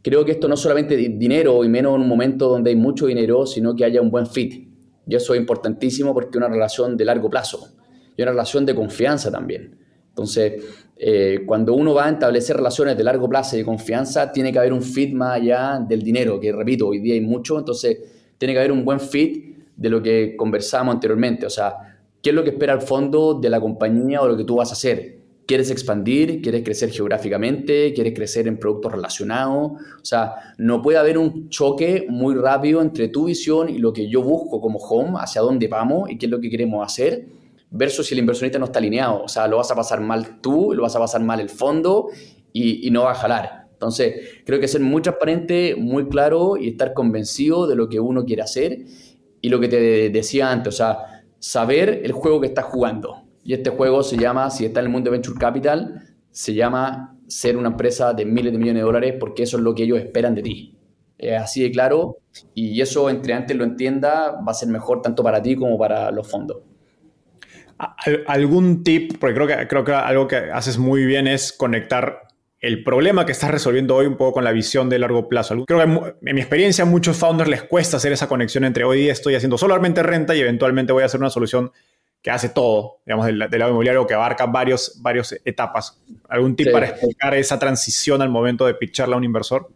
creo 0.02 0.24
que 0.24 0.32
esto 0.32 0.48
no 0.48 0.54
es 0.54 0.60
solamente 0.60 0.96
dinero 0.96 1.64
y 1.64 1.68
menos 1.68 1.96
en 1.96 2.02
un 2.02 2.08
momento 2.08 2.48
donde 2.48 2.70
hay 2.70 2.76
mucho 2.76 3.06
dinero, 3.06 3.46
sino 3.46 3.74
que 3.74 3.84
haya 3.84 4.00
un 4.00 4.10
buen 4.10 4.26
fit. 4.26 4.68
Y 5.06 5.14
eso 5.14 5.34
es 5.34 5.40
importantísimo 5.40 6.14
porque 6.14 6.38
una 6.38 6.48
relación 6.48 6.96
de 6.96 7.04
largo 7.04 7.28
plazo 7.28 7.68
y 8.16 8.22
una 8.22 8.30
relación 8.30 8.64
de 8.64 8.74
confianza 8.74 9.30
también. 9.30 9.78
Entonces, 10.08 10.62
eh, 10.98 11.42
cuando 11.44 11.74
uno 11.74 11.92
va 11.92 12.06
a 12.06 12.10
establecer 12.10 12.56
relaciones 12.56 12.96
de 12.96 13.04
largo 13.04 13.28
plazo 13.28 13.56
y 13.56 13.58
de 13.60 13.64
confianza, 13.64 14.32
tiene 14.32 14.50
que 14.50 14.58
haber 14.58 14.72
un 14.72 14.82
fit 14.82 15.12
más 15.12 15.34
allá 15.36 15.78
del 15.86 16.02
dinero, 16.02 16.40
que 16.40 16.52
repito, 16.52 16.88
hoy 16.88 17.00
día 17.00 17.14
hay 17.14 17.20
mucho, 17.20 17.58
entonces 17.58 17.98
tiene 18.38 18.54
que 18.54 18.60
haber 18.60 18.72
un 18.72 18.84
buen 18.84 19.00
fit 19.00 19.56
de 19.76 19.90
lo 19.90 20.02
que 20.02 20.34
conversamos 20.36 20.94
anteriormente. 20.94 21.44
O 21.46 21.50
sea, 21.50 21.74
¿qué 22.22 22.30
es 22.30 22.36
lo 22.36 22.42
que 22.42 22.50
espera 22.50 22.72
el 22.72 22.80
fondo 22.80 23.34
de 23.34 23.50
la 23.50 23.60
compañía 23.60 24.22
o 24.22 24.28
lo 24.28 24.36
que 24.36 24.44
tú 24.44 24.56
vas 24.56 24.70
a 24.70 24.72
hacer? 24.72 25.16
¿Quieres 25.46 25.70
expandir? 25.70 26.42
¿Quieres 26.42 26.64
crecer 26.64 26.90
geográficamente? 26.90 27.92
¿Quieres 27.94 28.14
crecer 28.14 28.48
en 28.48 28.58
productos 28.58 28.90
relacionados? 28.90 29.72
O 30.00 30.04
sea, 30.04 30.54
no 30.58 30.82
puede 30.82 30.98
haber 30.98 31.18
un 31.18 31.50
choque 31.50 32.06
muy 32.08 32.34
rápido 32.34 32.82
entre 32.82 33.08
tu 33.08 33.26
visión 33.26 33.68
y 33.68 33.78
lo 33.78 33.92
que 33.92 34.08
yo 34.08 34.22
busco 34.22 34.60
como 34.60 34.78
home, 34.78 35.18
hacia 35.20 35.42
dónde 35.42 35.68
vamos 35.68 36.10
y 36.10 36.18
qué 36.18 36.26
es 36.26 36.32
lo 36.32 36.40
que 36.40 36.50
queremos 36.50 36.84
hacer, 36.84 37.26
versus 37.70 38.06
si 38.06 38.14
el 38.14 38.20
inversionista 38.20 38.58
no 38.58 38.66
está 38.66 38.78
alineado. 38.78 39.22
O 39.22 39.28
sea, 39.28 39.46
lo 39.48 39.56
vas 39.58 39.70
a 39.70 39.74
pasar 39.74 40.00
mal 40.00 40.40
tú, 40.40 40.72
lo 40.74 40.82
vas 40.82 40.96
a 40.96 40.98
pasar 40.98 41.22
mal 41.22 41.40
el 41.40 41.50
fondo 41.50 42.08
y, 42.52 42.90
no 42.90 43.04
va 43.04 43.12
a 43.12 43.14
jalar. 43.14 43.68
Entonces, 43.72 44.40
creo 44.44 44.58
que 44.58 44.68
ser 44.68 44.80
muy 44.80 45.02
transparente, 45.02 45.74
muy 45.76 46.08
claro 46.08 46.56
y 46.56 46.68
estar 46.68 46.94
convencido 46.94 47.66
de 47.66 47.76
lo 47.76 47.88
que 47.88 48.00
uno 48.00 48.24
quiere 48.24 48.42
hacer 48.42 48.78
y 49.42 49.48
lo 49.48 49.60
que 49.60 49.68
te 49.68 50.10
decía 50.10 50.50
antes, 50.50 50.74
o 50.74 50.76
sea, 50.76 51.24
saber 51.38 52.00
el 52.04 52.12
juego 52.12 52.40
que 52.40 52.46
estás 52.46 52.64
jugando. 52.64 53.22
Y 53.44 53.52
este 53.52 53.70
juego 53.70 54.02
se 54.02 54.16
llama, 54.16 54.50
si 54.50 54.64
está 54.64 54.80
en 54.80 54.86
el 54.86 54.92
mundo 54.92 55.10
de 55.10 55.18
Venture 55.18 55.38
Capital, 55.38 56.02
se 56.30 56.54
llama 56.54 57.16
ser 57.28 57.56
una 57.56 57.68
empresa 57.68 58.12
de 58.12 58.24
miles 58.24 58.52
de 58.52 58.58
millones 58.58 58.80
de 58.80 58.84
dólares 58.84 59.14
porque 59.18 59.42
eso 59.42 59.56
es 59.56 59.62
lo 59.62 59.74
que 59.74 59.84
ellos 59.84 59.98
esperan 59.98 60.34
de 60.34 60.42
ti. 60.42 60.78
Es 61.18 61.40
así 61.40 61.62
de 61.62 61.70
claro 61.70 62.18
y 62.54 62.80
eso 62.80 63.08
entre 63.08 63.34
antes 63.34 63.56
lo 63.56 63.64
entienda 63.64 64.32
va 64.46 64.50
a 64.50 64.54
ser 64.54 64.68
mejor 64.68 65.00
tanto 65.02 65.22
para 65.22 65.40
ti 65.42 65.56
como 65.56 65.78
para 65.78 66.10
los 66.10 66.28
fondos. 66.28 66.58
¿Algún 68.26 68.82
tip? 68.82 69.18
Porque 69.18 69.34
creo 69.34 69.46
que, 69.46 69.68
creo 69.68 69.84
que 69.84 69.92
algo 69.92 70.28
que 70.28 70.36
haces 70.36 70.78
muy 70.78 71.04
bien 71.04 71.26
es 71.26 71.52
conectar 71.52 72.26
el 72.60 72.82
problema 72.82 73.26
que 73.26 73.32
estás 73.32 73.50
resolviendo 73.50 73.94
hoy 73.94 74.06
un 74.06 74.16
poco 74.16 74.32
con 74.32 74.44
la 74.44 74.52
visión 74.52 74.88
de 74.88 74.98
largo 74.98 75.28
plazo. 75.28 75.64
Creo 75.66 75.78
que 75.78 76.28
en 76.28 76.34
mi 76.34 76.40
experiencia 76.40 76.82
a 76.82 76.86
muchos 76.86 77.16
founders 77.16 77.50
les 77.50 77.62
cuesta 77.62 77.98
hacer 77.98 78.12
esa 78.12 78.28
conexión 78.28 78.64
entre 78.64 78.84
hoy 78.84 79.08
estoy 79.08 79.34
haciendo 79.34 79.58
solamente 79.58 80.02
renta 80.02 80.34
y 80.34 80.40
eventualmente 80.40 80.92
voy 80.92 81.02
a 81.02 81.06
hacer 81.06 81.20
una 81.20 81.30
solución 81.30 81.70
que 82.22 82.30
hace 82.30 82.48
todo, 82.48 82.98
digamos, 83.06 83.26
del, 83.26 83.38
lado 83.38 83.68
inmobiliario, 83.68 84.04
que 84.04 84.14
abarca 84.14 84.46
varios, 84.46 85.00
varios 85.00 85.32
etapas. 85.44 86.00
¿Algún 86.28 86.56
tip 86.56 86.72
para 86.72 86.88
explicar 86.88 87.34
esa 87.34 87.56
transición 87.58 88.20
al 88.20 88.30
momento 88.30 88.66
de 88.66 88.74
pitcharla 88.74 89.14
a 89.14 89.18
un 89.18 89.24
inversor? 89.24 89.68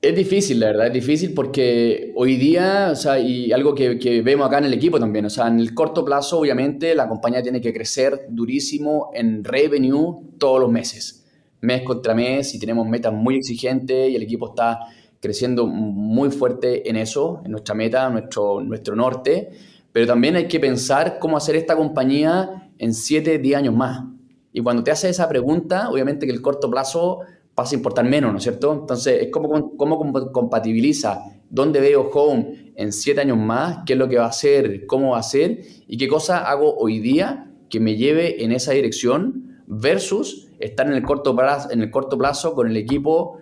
Es 0.00 0.14
difícil, 0.14 0.60
la 0.60 0.66
verdad, 0.66 0.86
es 0.86 0.92
difícil 0.92 1.34
porque 1.34 2.12
hoy 2.14 2.36
día, 2.36 2.90
o 2.92 2.94
sea, 2.94 3.18
y 3.18 3.50
algo 3.50 3.74
que, 3.74 3.98
que, 3.98 4.22
vemos 4.22 4.46
acá 4.46 4.58
en 4.58 4.66
el 4.66 4.74
equipo 4.74 5.00
también, 5.00 5.24
o 5.26 5.30
sea, 5.30 5.48
en 5.48 5.58
el 5.58 5.74
corto 5.74 6.04
plazo, 6.04 6.38
obviamente, 6.38 6.94
la 6.94 7.08
compañía 7.08 7.42
tiene 7.42 7.60
que 7.60 7.72
crecer 7.72 8.26
durísimo 8.28 9.10
en 9.12 9.42
revenue 9.42 10.22
todos 10.38 10.60
los 10.60 10.70
meses, 10.70 11.26
mes 11.60 11.82
contra 11.82 12.14
mes, 12.14 12.54
y 12.54 12.60
tenemos 12.60 12.86
metas 12.86 13.12
muy 13.12 13.36
exigentes 13.36 14.10
y 14.10 14.14
el 14.14 14.22
equipo 14.22 14.50
está 14.50 14.78
creciendo 15.20 15.66
muy 15.66 16.30
fuerte 16.30 16.88
en 16.88 16.94
eso, 16.94 17.42
en 17.44 17.50
nuestra 17.50 17.74
meta, 17.74 18.08
nuestro, 18.08 18.60
nuestro 18.60 18.94
norte 18.94 19.50
pero 19.92 20.06
también 20.06 20.36
hay 20.36 20.48
que 20.48 20.60
pensar 20.60 21.18
cómo 21.18 21.36
hacer 21.36 21.56
esta 21.56 21.76
compañía 21.76 22.70
en 22.78 22.94
7, 22.94 23.38
10 23.38 23.58
años 23.58 23.74
más. 23.74 24.04
Y 24.52 24.62
cuando 24.62 24.84
te 24.84 24.90
haces 24.90 25.10
esa 25.10 25.28
pregunta, 25.28 25.90
obviamente 25.90 26.26
que 26.26 26.32
el 26.32 26.40
corto 26.42 26.70
plazo 26.70 27.20
pasa 27.58 27.74
a 27.74 27.78
importar 27.78 28.04
menos, 28.04 28.30
¿no 28.30 28.38
es 28.38 28.44
cierto? 28.44 28.72
Entonces, 28.72 29.20
es 29.20 29.32
como, 29.32 29.76
cómo 29.76 30.12
compatibiliza 30.30 31.24
dónde 31.50 31.80
veo 31.80 32.08
Home 32.14 32.72
en 32.76 32.92
7 32.92 33.20
años 33.20 33.36
más, 33.36 33.78
qué 33.84 33.94
es 33.94 33.98
lo 33.98 34.08
que 34.08 34.16
va 34.16 34.26
a 34.26 34.28
hacer, 34.28 34.86
cómo 34.86 35.10
va 35.10 35.18
a 35.18 35.24
ser 35.24 35.62
y 35.88 35.96
qué 35.96 36.06
cosa 36.06 36.48
hago 36.48 36.76
hoy 36.76 37.00
día 37.00 37.50
que 37.68 37.80
me 37.80 37.96
lleve 37.96 38.44
en 38.44 38.52
esa 38.52 38.70
dirección 38.74 39.64
versus 39.66 40.46
estar 40.60 40.86
en 40.86 40.92
el 40.92 41.02
corto 41.02 41.34
plazo, 41.34 41.72
en 41.72 41.82
el 41.82 41.90
corto 41.90 42.16
plazo 42.16 42.54
con 42.54 42.68
el 42.68 42.76
equipo 42.76 43.38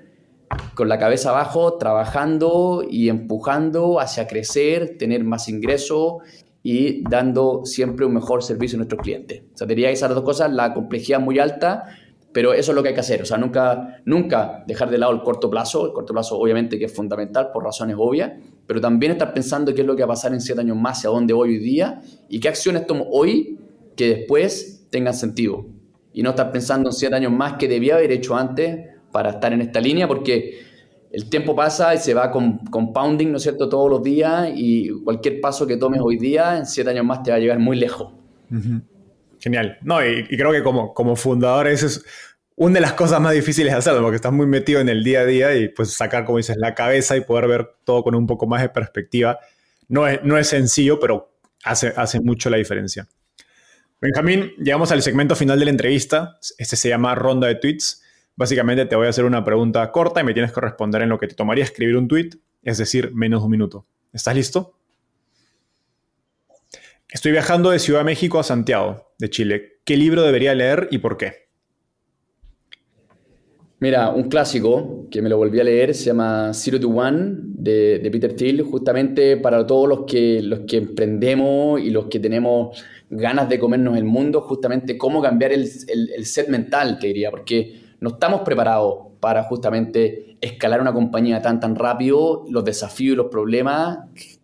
con 0.74 0.88
la 0.88 0.98
cabeza 0.98 1.28
abajo, 1.28 1.76
trabajando 1.76 2.86
y 2.88 3.10
empujando 3.10 4.00
hacia 4.00 4.26
crecer, 4.26 4.96
tener 4.96 5.24
más 5.24 5.50
ingresos 5.50 6.22
y 6.62 7.02
dando 7.02 7.66
siempre 7.66 8.06
un 8.06 8.14
mejor 8.14 8.42
servicio 8.42 8.76
a 8.76 8.78
nuestros 8.78 9.02
clientes. 9.02 9.42
O 9.52 9.58
sea, 9.58 9.66
diría 9.66 9.90
esas 9.90 10.08
dos 10.08 10.22
cosas, 10.24 10.50
la 10.50 10.72
complejidad 10.72 11.20
muy 11.20 11.38
alta, 11.38 11.84
pero 12.36 12.52
eso 12.52 12.72
es 12.72 12.76
lo 12.76 12.82
que 12.82 12.90
hay 12.90 12.94
que 12.94 13.00
hacer. 13.00 13.22
O 13.22 13.24
sea, 13.24 13.38
nunca, 13.38 14.02
nunca 14.04 14.62
dejar 14.66 14.90
de 14.90 14.98
lado 14.98 15.10
el 15.10 15.22
corto 15.22 15.48
plazo. 15.48 15.86
El 15.86 15.94
corto 15.94 16.12
plazo 16.12 16.38
obviamente 16.38 16.78
que 16.78 16.84
es 16.84 16.92
fundamental 16.94 17.48
por 17.50 17.64
razones 17.64 17.96
obvias, 17.98 18.30
pero 18.66 18.78
también 18.78 19.12
estar 19.12 19.32
pensando 19.32 19.72
qué 19.72 19.80
es 19.80 19.86
lo 19.86 19.96
que 19.96 20.02
va 20.02 20.08
a 20.08 20.14
pasar 20.16 20.34
en 20.34 20.42
siete 20.42 20.60
años 20.60 20.76
más, 20.76 20.98
hacia 20.98 21.08
dónde 21.08 21.32
voy 21.32 21.54
hoy 21.54 21.58
día 21.60 22.02
y 22.28 22.38
qué 22.38 22.48
acciones 22.48 22.86
tomo 22.86 23.06
hoy 23.10 23.58
que 23.96 24.08
después 24.08 24.86
tengan 24.90 25.14
sentido. 25.14 25.64
Y 26.12 26.22
no 26.22 26.28
estar 26.28 26.52
pensando 26.52 26.90
en 26.90 26.92
siete 26.92 27.14
años 27.14 27.32
más 27.32 27.54
que 27.54 27.68
debía 27.68 27.94
haber 27.94 28.12
hecho 28.12 28.36
antes 28.36 28.84
para 29.12 29.30
estar 29.30 29.54
en 29.54 29.62
esta 29.62 29.80
línea, 29.80 30.06
porque 30.06 30.58
el 31.12 31.30
tiempo 31.30 31.56
pasa 31.56 31.94
y 31.94 31.98
se 31.98 32.12
va 32.12 32.30
compounding, 32.30 33.30
¿no 33.30 33.38
es 33.38 33.44
cierto?, 33.44 33.66
todos 33.70 33.88
los 33.88 34.02
días 34.02 34.50
y 34.54 34.90
cualquier 35.04 35.40
paso 35.40 35.66
que 35.66 35.78
tomes 35.78 36.02
hoy 36.04 36.18
día, 36.18 36.58
en 36.58 36.66
siete 36.66 36.90
años 36.90 37.06
más 37.06 37.22
te 37.22 37.30
va 37.30 37.38
a 37.38 37.40
llegar 37.40 37.58
muy 37.58 37.78
lejos. 37.78 38.12
Genial. 39.40 39.78
No, 39.82 40.04
y, 40.04 40.26
creo 40.26 40.52
que 40.52 40.62
como, 40.62 40.94
como 40.94 41.16
fundador 41.16 41.68
eso 41.68 41.86
es 41.86 42.04
una 42.56 42.74
de 42.74 42.80
las 42.80 42.94
cosas 42.94 43.20
más 43.20 43.32
difíciles 43.32 43.72
de 43.72 43.78
hacerlo, 43.78 44.00
porque 44.02 44.16
estás 44.16 44.32
muy 44.32 44.46
metido 44.46 44.80
en 44.80 44.88
el 44.88 45.04
día 45.04 45.20
a 45.20 45.24
día 45.26 45.54
y 45.54 45.68
pues 45.68 45.92
sacar, 45.92 46.24
como 46.24 46.38
dices, 46.38 46.56
la 46.56 46.74
cabeza 46.74 47.16
y 47.16 47.20
poder 47.20 47.48
ver 47.48 47.70
todo 47.84 48.02
con 48.02 48.14
un 48.14 48.26
poco 48.26 48.46
más 48.46 48.62
de 48.62 48.70
perspectiva. 48.70 49.38
No 49.88 50.08
es, 50.08 50.22
no 50.24 50.38
es 50.38 50.48
sencillo, 50.48 50.98
pero 50.98 51.36
hace, 51.64 51.92
hace 51.96 52.20
mucho 52.20 52.48
la 52.48 52.56
diferencia. 52.56 53.06
Benjamín, 54.00 54.52
llegamos 54.58 54.90
al 54.92 55.02
segmento 55.02 55.36
final 55.36 55.58
de 55.58 55.66
la 55.66 55.70
entrevista. 55.70 56.38
Este 56.58 56.76
se 56.76 56.88
llama 56.88 57.14
Ronda 57.14 57.46
de 57.46 57.56
Tweets. 57.56 58.02
Básicamente 58.36 58.86
te 58.86 58.96
voy 58.96 59.06
a 59.06 59.10
hacer 59.10 59.24
una 59.24 59.44
pregunta 59.44 59.90
corta 59.92 60.20
y 60.20 60.24
me 60.24 60.34
tienes 60.34 60.52
que 60.52 60.60
responder 60.60 61.02
en 61.02 61.08
lo 61.08 61.18
que 61.18 61.26
te 61.26 61.34
tomaría 61.34 61.64
escribir 61.64 61.96
un 61.96 62.06
tweet, 62.08 62.30
es 62.62 62.78
decir, 62.78 63.12
menos 63.14 63.40
de 63.40 63.44
un 63.46 63.50
minuto. 63.50 63.86
¿Estás 64.12 64.34
listo? 64.34 64.75
Estoy 67.08 67.30
viajando 67.30 67.70
de 67.70 67.78
Ciudad 67.78 68.00
de 68.00 68.04
México 68.04 68.40
a 68.40 68.42
Santiago, 68.42 69.12
de 69.20 69.30
Chile. 69.30 69.80
¿Qué 69.84 69.96
libro 69.96 70.22
debería 70.22 70.56
leer 70.56 70.88
y 70.90 70.98
por 70.98 71.16
qué? 71.16 71.46
Mira, 73.78 74.10
un 74.10 74.28
clásico 74.28 75.06
que 75.08 75.22
me 75.22 75.28
lo 75.28 75.36
volví 75.36 75.60
a 75.60 75.64
leer 75.64 75.94
se 75.94 76.06
llama 76.06 76.52
Zero 76.52 76.80
to 76.80 76.88
One 76.88 77.36
de, 77.42 78.08
Peter 78.10 78.34
Thiel, 78.34 78.62
justamente 78.62 79.36
para 79.36 79.64
todos 79.64 79.88
los 79.88 80.00
que, 80.04 80.42
los 80.42 80.60
que 80.60 80.78
emprendemos 80.78 81.80
y 81.80 81.90
los 81.90 82.06
que 82.06 82.18
tenemos 82.18 82.84
ganas 83.08 83.48
de 83.48 83.60
comernos 83.60 83.96
el 83.96 84.04
mundo, 84.04 84.40
justamente 84.40 84.98
cómo 84.98 85.22
cambiar 85.22 85.52
el, 85.52 85.70
el 85.88 86.26
set 86.26 86.48
mental, 86.48 86.98
te 86.98 87.06
diría, 87.06 87.30
porque 87.30 87.82
no 88.00 88.10
estamos 88.10 88.40
preparados 88.40 89.12
para 89.20 89.44
justamente 89.44 90.38
escalar 90.40 90.80
una 90.80 90.92
compañía 90.92 91.40
tan, 91.40 91.60
tan 91.60 91.76
rápido, 91.76 92.44
los 92.50 92.64
desafíos 92.64 93.12
y 93.12 93.16
los 93.16 93.26
problemas, 93.26 93.98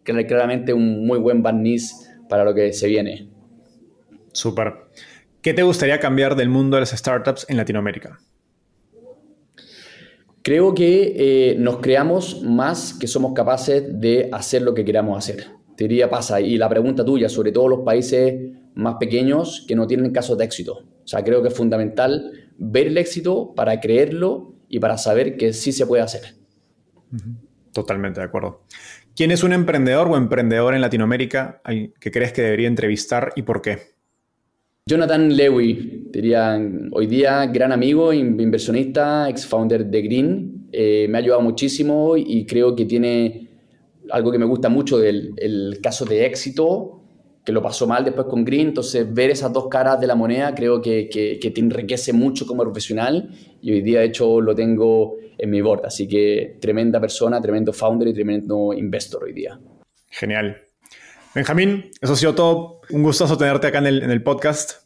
claramente 0.04 0.72
un 0.72 1.04
muy 1.04 1.18
buen 1.18 1.42
barniz 1.42 2.08
para 2.32 2.44
lo 2.44 2.54
que 2.54 2.72
se 2.72 2.88
viene. 2.88 3.28
Súper. 4.32 4.72
¿Qué 5.42 5.52
te 5.52 5.62
gustaría 5.62 6.00
cambiar 6.00 6.34
del 6.34 6.48
mundo 6.48 6.76
de 6.76 6.80
las 6.80 6.92
startups 6.92 7.44
en 7.50 7.58
Latinoamérica? 7.58 8.20
Creo 10.40 10.72
que 10.72 11.12
eh, 11.14 11.56
nos 11.58 11.80
creamos 11.80 12.42
más 12.42 12.94
que 12.94 13.06
somos 13.06 13.34
capaces 13.34 14.00
de 14.00 14.30
hacer 14.32 14.62
lo 14.62 14.72
que 14.72 14.82
queramos 14.82 15.18
hacer. 15.18 15.44
Te 15.76 15.84
diría, 15.84 16.08
pasa. 16.08 16.40
Y 16.40 16.56
la 16.56 16.70
pregunta 16.70 17.04
tuya, 17.04 17.28
sobre 17.28 17.52
todo 17.52 17.68
los 17.68 17.80
países 17.80 18.50
más 18.76 18.94
pequeños 18.98 19.66
que 19.68 19.76
no 19.76 19.86
tienen 19.86 20.10
casos 20.10 20.38
de 20.38 20.46
éxito. 20.46 20.86
O 21.04 21.06
sea, 21.06 21.22
creo 21.22 21.42
que 21.42 21.48
es 21.48 21.54
fundamental 21.54 22.32
ver 22.56 22.86
el 22.86 22.96
éxito 22.96 23.52
para 23.54 23.78
creerlo 23.78 24.54
y 24.70 24.80
para 24.80 24.96
saber 24.96 25.36
que 25.36 25.52
sí 25.52 25.70
se 25.70 25.86
puede 25.86 26.02
hacer. 26.02 26.34
Totalmente 27.74 28.20
de 28.20 28.26
acuerdo. 28.26 28.62
¿Quién 29.14 29.30
es 29.30 29.42
un 29.42 29.52
emprendedor 29.52 30.08
o 30.08 30.16
emprendedor 30.16 30.74
en 30.74 30.80
Latinoamérica 30.80 31.60
que 32.00 32.10
crees 32.10 32.32
que 32.32 32.42
debería 32.42 32.68
entrevistar 32.68 33.32
y 33.36 33.42
por 33.42 33.60
qué? 33.60 33.78
Jonathan 34.86 35.36
Lewy, 35.36 36.08
dirían, 36.10 36.88
hoy 36.92 37.06
día 37.06 37.46
gran 37.46 37.72
amigo, 37.72 38.12
inversionista, 38.12 39.28
ex-founder 39.28 39.86
de 39.86 40.02
Green. 40.02 40.68
Eh, 40.72 41.06
me 41.08 41.18
ha 41.18 41.20
ayudado 41.20 41.42
muchísimo 41.42 42.16
y 42.16 42.46
creo 42.46 42.74
que 42.74 42.86
tiene 42.86 43.50
algo 44.10 44.32
que 44.32 44.38
me 44.38 44.46
gusta 44.46 44.68
mucho 44.68 44.98
del 44.98 45.34
el 45.36 45.78
caso 45.82 46.04
de 46.04 46.24
éxito, 46.26 47.01
que 47.44 47.52
lo 47.52 47.62
pasó 47.62 47.86
mal 47.86 48.04
después 48.04 48.26
con 48.28 48.44
Green. 48.44 48.68
Entonces, 48.68 49.12
ver 49.12 49.30
esas 49.30 49.52
dos 49.52 49.68
caras 49.68 50.00
de 50.00 50.06
la 50.06 50.14
moneda 50.14 50.54
creo 50.54 50.80
que, 50.80 51.08
que, 51.08 51.38
que 51.38 51.50
te 51.50 51.60
enriquece 51.60 52.12
mucho 52.12 52.46
como 52.46 52.62
profesional 52.62 53.30
y 53.60 53.72
hoy 53.72 53.82
día, 53.82 54.00
de 54.00 54.06
hecho, 54.06 54.40
lo 54.40 54.54
tengo 54.54 55.16
en 55.38 55.50
mi 55.50 55.60
board. 55.60 55.86
Así 55.86 56.06
que 56.06 56.58
tremenda 56.60 57.00
persona, 57.00 57.40
tremendo 57.40 57.72
founder 57.72 58.08
y 58.08 58.14
tremendo 58.14 58.72
investor 58.72 59.24
hoy 59.24 59.32
día. 59.32 59.58
Genial. 60.10 60.56
Benjamín, 61.34 61.90
eso 62.00 62.12
ha 62.12 62.16
sido 62.16 62.34
todo. 62.34 62.80
Un 62.90 63.02
gustoso 63.02 63.36
tenerte 63.36 63.66
acá 63.66 63.78
en 63.78 63.86
el, 63.86 64.02
en 64.02 64.10
el 64.10 64.22
podcast. 64.22 64.82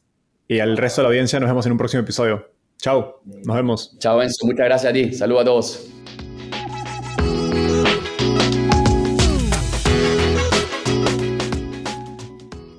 Y 0.49 0.61
al 0.61 0.77
resto 0.77 1.01
de 1.01 1.05
la 1.05 1.09
audiencia 1.09 1.41
nos 1.41 1.49
vemos 1.49 1.67
en 1.67 1.73
un 1.73 1.79
próximo 1.79 2.03
episodio. 2.03 2.49
Chao, 2.79 3.21
nos 3.25 3.57
vemos. 3.57 3.97
Chao, 3.99 4.23
Enzo. 4.23 4.47
Muchas 4.47 4.67
gracias 4.67 4.91
a 4.91 4.93
ti. 4.93 5.13
Saludos 5.13 5.43
a 5.43 5.45
todos. 5.45 6.26